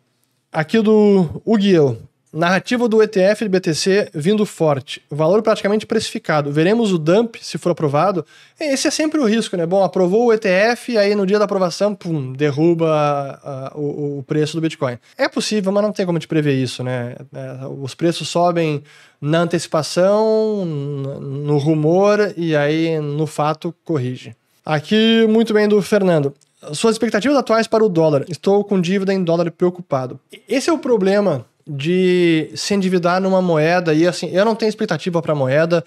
Aqui 0.51 0.80
do 0.80 1.41
Uguiel. 1.45 1.97
Narrativa 2.36 2.89
do 2.89 3.01
ETF 3.01 3.45
de 3.45 3.49
BTC 3.49 4.09
vindo 4.13 4.45
forte. 4.45 5.01
Valor 5.09 5.41
praticamente 5.41 5.86
precificado. 5.86 6.51
Veremos 6.51 6.91
o 6.91 6.97
dump 6.97 7.38
se 7.41 7.57
for 7.57 7.69
aprovado. 7.71 8.25
Esse 8.59 8.89
é 8.89 8.91
sempre 8.91 9.21
o 9.21 9.25
risco, 9.25 9.55
né? 9.55 9.65
Bom, 9.65 9.81
aprovou 9.81 10.25
o 10.25 10.33
ETF, 10.33 10.97
aí 10.97 11.15
no 11.15 11.25
dia 11.25 11.39
da 11.39 11.45
aprovação, 11.45 11.95
pum, 11.95 12.33
derruba 12.33 13.71
uh, 13.73 13.79
o, 13.79 14.19
o, 14.19 14.23
preço 14.23 14.57
do 14.57 14.59
Bitcoin. 14.59 14.97
É 15.17 15.29
possível, 15.29 15.71
mas 15.71 15.81
não 15.81 15.93
tem 15.93 16.05
como 16.05 16.19
te 16.19 16.27
prever 16.27 16.55
isso, 16.55 16.83
né? 16.83 17.15
É, 17.33 17.67
os 17.67 17.95
preços 17.95 18.27
sobem 18.27 18.83
na 19.21 19.39
antecipação, 19.39 20.65
no 20.65 21.57
rumor 21.57 22.33
e 22.36 22.53
aí 22.53 22.99
no 22.99 23.25
fato 23.25 23.73
corrige. 23.86 24.36
Aqui, 24.65 25.25
muito 25.29 25.53
bem 25.53 25.69
do 25.69 25.81
Fernando. 25.81 26.33
Suas 26.73 26.95
expectativas 26.95 27.38
atuais 27.38 27.65
para 27.65 27.81
o 27.81 27.88
dólar. 27.88 28.25
Estou 28.27 28.61
com 28.65 28.81
dívida 28.81 29.13
em 29.13 29.23
dólar 29.23 29.49
preocupado. 29.51 30.19
Esse 30.49 30.69
é 30.69 30.73
o 30.73 30.77
problema 30.77 31.45
de 31.68 32.51
se 32.55 32.74
endividar 32.74 33.20
numa 33.20 33.41
moeda 33.41 33.93
e 33.93 34.05
assim, 34.07 34.30
eu 34.30 34.45
não 34.45 34.55
tenho 34.55 34.70
expectativa 34.70 35.22
para 35.22 35.34
moeda. 35.34 35.84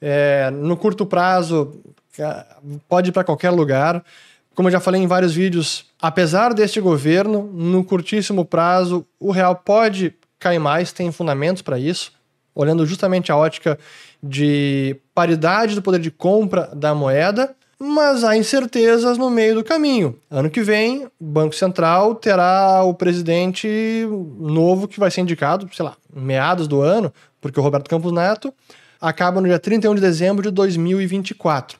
É, 0.00 0.50
no 0.50 0.76
curto 0.76 1.06
prazo, 1.06 1.80
pode 2.88 3.08
ir 3.08 3.12
para 3.12 3.24
qualquer 3.24 3.50
lugar. 3.50 4.04
Como 4.54 4.68
eu 4.68 4.72
já 4.72 4.80
falei 4.80 5.02
em 5.02 5.06
vários 5.06 5.34
vídeos, 5.34 5.86
apesar 6.00 6.54
deste 6.54 6.80
governo, 6.80 7.50
no 7.52 7.84
curtíssimo 7.84 8.44
prazo, 8.44 9.06
o 9.18 9.30
real 9.30 9.56
pode 9.56 10.14
cair 10.38 10.58
mais, 10.58 10.92
tem 10.92 11.10
fundamentos 11.10 11.62
para 11.62 11.78
isso, 11.78 12.12
olhando 12.54 12.86
justamente 12.86 13.32
a 13.32 13.36
ótica 13.36 13.78
de 14.22 14.96
paridade 15.14 15.74
do 15.74 15.82
poder 15.82 16.00
de 16.00 16.10
compra 16.10 16.70
da 16.74 16.94
moeda 16.94 17.55
mas 17.78 18.24
há 18.24 18.36
incertezas 18.36 19.18
no 19.18 19.28
meio 19.30 19.56
do 19.56 19.64
caminho. 19.64 20.18
Ano 20.30 20.48
que 20.48 20.62
vem, 20.62 21.06
o 21.20 21.24
Banco 21.24 21.54
Central 21.54 22.14
terá 22.14 22.82
o 22.82 22.94
presidente 22.94 23.68
novo 24.38 24.88
que 24.88 24.98
vai 24.98 25.10
ser 25.10 25.20
indicado, 25.20 25.68
sei 25.74 25.84
lá, 25.84 25.96
meados 26.14 26.66
do 26.66 26.80
ano, 26.80 27.12
porque 27.40 27.60
o 27.60 27.62
Roberto 27.62 27.90
Campos 27.90 28.12
Neto 28.12 28.52
acaba 29.00 29.40
no 29.40 29.46
dia 29.46 29.58
31 29.58 29.94
de 29.94 30.00
dezembro 30.00 30.42
de 30.42 30.50
2024. 30.50 31.78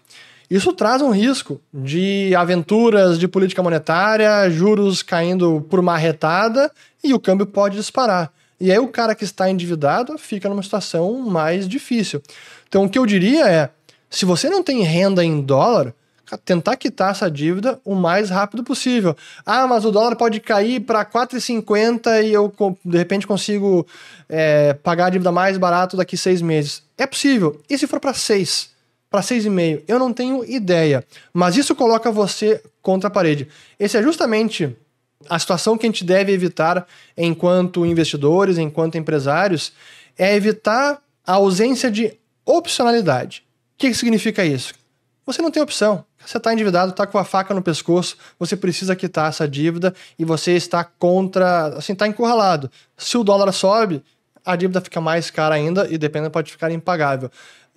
Isso 0.48 0.72
traz 0.72 1.02
um 1.02 1.10
risco 1.10 1.60
de 1.74 2.32
aventuras 2.36 3.18
de 3.18 3.26
política 3.26 3.62
monetária, 3.62 4.48
juros 4.48 5.02
caindo 5.02 5.66
por 5.68 5.82
marretada 5.82 6.70
e 7.02 7.12
o 7.12 7.18
câmbio 7.18 7.46
pode 7.46 7.76
disparar. 7.76 8.30
E 8.60 8.70
aí 8.70 8.78
o 8.78 8.88
cara 8.88 9.14
que 9.14 9.24
está 9.24 9.50
endividado 9.50 10.16
fica 10.16 10.48
numa 10.48 10.62
situação 10.62 11.18
mais 11.20 11.68
difícil. 11.68 12.22
Então 12.68 12.84
o 12.84 12.88
que 12.88 12.98
eu 12.98 13.04
diria 13.04 13.48
é, 13.48 13.70
se 14.10 14.24
você 14.24 14.48
não 14.48 14.62
tem 14.62 14.82
renda 14.82 15.24
em 15.24 15.40
dólar, 15.40 15.94
tentar 16.44 16.76
quitar 16.76 17.12
essa 17.12 17.30
dívida 17.30 17.80
o 17.84 17.94
mais 17.94 18.30
rápido 18.30 18.64
possível. 18.64 19.16
Ah, 19.44 19.66
mas 19.66 19.84
o 19.84 19.92
dólar 19.92 20.16
pode 20.16 20.40
cair 20.40 20.80
para 20.80 21.04
4,50 21.04 22.24
e 22.24 22.32
eu 22.32 22.52
de 22.84 22.98
repente 22.98 23.26
consigo 23.26 23.86
é, 24.28 24.74
pagar 24.74 25.06
a 25.06 25.10
dívida 25.10 25.30
mais 25.30 25.56
barato 25.56 25.96
daqui 25.96 26.16
seis 26.16 26.42
meses. 26.42 26.82
É 26.98 27.06
possível. 27.06 27.60
E 27.70 27.78
se 27.78 27.86
for 27.86 28.00
para 28.00 28.12
seis? 28.12 28.70
Para 29.08 29.22
seis 29.22 29.44
e 29.44 29.50
meio? 29.50 29.84
Eu 29.86 29.98
não 30.00 30.12
tenho 30.12 30.44
ideia. 30.44 31.04
Mas 31.32 31.56
isso 31.56 31.76
coloca 31.76 32.10
você 32.10 32.60
contra 32.82 33.06
a 33.06 33.10
parede. 33.10 33.46
Esse 33.78 33.96
é 33.96 34.02
justamente 34.02 34.76
a 35.28 35.38
situação 35.38 35.78
que 35.78 35.86
a 35.86 35.88
gente 35.88 36.04
deve 36.04 36.32
evitar 36.32 36.86
enquanto 37.16 37.86
investidores, 37.86 38.58
enquanto 38.58 38.98
empresários, 38.98 39.72
é 40.18 40.34
evitar 40.34 41.00
a 41.24 41.34
ausência 41.34 41.90
de 41.90 42.16
opcionalidade. 42.44 43.45
O 43.76 43.78
que, 43.78 43.92
significa 43.92 44.42
isso? 44.42 44.72
Você 45.26 45.42
não 45.42 45.50
tem 45.50 45.62
opção. 45.62 46.02
Você 46.24 46.38
está 46.38 46.50
endividado, 46.50 46.92
está 46.92 47.06
com 47.06 47.18
a 47.18 47.24
faca 47.24 47.52
no 47.52 47.60
pescoço, 47.60 48.16
você 48.38 48.56
precisa 48.56 48.96
quitar 48.96 49.28
essa 49.28 49.46
dívida 49.46 49.94
e 50.18 50.24
você 50.24 50.52
está 50.52 50.82
contra, 50.82 51.66
assim, 51.76 51.92
está 51.92 52.06
encurralado. 52.08 52.70
Se 52.96 53.18
o 53.18 53.22
dólar 53.22 53.52
sobe, 53.52 54.02
a 54.44 54.56
dívida 54.56 54.80
fica 54.80 54.98
mais 54.98 55.30
cara 55.30 55.54
ainda 55.54 55.86
e 55.90 55.98
dependendo 55.98 56.30
pode 56.30 56.50
ficar 56.50 56.70
impagável. 56.72 57.30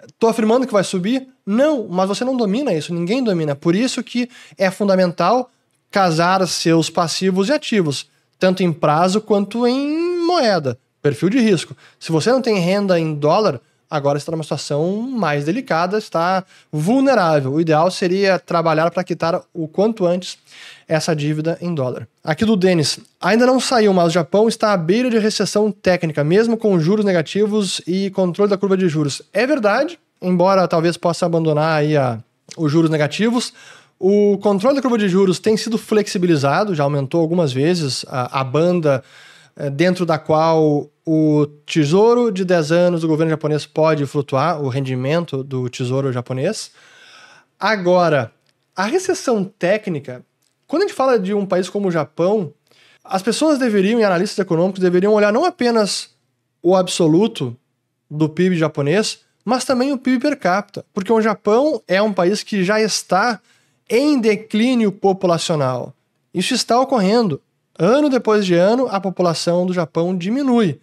Estou 0.08 0.30
afirmando 0.30 0.66
que 0.66 0.72
vai 0.72 0.86
subir? 0.86 1.28
Não, 1.46 1.86
mas 1.90 2.08
você 2.08 2.24
não 2.24 2.38
domina 2.38 2.74
isso, 2.74 2.94
ninguém 2.94 3.22
domina. 3.22 3.54
Por 3.54 3.76
isso 3.76 4.02
que 4.02 4.30
é 4.58 4.72
fundamental 4.72 5.52
casar 5.92 6.48
seus 6.48 6.90
passivos 6.90 7.50
e 7.50 7.52
ativos, 7.52 8.08
tanto 8.40 8.64
em 8.64 8.72
prazo 8.72 9.20
quanto 9.20 9.68
em 9.68 10.26
moeda, 10.26 10.80
perfil 11.02 11.30
de 11.30 11.40
risco. 11.40 11.76
Se 12.00 12.10
você 12.10 12.32
não 12.32 12.42
tem 12.42 12.58
renda 12.58 12.98
em 12.98 13.14
dólar, 13.14 13.60
agora 13.90 14.18
está 14.18 14.32
numa 14.32 14.44
situação 14.44 15.02
mais 15.02 15.46
delicada, 15.46 15.98
está 15.98 16.44
vulnerável. 16.72 17.54
O 17.54 17.62
ideal 17.62 17.90
seria 17.90 18.38
trabalhar 18.38 18.92
para 18.92 19.04
quitar 19.04 19.42
o 19.54 19.68
quanto 19.68 20.06
antes 20.06 20.38
essa 20.88 21.16
dívida 21.16 21.58
em 21.62 21.74
dólar. 21.74 22.08
Aqui 22.24 22.46
do 22.46 22.56
Denis, 22.56 23.00
ainda 23.20 23.46
não 23.46 23.60
saiu, 23.60 23.94
mas 23.94 24.08
o 24.08 24.12
Japão 24.12 24.48
está 24.48 24.74
à 24.74 24.78
beira 24.78 25.10
de 25.10 25.18
recessão 25.18 25.72
técnica, 25.72 26.24
mesmo 26.24 26.58
com 26.58 26.80
juros 26.80 27.06
negativos 27.06 27.82
e 27.88 28.10
controle 28.12 28.50
da 28.50 28.58
curva 28.58 28.78
de 28.78 28.88
juros. 28.88 29.22
É 29.34 29.46
verdade, 29.46 30.00
embora 30.22 30.68
talvez 30.68 30.98
possa 30.98 31.26
abandonar 31.26 31.80
aí 31.80 31.98
a, 31.98 32.20
os 32.58 32.72
juros 32.72 32.90
negativos, 32.90 33.54
o 34.00 34.38
controle 34.38 34.76
da 34.76 34.82
curva 34.82 34.98
de 34.98 35.10
juros 35.10 35.40
tem 35.40 35.58
sido 35.58 35.78
flexibilizado, 35.78 36.74
já 36.74 36.84
aumentou 36.84 37.20
algumas 37.20 37.52
vezes 37.52 38.06
a, 38.08 38.40
a 38.40 38.44
banda 38.44 39.04
é, 39.58 39.70
dentro 39.70 40.06
da 40.06 40.18
qual 40.18 40.90
o 41.12 41.48
tesouro 41.66 42.32
de 42.32 42.46
10 42.46 42.72
anos 42.72 43.02
do 43.02 43.08
governo 43.08 43.32
japonês 43.32 43.66
pode 43.66 44.06
flutuar, 44.06 44.62
o 44.62 44.70
rendimento 44.70 45.44
do 45.44 45.68
tesouro 45.68 46.14
japonês. 46.14 46.70
Agora, 47.60 48.32
a 48.76 48.84
recessão 48.84 49.44
técnica, 49.44 50.24
quando 50.68 50.84
a 50.84 50.86
gente 50.86 50.96
fala 50.96 51.18
de 51.18 51.34
um 51.34 51.48
país 51.48 51.68
como 51.68 51.88
o 51.88 51.92
Japão, 51.92 52.54
as 53.04 53.24
pessoas 53.24 53.58
deveriam, 53.58 54.00
e 54.00 54.04
analistas 54.04 54.38
econômicos, 54.38 54.80
deveriam 54.80 55.12
olhar 55.12 55.34
não 55.34 55.46
apenas 55.46 56.12
o 56.62 56.76
absoluto 56.76 57.58
do 58.08 58.30
PIB 58.30 58.56
japonês, 58.56 59.22
mas 59.44 59.66
também 59.66 59.92
o 59.92 59.98
PIB 59.98 60.20
per 60.20 60.38
capita, 60.38 60.86
porque 60.94 61.12
o 61.12 61.22
Japão 61.22 61.82
é 61.88 62.00
um 62.00 62.14
país 62.14 62.44
que 62.44 62.64
já 62.64 62.80
está 62.80 63.42
em 63.90 64.22
declínio 64.22 64.92
populacional. 64.92 65.92
Isso 66.32 66.54
está 66.54 66.80
ocorrendo 66.80 67.42
ano 67.80 68.10
depois 68.10 68.46
de 68.46 68.54
ano, 68.54 68.88
a 68.92 69.00
população 69.00 69.66
do 69.66 69.74
Japão 69.74 70.16
diminui. 70.16 70.80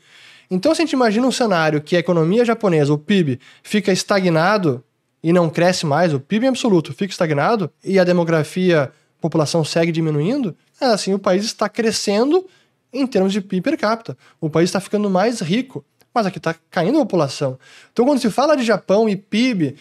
Então, 0.51 0.75
se 0.75 0.81
a 0.81 0.85
gente 0.85 0.95
imagina 0.95 1.27
um 1.27 1.33
cenário 1.33 1.81
que 1.81 1.95
a 1.95 1.99
economia 1.99 2.45
japonesa, 2.45 2.93
o 2.93 2.99
PIB, 2.99 3.39
fica 3.63 3.93
estagnado 3.93 4.83
e 5.23 5.33
não 5.33 5.51
cresce 5.51 5.85
mais, 5.85 6.15
o 6.15 6.21
PIB 6.21 6.47
em 6.47 6.49
absoluto 6.49 6.93
fica 6.93 7.13
estagnado 7.13 7.71
e 7.85 7.99
a 7.99 8.05
demografia, 8.05 8.85
a 8.85 9.21
população 9.21 9.65
segue 9.65 9.93
diminuindo, 9.93 10.57
é 10.81 10.87
assim, 10.87 11.13
o 11.13 11.19
país 11.19 11.45
está 11.45 11.69
crescendo 11.69 12.47
em 12.93 13.07
termos 13.07 13.33
de 13.33 13.41
PIB 13.41 13.63
per 13.63 13.79
capita. 13.79 14.17
O 14.41 14.49
país 14.49 14.69
está 14.69 14.81
ficando 14.81 15.11
mais 15.11 15.41
rico, 15.41 15.85
mas 16.15 16.27
aqui 16.27 16.39
está 16.39 16.55
caindo 16.71 16.97
a 16.99 17.03
população. 17.03 17.59
Então, 17.93 18.07
quando 18.07 18.21
se 18.21 18.31
fala 18.31 18.57
de 18.57 18.65
Japão 18.65 19.09
e 19.09 19.17
PIB, 19.17 19.77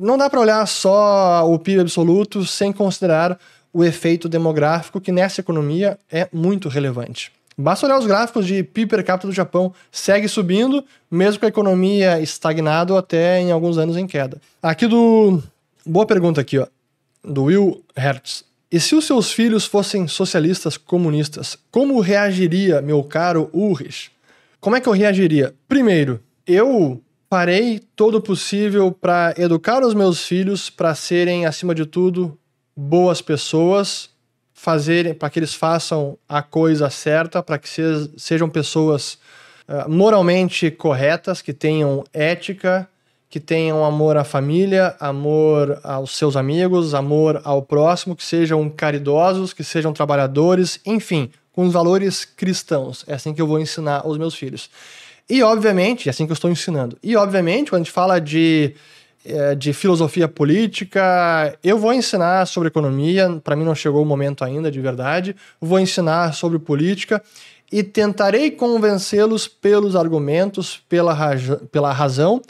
não 0.00 0.16
dá 0.16 0.30
para 0.30 0.40
olhar 0.40 0.66
só 0.66 1.44
o 1.50 1.58
PIB 1.58 1.80
absoluto 1.80 2.46
sem 2.46 2.72
considerar 2.72 3.38
o 3.74 3.82
efeito 3.82 4.28
demográfico 4.28 5.00
que 5.00 5.10
nessa 5.10 5.40
economia 5.40 5.98
é 6.10 6.28
muito 6.32 6.68
relevante. 6.68 7.32
Basta 7.58 7.86
olhar 7.86 7.98
os 7.98 8.06
gráficos 8.06 8.46
de 8.46 8.62
PIB 8.62 8.90
per 8.90 9.04
capita 9.04 9.26
do 9.26 9.34
Japão, 9.34 9.74
segue 9.90 10.28
subindo, 10.28 10.84
mesmo 11.10 11.40
com 11.40 11.46
a 11.46 11.48
economia 11.48 12.20
estagnada 12.20 12.92
ou 12.92 12.98
até 12.98 13.40
em 13.40 13.50
alguns 13.50 13.76
anos 13.76 13.96
em 13.96 14.06
queda. 14.06 14.40
Aqui 14.62 14.86
do. 14.86 15.42
Boa 15.84 16.06
pergunta 16.06 16.40
aqui, 16.40 16.58
ó. 16.58 16.66
Do 17.22 17.44
Will 17.44 17.82
Hertz. 17.96 18.44
E 18.70 18.80
se 18.80 18.94
os 18.94 19.04
seus 19.04 19.32
filhos 19.32 19.64
fossem 19.66 20.08
socialistas 20.08 20.76
comunistas, 20.76 21.56
como 21.70 22.00
reagiria, 22.00 22.80
meu 22.80 23.02
caro 23.04 23.50
Ulrich? 23.52 24.10
Como 24.60 24.74
é 24.74 24.80
que 24.80 24.88
eu 24.88 24.92
reagiria? 24.92 25.54
Primeiro, 25.68 26.20
eu 26.46 27.00
farei 27.30 27.80
todo 27.94 28.16
o 28.16 28.22
possível 28.22 28.90
para 28.90 29.34
educar 29.36 29.84
os 29.84 29.94
meus 29.94 30.24
filhos 30.24 30.70
para 30.70 30.94
serem, 30.94 31.46
acima 31.46 31.74
de 31.74 31.86
tudo, 31.86 32.36
boas 32.76 33.20
pessoas, 33.20 34.10
fazerem 34.52 35.12
para 35.14 35.28
que 35.28 35.38
eles 35.38 35.54
façam 35.54 36.16
a 36.28 36.42
coisa 36.42 36.88
certa, 36.88 37.42
para 37.42 37.58
que 37.58 37.68
se, 37.68 37.82
sejam 38.16 38.48
pessoas 38.48 39.18
uh, 39.68 39.90
moralmente 39.90 40.70
corretas, 40.70 41.42
que 41.42 41.52
tenham 41.52 42.04
ética, 42.12 42.88
que 43.28 43.40
tenham 43.40 43.84
amor 43.84 44.16
à 44.16 44.22
família, 44.22 44.94
amor 45.00 45.80
aos 45.82 46.12
seus 46.16 46.36
amigos, 46.36 46.94
amor 46.94 47.40
ao 47.44 47.60
próximo, 47.62 48.14
que 48.14 48.24
sejam 48.24 48.70
caridosos, 48.70 49.52
que 49.52 49.64
sejam 49.64 49.92
trabalhadores, 49.92 50.80
enfim, 50.86 51.30
com 51.52 51.66
os 51.66 51.72
valores 51.72 52.24
cristãos. 52.24 53.04
É 53.08 53.14
assim 53.14 53.34
que 53.34 53.42
eu 53.42 53.46
vou 53.46 53.58
ensinar 53.58 54.02
aos 54.04 54.18
meus 54.18 54.34
filhos. 54.34 54.70
E, 55.28 55.42
obviamente, 55.42 56.08
é 56.08 56.10
assim 56.10 56.26
que 56.26 56.32
eu 56.32 56.34
estou 56.34 56.50
ensinando. 56.50 56.96
E, 57.02 57.16
obviamente, 57.16 57.70
quando 57.70 57.82
a 57.82 57.84
gente 57.84 57.92
fala 57.92 58.20
de, 58.20 58.74
eh, 59.24 59.54
de 59.54 59.72
filosofia 59.72 60.28
política, 60.28 61.56
eu 61.62 61.78
vou 61.78 61.92
ensinar 61.92 62.46
sobre 62.46 62.68
economia. 62.68 63.40
Para 63.42 63.56
mim, 63.56 63.64
não 63.64 63.74
chegou 63.74 64.02
o 64.02 64.06
momento 64.06 64.44
ainda, 64.44 64.70
de 64.70 64.80
verdade. 64.80 65.34
Vou 65.60 65.78
ensinar 65.78 66.34
sobre 66.34 66.58
política 66.58 67.22
e 67.70 67.82
tentarei 67.82 68.50
convencê-los 68.50 69.48
pelos 69.48 69.96
argumentos, 69.96 70.82
pela, 70.88 71.16
pela 71.70 71.92
razão. 71.92 72.40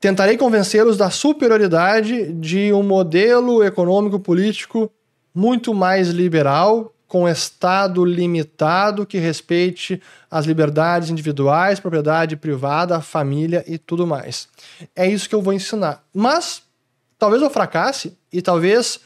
Tentarei 0.00 0.36
convencê-los 0.36 0.96
da 0.96 1.10
superioridade 1.10 2.32
de 2.32 2.72
um 2.72 2.82
modelo 2.82 3.64
econômico 3.64 4.20
político 4.20 4.90
muito 5.34 5.74
mais 5.74 6.08
liberal, 6.08 6.93
com 7.14 7.28
Estado 7.28 8.04
limitado 8.04 9.06
que 9.06 9.18
respeite 9.18 10.02
as 10.28 10.46
liberdades 10.46 11.10
individuais, 11.10 11.78
propriedade 11.78 12.34
privada, 12.34 13.00
família 13.00 13.64
e 13.68 13.78
tudo 13.78 14.04
mais. 14.04 14.48
É 14.96 15.08
isso 15.08 15.28
que 15.28 15.34
eu 15.36 15.40
vou 15.40 15.52
ensinar. 15.52 16.02
Mas 16.12 16.64
talvez 17.16 17.40
eu 17.40 17.48
fracasse 17.48 18.18
e 18.32 18.42
talvez 18.42 18.98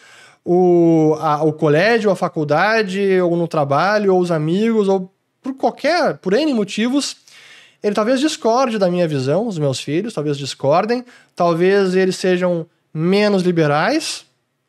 o, 0.43 1.19
a, 1.21 1.45
o 1.45 1.53
colégio, 1.53 2.11
a 2.11 2.17
faculdade, 2.17 3.21
ou 3.21 3.37
no 3.37 3.47
trabalho, 3.47 4.15
ou 4.15 4.21
os 4.23 4.31
amigos, 4.31 4.89
ou 4.89 5.13
por 5.43 5.53
qualquer, 5.53 6.17
por 6.17 6.33
N 6.33 6.55
motivos, 6.55 7.15
ele 7.83 7.95
talvez 7.95 8.21
discorde 8.21 8.79
da 8.79 8.91
minha 8.91 9.07
visão, 9.07 9.47
os 9.47 9.59
meus 9.59 9.81
filhos 9.81 10.15
talvez 10.15 10.39
discordem, 10.39 11.05
talvez 11.37 11.95
eles 11.95 12.17
sejam 12.17 12.67
menos 12.91 13.43
liberais, 13.43 14.25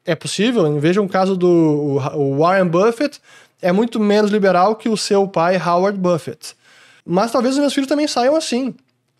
é 0.09 0.15
possível. 0.15 0.79
Veja 0.79 1.01
um 1.01 1.07
caso 1.07 1.37
do 1.37 1.97
Warren 2.37 2.67
Buffett, 2.67 3.21
é 3.61 3.71
muito 3.71 3.99
menos 3.99 4.31
liberal 4.31 4.75
que 4.75 4.89
o 4.89 4.97
seu 4.97 5.27
pai 5.27 5.55
Howard 5.57 5.99
Buffett. 5.99 6.55
Mas 7.05 7.31
talvez 7.31 7.53
os 7.53 7.59
meus 7.59 7.73
filhos 7.73 7.87
também 7.87 8.07
saiam 8.07 8.35
assim. 8.35 8.73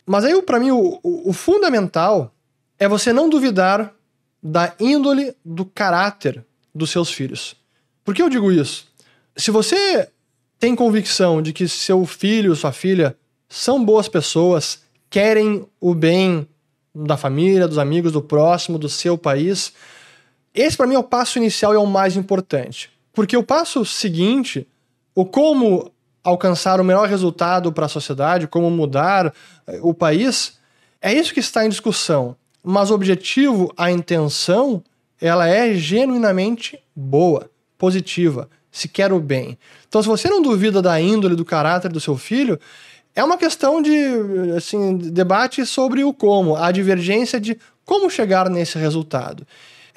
Mas 0.06 0.26
aí, 0.26 0.42
para 0.42 0.60
mim, 0.60 0.72
o, 0.72 1.00
o, 1.04 1.30
o 1.30 1.34
fundamental 1.34 2.34
é 2.80 2.88
você 2.88 3.14
não 3.14 3.30
duvidar 3.30 3.94
da 4.42 4.74
índole, 4.80 5.36
do 5.46 5.64
caráter 5.64 6.44
dos 6.74 6.90
seus 6.90 7.12
filhos. 7.12 7.56
Por 8.04 8.16
que 8.16 8.22
eu 8.22 8.30
digo 8.30 8.52
isso? 8.52 8.88
Se 9.36 9.52
você 9.52 10.10
tem 10.60 10.76
convicção 10.76 11.42
de 11.42 11.54
que 11.54 11.68
seu 11.68 12.06
filho, 12.06 12.56
sua 12.56 12.72
filha 12.72 13.16
são 13.48 13.84
boas 13.84 14.08
pessoas, 14.08 14.82
querem 15.10 15.68
o 15.80 15.94
bem 15.94 16.48
da 16.96 17.16
família, 17.16 17.68
dos 17.68 17.78
amigos, 17.78 18.12
do 18.12 18.22
próximo, 18.22 18.80
do 18.80 18.90
seu 18.90 19.18
país, 19.18 19.74
esse 20.62 20.76
para 20.76 20.88
mim 20.88 20.95
é 20.95 20.99
o 20.99 21.03
passo 21.03 21.38
inicial 21.38 21.74
e 21.74 21.78
é 21.78 21.80
o 21.80 21.86
mais 21.86 22.16
importante. 22.16 22.89
Porque 23.14 23.36
o 23.36 23.43
passo 23.43 23.86
seguinte, 23.86 24.68
o 25.16 25.26
como 25.26 25.91
alcançar 26.24 26.80
o 26.80 26.84
melhor 26.84 27.07
resultado 27.07 27.72
para 27.72 27.86
a 27.86 27.89
sociedade, 27.89 28.47
como 28.47 28.70
mudar 28.70 29.34
eh, 29.68 29.80
o 29.82 29.93
país, 29.93 30.57
é 31.01 31.14
isso 31.14 31.34
que 31.34 31.39
está 31.39 31.66
em 31.66 31.70
discussão. 31.70 32.36
Mas 32.64 32.91
o 32.91 32.93
objetivo, 32.93 33.74
a 33.78 33.89
intenção, 33.89 34.84
ela 35.20 35.47
é 35.47 35.74
genuinamente 35.74 36.78
boa, 36.95 37.49
positiva, 37.78 38.49
se 38.72 38.88
quer 38.88 39.12
o 39.14 39.20
bem. 39.20 39.57
Então, 39.88 40.01
se 40.01 40.07
você 40.07 40.30
não 40.30 40.41
duvida 40.41 40.82
da 40.82 40.99
índole, 40.99 41.36
do 41.36 41.45
caráter 41.45 41.91
do 41.91 41.99
seu 41.99 42.18
filho, 42.18 42.60
é 43.16 43.24
uma 43.24 43.38
questão 43.38 43.82
de 43.82 43.91
assim, 44.55 44.97
debate 44.97 45.66
sobre 45.66 46.03
o 46.03 46.14
como, 46.14 46.55
a 46.55 46.72
divergência 46.72 47.39
de 47.39 47.57
como 47.86 48.10
chegar 48.10 48.49
nesse 48.49 48.78
resultado. 48.78 49.47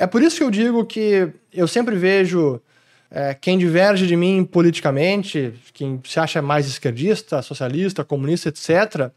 É 0.03 0.07
por 0.09 0.21
isso 0.21 0.39
que 0.39 0.43
eu 0.43 0.51
digo 0.51 0.85
que 0.85 1.31
eu 1.55 1.69
sempre 1.69 1.95
vejo 1.95 2.61
é, 3.09 3.35
quem 3.35 3.57
diverge 3.57 4.05
de 4.05 4.17
mim 4.17 4.45
politicamente, 4.45 5.55
quem 5.73 6.01
se 6.05 6.19
acha 6.19 6.43
mais 6.43 6.67
esquerdista, 6.67 7.41
socialista, 7.41 8.03
comunista, 8.03 8.49
etc., 8.49 9.13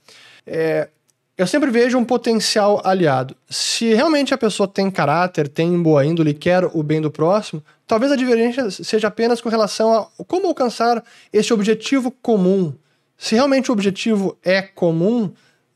é, 0.45 0.89
eu 1.36 1.47
sempre 1.47 1.71
vejo 1.71 1.97
um 1.97 2.05
potencial 2.05 2.83
aliado. 2.86 3.36
Se 3.49 3.95
realmente 3.95 4.31
a 4.31 4.38
pessoa 4.38 4.67
tem 4.67 4.91
caráter, 4.91 5.47
tem 5.47 5.81
boa 5.81 6.05
índole, 6.05 6.36
quer 6.36 6.65
o 6.71 6.83
bem 6.83 7.01
do 7.01 7.09
próximo, 7.09 7.63
talvez 7.88 8.11
a 8.11 8.15
divergência 8.15 8.69
seja 8.69 9.07
apenas 9.07 9.41
com 9.41 9.49
relação 9.49 9.91
a 9.91 10.23
como 10.25 10.45
alcançar 10.45 11.03
esse 11.33 11.51
objetivo 11.51 12.11
comum. 12.11 12.71
Se 13.17 13.33
realmente 13.33 13.71
o 13.71 13.73
objetivo 13.73 14.38
é 14.43 14.61
comum, 14.61 15.33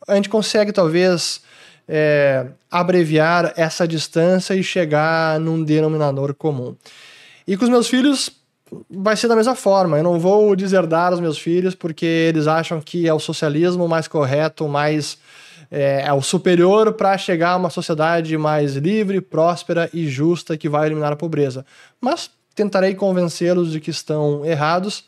a 0.08 0.14
gente 0.14 0.30
consegue 0.30 0.72
talvez 0.72 1.42
é, 1.92 2.46
abreviar 2.70 3.52
essa 3.58 3.88
distância 3.88 4.54
e 4.54 4.64
chegar 4.64 5.40
num 5.40 5.64
denominador 5.64 6.36
comum. 6.36 6.76
E 7.48 7.58
com 7.58 7.64
os 7.64 7.70
meus 7.70 7.88
filhos 7.88 8.30
vai 8.88 9.18
ser 9.18 9.28
da 9.28 9.36
mesma 9.36 9.56
forma. 9.56 9.98
Eu 9.98 10.04
não 10.04 10.20
vou 10.20 10.56
deserdar 10.56 11.12
os 11.12 11.20
meus 11.20 11.40
filhos 11.40 11.74
porque 11.74 12.06
eles 12.06 12.46
acham 12.46 12.80
que 12.80 13.08
é 13.08 13.14
o 13.14 13.20
socialismo 13.20 13.88
mais 13.88 14.08
correto, 14.08 14.68
mais 14.68 15.18
é, 15.72 16.04
é 16.06 16.14
o 16.14 16.22
superior 16.22 16.94
para 16.94 17.18
chegar 17.18 17.52
a 17.52 17.58
uma 17.58 17.72
sociedade 17.72 18.38
mais 18.38 18.76
livre, 18.76 19.20
próspera 19.20 19.90
e 19.92 20.08
justa 20.08 20.56
que 20.56 20.70
vai 20.70 20.86
eliminar 20.88 21.12
a 21.12 21.16
pobreza. 21.16 21.66
Mas 22.00 22.30
tentarei 22.54 22.94
convencê-los 22.94 23.72
de 23.72 23.80
que 23.80 23.90
estão 23.90 24.46
errados, 24.46 25.06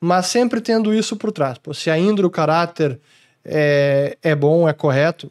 mas 0.00 0.26
sempre 0.26 0.60
tendo 0.60 0.94
isso 0.94 1.16
por 1.16 1.32
trás. 1.32 1.58
Se 1.74 1.90
ainda 1.90 2.24
o 2.24 2.30
caráter 2.30 3.00
é, 3.44 4.16
é 4.22 4.36
bom, 4.36 4.68
é 4.68 4.72
correto, 4.72 5.28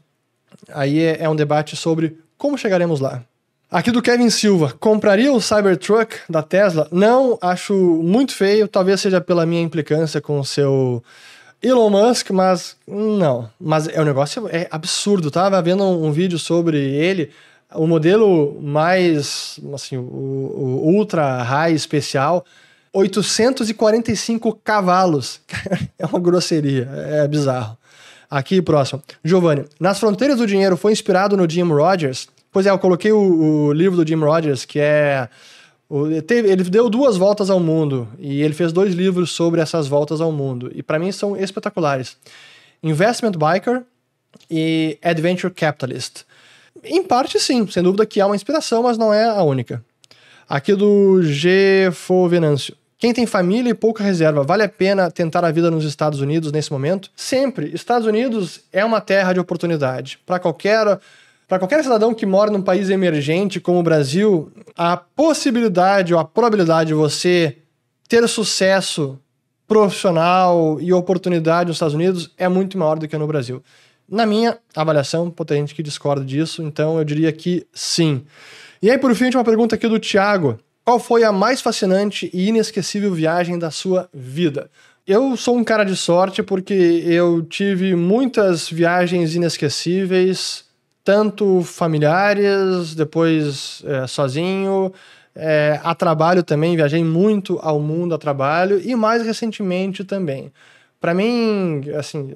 aí 0.69 0.99
é, 0.99 1.23
é 1.23 1.29
um 1.29 1.35
debate 1.35 1.75
sobre 1.75 2.17
como 2.37 2.57
chegaremos 2.57 2.99
lá. 2.99 3.23
Aqui 3.69 3.89
do 3.89 4.01
Kevin 4.01 4.29
Silva, 4.29 4.75
compraria 4.79 5.31
o 5.31 5.39
Cybertruck 5.39 6.17
da 6.29 6.43
Tesla? 6.43 6.89
Não, 6.91 7.37
acho 7.41 7.73
muito 7.73 8.33
feio, 8.33 8.67
talvez 8.67 8.99
seja 8.99 9.21
pela 9.21 9.45
minha 9.45 9.61
implicância 9.61 10.19
com 10.19 10.39
o 10.39 10.45
seu 10.45 11.01
Elon 11.63 11.89
Musk, 11.89 12.31
mas 12.31 12.75
não. 12.85 13.49
Mas 13.59 13.87
é 13.87 14.01
um 14.01 14.03
negócio 14.03 14.49
é 14.49 14.67
absurdo. 14.69 15.31
Tava 15.31 15.61
vendo 15.61 15.83
um, 15.83 16.07
um 16.07 16.11
vídeo 16.11 16.37
sobre 16.37 16.77
ele, 16.77 17.29
o 17.73 17.87
modelo 17.87 18.59
mais, 18.61 19.57
assim, 19.73 19.95
o, 19.95 20.01
o 20.01 20.93
ultra 20.93 21.41
high 21.41 21.73
especial, 21.73 22.43
845 22.91 24.59
cavalos. 24.63 25.39
é 25.97 26.05
uma 26.05 26.19
grosseria, 26.19 26.89
é 26.93 27.27
bizarro. 27.27 27.77
Aqui, 28.31 28.61
próximo. 28.61 29.03
Giovanni, 29.25 29.65
Nas 29.77 29.99
Fronteiras 29.99 30.37
do 30.37 30.47
Dinheiro 30.47 30.77
foi 30.77 30.93
inspirado 30.93 31.35
no 31.35 31.49
Jim 31.49 31.63
Rogers? 31.63 32.29
Pois 32.49 32.65
é, 32.65 32.69
eu 32.69 32.79
coloquei 32.79 33.11
o, 33.11 33.19
o 33.67 33.73
livro 33.73 33.97
do 33.97 34.07
Jim 34.07 34.15
Rogers, 34.15 34.63
que 34.63 34.79
é. 34.79 35.27
O, 35.89 36.07
ele 36.07 36.63
deu 36.63 36.89
duas 36.89 37.17
voltas 37.17 37.49
ao 37.49 37.59
mundo 37.59 38.07
e 38.17 38.41
ele 38.41 38.53
fez 38.53 38.71
dois 38.71 38.93
livros 38.93 39.31
sobre 39.31 39.59
essas 39.59 39.89
voltas 39.89 40.21
ao 40.21 40.31
mundo. 40.31 40.71
E 40.73 40.81
para 40.81 40.97
mim 40.97 41.11
são 41.11 41.35
espetaculares: 41.35 42.15
Investment 42.81 43.33
Biker 43.33 43.83
e 44.49 44.97
Adventure 45.03 45.53
Capitalist. 45.53 46.23
Em 46.85 47.03
parte, 47.03 47.37
sim, 47.37 47.67
sem 47.67 47.83
dúvida 47.83 48.05
que 48.05 48.21
há 48.21 48.25
uma 48.25 48.35
inspiração, 48.35 48.83
mas 48.83 48.97
não 48.97 49.13
é 49.13 49.25
a 49.25 49.43
única. 49.43 49.83
Aqui 50.47 50.73
do 50.73 51.21
G. 51.21 51.89
Venâncio. 52.29 52.75
Quem 53.01 53.15
tem 53.15 53.25
família 53.25 53.71
e 53.71 53.73
pouca 53.73 54.03
reserva, 54.03 54.43
vale 54.43 54.61
a 54.61 54.69
pena 54.69 55.09
tentar 55.09 55.43
a 55.43 55.49
vida 55.49 55.71
nos 55.71 55.83
Estados 55.85 56.21
Unidos 56.21 56.51
nesse 56.51 56.71
momento? 56.71 57.09
Sempre. 57.15 57.73
Estados 57.73 58.05
Unidos 58.07 58.61
é 58.71 58.85
uma 58.85 59.01
terra 59.01 59.33
de 59.33 59.39
oportunidade. 59.39 60.19
Para 60.23 60.37
qualquer 60.37 60.99
para 61.47 61.57
qualquer 61.57 61.81
cidadão 61.81 62.13
que 62.13 62.27
mora 62.27 62.51
num 62.51 62.61
país 62.61 62.91
emergente 62.91 63.59
como 63.59 63.79
o 63.79 63.83
Brasil, 63.83 64.51
a 64.77 64.95
possibilidade 64.95 66.13
ou 66.13 66.19
a 66.19 66.23
probabilidade 66.23 66.89
de 66.89 66.93
você 66.93 67.57
ter 68.07 68.25
sucesso 68.29 69.17
profissional 69.67 70.77
e 70.79 70.93
oportunidade 70.93 71.69
nos 71.69 71.77
Estados 71.77 71.95
Unidos 71.95 72.29
é 72.37 72.47
muito 72.47 72.77
maior 72.77 72.99
do 72.99 73.07
que 73.07 73.17
no 73.17 73.25
Brasil. 73.25 73.63
Na 74.07 74.27
minha 74.27 74.59
avaliação, 74.75 75.31
pode 75.31 75.47
ter 75.47 75.55
gente 75.55 75.73
que 75.73 75.81
discorda 75.81 76.23
disso, 76.23 76.61
então 76.61 76.99
eu 76.99 77.03
diria 77.03 77.31
que 77.31 77.65
sim. 77.73 78.23
E 78.79 78.91
aí, 78.91 78.99
por 78.99 79.15
fim, 79.15 79.31
uma 79.33 79.43
pergunta 79.43 79.73
aqui 79.73 79.87
do 79.87 79.99
Thiago. 79.99 80.59
Qual 80.83 80.99
foi 80.99 81.23
a 81.23 81.31
mais 81.31 81.61
fascinante 81.61 82.29
e 82.33 82.49
inesquecível 82.49 83.13
viagem 83.13 83.59
da 83.59 83.69
sua 83.69 84.09
vida? 84.11 84.69
Eu 85.05 85.37
sou 85.37 85.55
um 85.55 85.63
cara 85.63 85.83
de 85.83 85.95
sorte 85.95 86.41
porque 86.41 86.73
eu 87.05 87.43
tive 87.43 87.95
muitas 87.95 88.67
viagens 88.67 89.35
inesquecíveis, 89.35 90.65
tanto 91.03 91.61
familiares, 91.61 92.95
depois 92.95 93.83
é, 93.85 94.07
sozinho, 94.07 94.91
é, 95.35 95.79
a 95.83 95.93
trabalho 95.93 96.41
também, 96.41 96.75
viajei 96.75 97.03
muito 97.03 97.59
ao 97.61 97.79
mundo 97.79 98.15
a 98.15 98.17
trabalho 98.17 98.81
e 98.83 98.95
mais 98.95 99.23
recentemente 99.23 100.03
também. 100.03 100.51
Para 101.01 101.15
mim, 101.15 101.81
assim, 101.97 102.31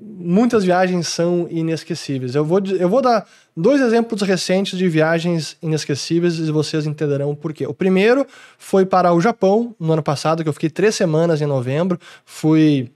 muitas 0.00 0.64
viagens 0.64 1.06
são 1.06 1.46
inesquecíveis. 1.48 2.34
Eu 2.34 2.44
vou, 2.44 2.58
eu 2.66 2.88
vou 2.88 3.00
dar 3.00 3.24
dois 3.56 3.80
exemplos 3.80 4.22
recentes 4.22 4.76
de 4.76 4.88
viagens 4.88 5.56
inesquecíveis 5.62 6.36
e 6.40 6.50
vocês 6.50 6.84
entenderão 6.84 7.32
por 7.32 7.52
quê. 7.52 7.64
O 7.64 7.72
primeiro 7.72 8.26
foi 8.58 8.84
para 8.84 9.12
o 9.12 9.20
Japão, 9.20 9.72
no 9.78 9.92
ano 9.92 10.02
passado, 10.02 10.42
que 10.42 10.48
eu 10.48 10.52
fiquei 10.52 10.68
três 10.68 10.96
semanas 10.96 11.40
em 11.40 11.46
novembro. 11.46 11.96
Fui 12.24 12.90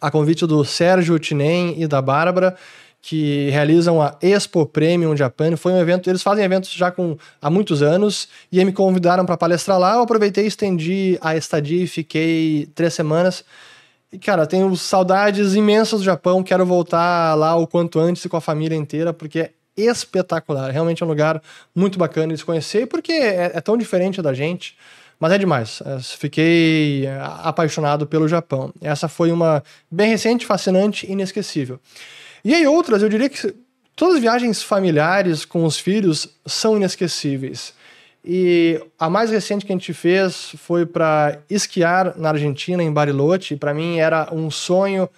a 0.00 0.12
convite 0.12 0.46
do 0.46 0.64
Sérgio 0.64 1.18
Tinem 1.18 1.82
e 1.82 1.88
da 1.88 2.00
Bárbara, 2.00 2.54
que 3.00 3.50
realizam 3.50 4.00
a 4.00 4.16
Expo 4.22 4.64
Premium 4.64 5.16
Japan. 5.16 5.56
Foi 5.56 5.72
um 5.72 5.80
evento, 5.80 6.08
eles 6.08 6.22
fazem 6.22 6.44
eventos 6.44 6.70
já 6.70 6.88
com, 6.88 7.18
há 7.40 7.50
muitos 7.50 7.82
anos, 7.82 8.28
e 8.52 8.60
aí 8.60 8.64
me 8.64 8.72
convidaram 8.72 9.26
para 9.26 9.36
palestrar 9.36 9.76
lá. 9.76 9.94
Eu 9.94 10.02
aproveitei, 10.02 10.46
estendi 10.46 11.18
a 11.20 11.36
estadia 11.36 11.82
e 11.82 11.88
fiquei 11.88 12.68
três 12.76 12.94
semanas. 12.94 13.44
E, 14.12 14.18
cara, 14.18 14.46
tenho 14.46 14.76
saudades 14.76 15.54
imensas 15.54 16.00
do 16.00 16.04
Japão, 16.04 16.42
quero 16.42 16.66
voltar 16.66 17.34
lá 17.34 17.56
o 17.56 17.66
quanto 17.66 17.98
antes 17.98 18.26
com 18.26 18.36
a 18.36 18.42
família 18.42 18.76
inteira, 18.76 19.12
porque 19.12 19.38
é 19.38 19.52
espetacular. 19.74 20.70
Realmente 20.70 21.02
é 21.02 21.06
um 21.06 21.08
lugar 21.08 21.42
muito 21.74 21.98
bacana 21.98 22.34
de 22.34 22.38
se 22.38 22.44
conhecer, 22.44 22.86
porque 22.86 23.12
é, 23.12 23.52
é 23.54 23.60
tão 23.62 23.76
diferente 23.76 24.20
da 24.20 24.34
gente. 24.34 24.76
Mas 25.18 25.32
é 25.32 25.38
demais. 25.38 25.80
É, 25.86 25.98
fiquei 26.00 27.06
é, 27.06 27.18
apaixonado 27.42 28.06
pelo 28.06 28.28
Japão. 28.28 28.70
Essa 28.82 29.08
foi 29.08 29.32
uma 29.32 29.62
bem 29.90 30.10
recente, 30.10 30.44
fascinante 30.44 31.06
e 31.06 31.12
inesquecível. 31.12 31.80
E 32.44 32.52
aí 32.52 32.66
outras, 32.66 33.02
eu 33.02 33.08
diria 33.08 33.30
que 33.30 33.54
todas 33.96 34.16
as 34.16 34.20
viagens 34.20 34.62
familiares 34.62 35.46
com 35.46 35.64
os 35.64 35.78
filhos 35.78 36.28
são 36.44 36.76
inesquecíveis. 36.76 37.72
E 38.24 38.80
a 38.98 39.10
mais 39.10 39.30
recente 39.30 39.66
que 39.66 39.72
a 39.72 39.74
gente 39.74 39.92
fez 39.92 40.54
foi 40.56 40.86
para 40.86 41.38
esquiar 41.50 42.16
na 42.16 42.30
Argentina, 42.30 42.82
em 42.82 42.92
Bariloche. 42.92 43.56
Para 43.56 43.74
mim 43.74 43.98
era 43.98 44.28
um 44.32 44.50
sonho 44.50 45.08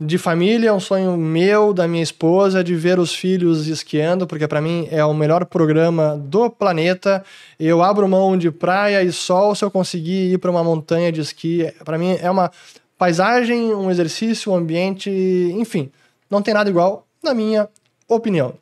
de 0.00 0.16
família, 0.16 0.72
um 0.72 0.78
sonho 0.78 1.16
meu, 1.16 1.72
da 1.72 1.88
minha 1.88 2.02
esposa, 2.02 2.62
de 2.62 2.74
ver 2.74 2.98
os 2.98 3.12
filhos 3.12 3.66
esquiando, 3.66 4.26
porque 4.26 4.46
para 4.46 4.60
mim 4.60 4.86
é 4.90 5.04
o 5.04 5.12
melhor 5.12 5.44
programa 5.44 6.16
do 6.16 6.48
planeta. 6.48 7.24
Eu 7.58 7.82
abro 7.82 8.08
mão 8.08 8.36
de 8.36 8.50
praia 8.50 9.02
e 9.02 9.12
sol 9.12 9.54
se 9.54 9.64
eu 9.64 9.70
conseguir 9.70 10.32
ir 10.32 10.38
para 10.38 10.50
uma 10.50 10.62
montanha 10.62 11.10
de 11.10 11.20
esqui. 11.20 11.72
Para 11.84 11.98
mim 11.98 12.16
é 12.20 12.30
uma 12.30 12.50
paisagem, 12.96 13.74
um 13.74 13.90
exercício, 13.90 14.52
um 14.52 14.56
ambiente, 14.56 15.10
enfim, 15.56 15.90
não 16.30 16.42
tem 16.42 16.54
nada 16.54 16.70
igual, 16.70 17.06
na 17.22 17.34
minha 17.34 17.68
opinião. 18.08 18.54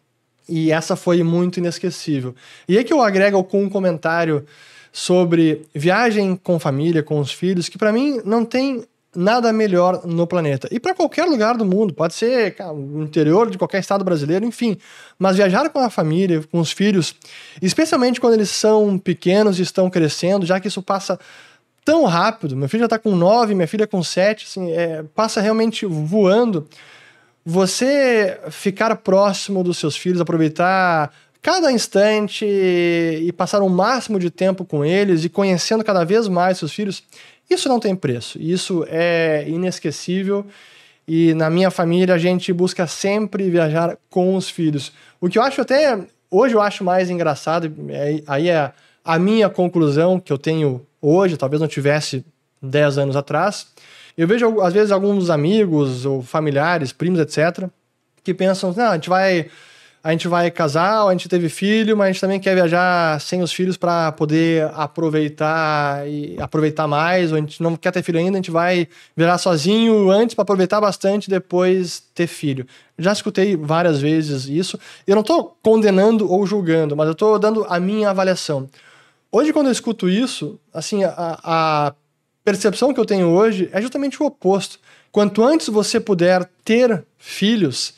E 0.49 0.71
essa 0.71 0.95
foi 0.97 1.23
muito 1.23 1.59
inesquecível. 1.59 2.35
E 2.69 2.79
aí 2.79 2.85
que 2.85 2.93
eu 2.93 3.03
agrego 3.03 3.43
com 3.45 3.65
um 3.65 3.69
comentário 3.69 4.45
sobre 4.93 5.63
viagem 5.75 6.37
com 6.37 6.59
família, 6.59 7.03
com 7.03 7.19
os 7.21 7.33
filhos, 7.33 7.69
que 7.69 7.77
para 7.77 7.93
mim 7.93 8.21
não 8.25 8.45
tem 8.45 8.85
nada 9.17 9.53
melhor 9.53 10.07
no 10.07 10.27
planeta. 10.27 10.69
E 10.71 10.79
para 10.79 10.95
qualquer 10.95 11.25
lugar 11.25 11.57
do 11.57 11.65
mundo, 11.65 11.95
pode 11.95 12.15
ser 12.15 12.55
o 12.73 13.03
interior 13.03 13.51
de 13.51 13.59
qualquer 13.59 13.81
estado 13.81 14.05
brasileiro, 14.05 14.45
enfim. 14.45 14.77
Mas 15.19 15.37
viajar 15.37 15.69
com 15.71 15.79
a 15.81 15.91
família, 15.91 16.43
com 16.51 16.61
os 16.61 16.71
filhos, 16.71 17.15
especialmente 17.61 18.21
quando 18.21 18.35
eles 18.35 18.51
são 18.51 18.99
pequenos 18.99 19.59
e 19.59 19.63
estão 19.63 19.89
crescendo, 19.89 20.45
já 20.45 20.61
que 20.61 20.69
isso 20.69 20.83
passa 20.83 21.19
tão 21.85 22.05
rápido. 22.05 22.57
Meu 22.57 22.69
filho 22.69 22.81
já 22.81 22.87
está 22.87 22.99
com 22.99 23.17
nove, 23.17 23.55
minha 23.55 23.69
filha 23.69 23.87
com 23.87 24.03
sete, 24.03 24.45
assim, 24.49 24.71
é, 24.73 25.03
passa 25.15 25.41
realmente 25.41 25.87
voando 25.87 26.69
você 27.49 28.41
ficar 28.51 28.97
próximo 28.97 29.63
dos 29.63 29.79
seus 29.79 29.97
filhos, 29.97 30.21
aproveitar 30.21 31.13
cada 31.41 31.71
instante 31.71 32.45
e 32.45 33.33
passar 33.37 33.63
o 33.63 33.69
máximo 33.69 34.19
de 34.19 34.31
tempo 34.31 34.65
com 34.65 34.85
eles 34.85 35.23
e 35.23 35.29
conhecendo 35.29 35.85
cada 35.85 36.03
vez 36.03 36.27
mais 36.27 36.59
seus 36.59 36.73
filhos, 36.73 37.05
isso 37.49 37.69
não 37.69 37.79
tem 37.79 37.95
preço. 37.95 38.37
Isso 38.43 38.85
é 38.89 39.45
inesquecível. 39.47 40.45
E 41.07 41.35
na 41.35 41.49
minha 41.49 41.71
família 41.71 42.17
a 42.17 42.19
gente 42.19 42.53
busca 42.53 42.85
sempre 42.89 43.49
viajar 43.49 43.97
com 44.11 44.35
os 44.35 44.51
filhos. 44.51 44.91
O 45.21 45.29
que 45.29 45.39
eu 45.39 45.43
acho 45.43 45.61
até 45.61 46.01
hoje 46.29 46.55
eu 46.55 46.61
acho 46.61 46.83
mais 46.83 47.11
engraçado, 47.11 47.73
é, 47.91 48.23
aí 48.27 48.49
é 48.49 48.73
a 49.05 49.19
minha 49.21 49.49
conclusão 49.49 50.19
que 50.19 50.33
eu 50.33 50.39
tenho 50.39 50.85
hoje, 51.01 51.37
talvez 51.37 51.61
não 51.61 51.69
tivesse 51.69 52.25
10 52.61 52.99
anos 52.99 53.15
atrás, 53.15 53.69
eu 54.17 54.27
vejo, 54.27 54.61
às 54.61 54.73
vezes, 54.73 54.91
alguns 54.91 55.29
amigos 55.29 56.07
ou 56.07 56.23
familiares, 56.23 56.93
primos, 56.93 57.21
etc., 57.21 57.69
que 58.25 58.33
pensam, 58.33 58.73
não, 58.77 58.91
a 58.91 58.95
gente 58.95 59.09
vai. 59.09 59.49
A 60.03 60.13
gente 60.13 60.29
vai 60.29 60.49
casar, 60.53 61.05
a 61.05 61.11
gente 61.11 61.29
teve 61.29 61.49
filho, 61.49 61.97
mas 61.97 62.05
a 62.05 62.13
gente 62.13 62.21
também 62.21 62.39
quer 62.39 62.55
viajar 62.55 63.21
sem 63.21 63.43
os 63.43 63.53
filhos 63.53 63.77
para 63.77 64.13
poder 64.13 64.71
aproveitar 64.73 66.09
e 66.09 66.37
aproveitar 66.41 66.87
mais, 66.87 67.33
ou 67.33 67.39
a 67.39 67.41
gente 67.41 67.61
não 67.61 67.75
quer 67.75 67.91
ter 67.91 68.05
filho 68.05 68.21
ainda, 68.21 68.37
a 68.37 68.41
gente 68.41 68.53
vai 68.53 68.87
viajar 69.17 69.37
sozinho 69.37 70.09
antes 70.09 70.33
para 70.33 70.43
aproveitar 70.43 70.81
bastante 70.81 71.29
depois 71.29 72.05
ter 72.15 72.29
filho. 72.29 72.65
Já 72.97 73.13
escutei 73.13 73.57
várias 73.57 74.01
vezes 74.01 74.47
isso. 74.47 74.79
Eu 75.09 75.17
não 75.17 75.23
estou 75.23 75.59
condenando 75.61 76.31
ou 76.31 76.47
julgando, 76.47 76.95
mas 76.95 77.07
eu 77.07 77.13
estou 77.13 77.37
dando 77.37 77.67
a 77.69 77.81
minha 77.81 78.09
avaliação. 78.09 78.71
Hoje, 79.33 79.53
quando 79.53 79.67
eu 79.67 79.73
escuto 79.73 80.09
isso, 80.09 80.57
assim, 80.73 81.03
a, 81.03 81.13
a 81.43 81.95
percepção 82.47 82.95
que 82.95 83.01
eu 83.01 83.05
tenho 83.05 83.27
hoje 83.31 83.69
é 83.73 83.83
justamente 83.83 84.23
o 84.23 84.27
oposto. 84.27 84.79
Quanto 85.11 85.43
antes 85.43 85.69
você 85.69 85.99
puder 85.99 86.49
ter 86.65 87.05
filhos 87.19 87.95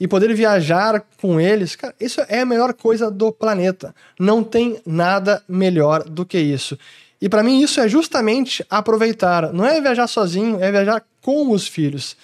e 0.00 0.08
poder 0.08 0.34
viajar 0.34 1.04
com 1.20 1.40
eles, 1.40 1.76
cara, 1.76 1.94
isso 2.00 2.20
é 2.28 2.40
a 2.40 2.44
melhor 2.44 2.74
coisa 2.74 3.08
do 3.08 3.30
planeta. 3.30 3.94
Não 4.18 4.42
tem 4.42 4.80
nada 4.84 5.40
melhor 5.48 6.02
do 6.02 6.26
que 6.26 6.36
isso. 6.36 6.76
E 7.20 7.28
para 7.28 7.44
mim 7.44 7.62
isso 7.62 7.80
é 7.80 7.86
justamente 7.86 8.66
aproveitar. 8.68 9.52
Não 9.52 9.64
é 9.64 9.80
viajar 9.80 10.08
sozinho, 10.08 10.60
é 10.60 10.72
viajar 10.72 11.04
com 11.20 11.52
os 11.52 11.68
filhos. 11.68 12.16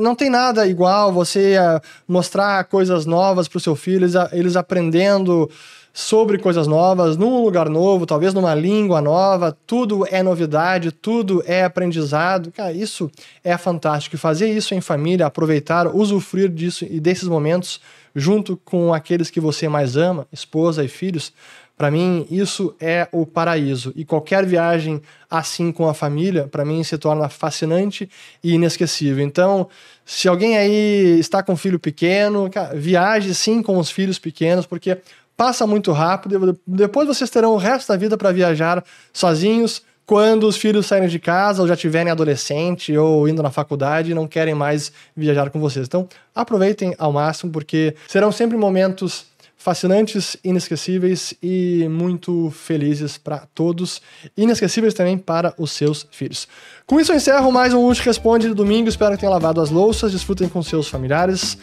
Não 0.00 0.16
tem 0.16 0.28
nada 0.28 0.66
igual 0.66 1.12
você 1.12 1.54
eh, 1.54 1.80
mostrar 2.08 2.64
coisas 2.64 3.06
novas 3.06 3.46
para 3.46 3.58
o 3.58 3.60
seu 3.60 3.76
filho, 3.76 4.04
eles, 4.04 4.14
eles 4.32 4.56
aprendendo 4.56 5.48
sobre 5.92 6.38
coisas 6.38 6.66
novas, 6.66 7.16
num 7.16 7.42
lugar 7.42 7.68
novo, 7.68 8.06
talvez 8.06 8.32
numa 8.32 8.54
língua 8.54 9.00
nova, 9.00 9.56
tudo 9.66 10.06
é 10.10 10.22
novidade, 10.22 10.90
tudo 10.90 11.42
é 11.46 11.64
aprendizado. 11.64 12.50
Cara, 12.50 12.72
isso 12.72 13.10
é 13.44 13.56
fantástico. 13.58 14.16
Fazer 14.16 14.50
isso 14.50 14.74
em 14.74 14.80
família, 14.80 15.26
aproveitar, 15.26 15.86
usufruir 15.86 16.48
disso 16.48 16.86
e 16.88 16.98
desses 16.98 17.28
momentos 17.28 17.80
junto 18.14 18.56
com 18.58 18.92
aqueles 18.92 19.30
que 19.30 19.40
você 19.40 19.68
mais 19.68 19.96
ama, 19.96 20.26
esposa 20.32 20.84
e 20.84 20.88
filhos, 20.88 21.32
para 21.76 21.90
mim 21.90 22.26
isso 22.30 22.74
é 22.78 23.08
o 23.10 23.26
paraíso. 23.26 23.92
E 23.96 24.04
qualquer 24.04 24.46
viagem 24.46 25.02
assim 25.30 25.72
com 25.72 25.88
a 25.88 25.94
família, 25.94 26.46
para 26.46 26.64
mim 26.64 26.84
se 26.84 26.96
torna 26.98 27.28
fascinante 27.28 28.08
e 28.44 28.52
inesquecível. 28.54 29.24
Então, 29.24 29.68
se 30.04 30.28
alguém 30.28 30.56
aí 30.56 31.18
está 31.18 31.42
com 31.42 31.54
um 31.54 31.56
filho 31.56 31.80
pequeno, 31.80 32.48
cara, 32.50 32.74
viaje 32.74 33.34
sim 33.34 33.62
com 33.62 33.78
os 33.78 33.90
filhos 33.90 34.18
pequenos, 34.18 34.66
porque 34.66 34.98
passa 35.36 35.66
muito 35.66 35.92
rápido. 35.92 36.58
Depois 36.66 37.06
vocês 37.06 37.30
terão 37.30 37.52
o 37.52 37.56
resto 37.56 37.88
da 37.88 37.96
vida 37.96 38.16
para 38.16 38.32
viajar 38.32 38.84
sozinhos. 39.12 39.82
Quando 40.04 40.48
os 40.48 40.56
filhos 40.56 40.86
saírem 40.86 41.08
de 41.08 41.18
casa 41.18 41.62
ou 41.62 41.68
já 41.68 41.76
tiverem 41.76 42.10
adolescente 42.10 42.96
ou 42.96 43.28
indo 43.28 43.42
na 43.42 43.50
faculdade 43.50 44.10
e 44.10 44.14
não 44.14 44.26
querem 44.26 44.54
mais 44.54 44.92
viajar 45.16 45.48
com 45.48 45.60
vocês. 45.60 45.86
Então, 45.86 46.08
aproveitem 46.34 46.94
ao 46.98 47.12
máximo, 47.12 47.52
porque 47.52 47.94
serão 48.08 48.32
sempre 48.32 48.56
momentos 48.56 49.26
fascinantes, 49.62 50.36
inesquecíveis 50.42 51.32
e 51.40 51.86
muito 51.88 52.50
felizes 52.50 53.16
para 53.16 53.46
todos, 53.54 54.02
inesquecíveis 54.36 54.92
também 54.92 55.16
para 55.16 55.54
os 55.56 55.70
seus 55.70 56.04
filhos. 56.10 56.48
Com 56.84 56.98
isso 56.98 57.12
eu 57.12 57.16
encerro 57.16 57.52
mais 57.52 57.72
um 57.72 57.78
Último 57.78 58.06
Responde 58.06 58.48
de 58.48 58.54
domingo, 58.54 58.88
espero 58.88 59.12
que 59.12 59.20
tenham 59.20 59.32
lavado 59.32 59.60
as 59.60 59.70
louças, 59.70 60.10
desfrutem 60.10 60.48
com 60.48 60.62
seus 60.62 60.88
familiares, 60.88 61.56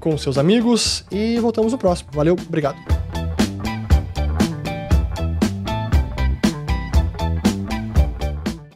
com 0.00 0.18
seus 0.18 0.36
amigos 0.36 1.04
e 1.12 1.38
voltamos 1.38 1.72
no 1.72 1.78
próximo. 1.78 2.10
Valeu, 2.12 2.34
obrigado. 2.34 3.23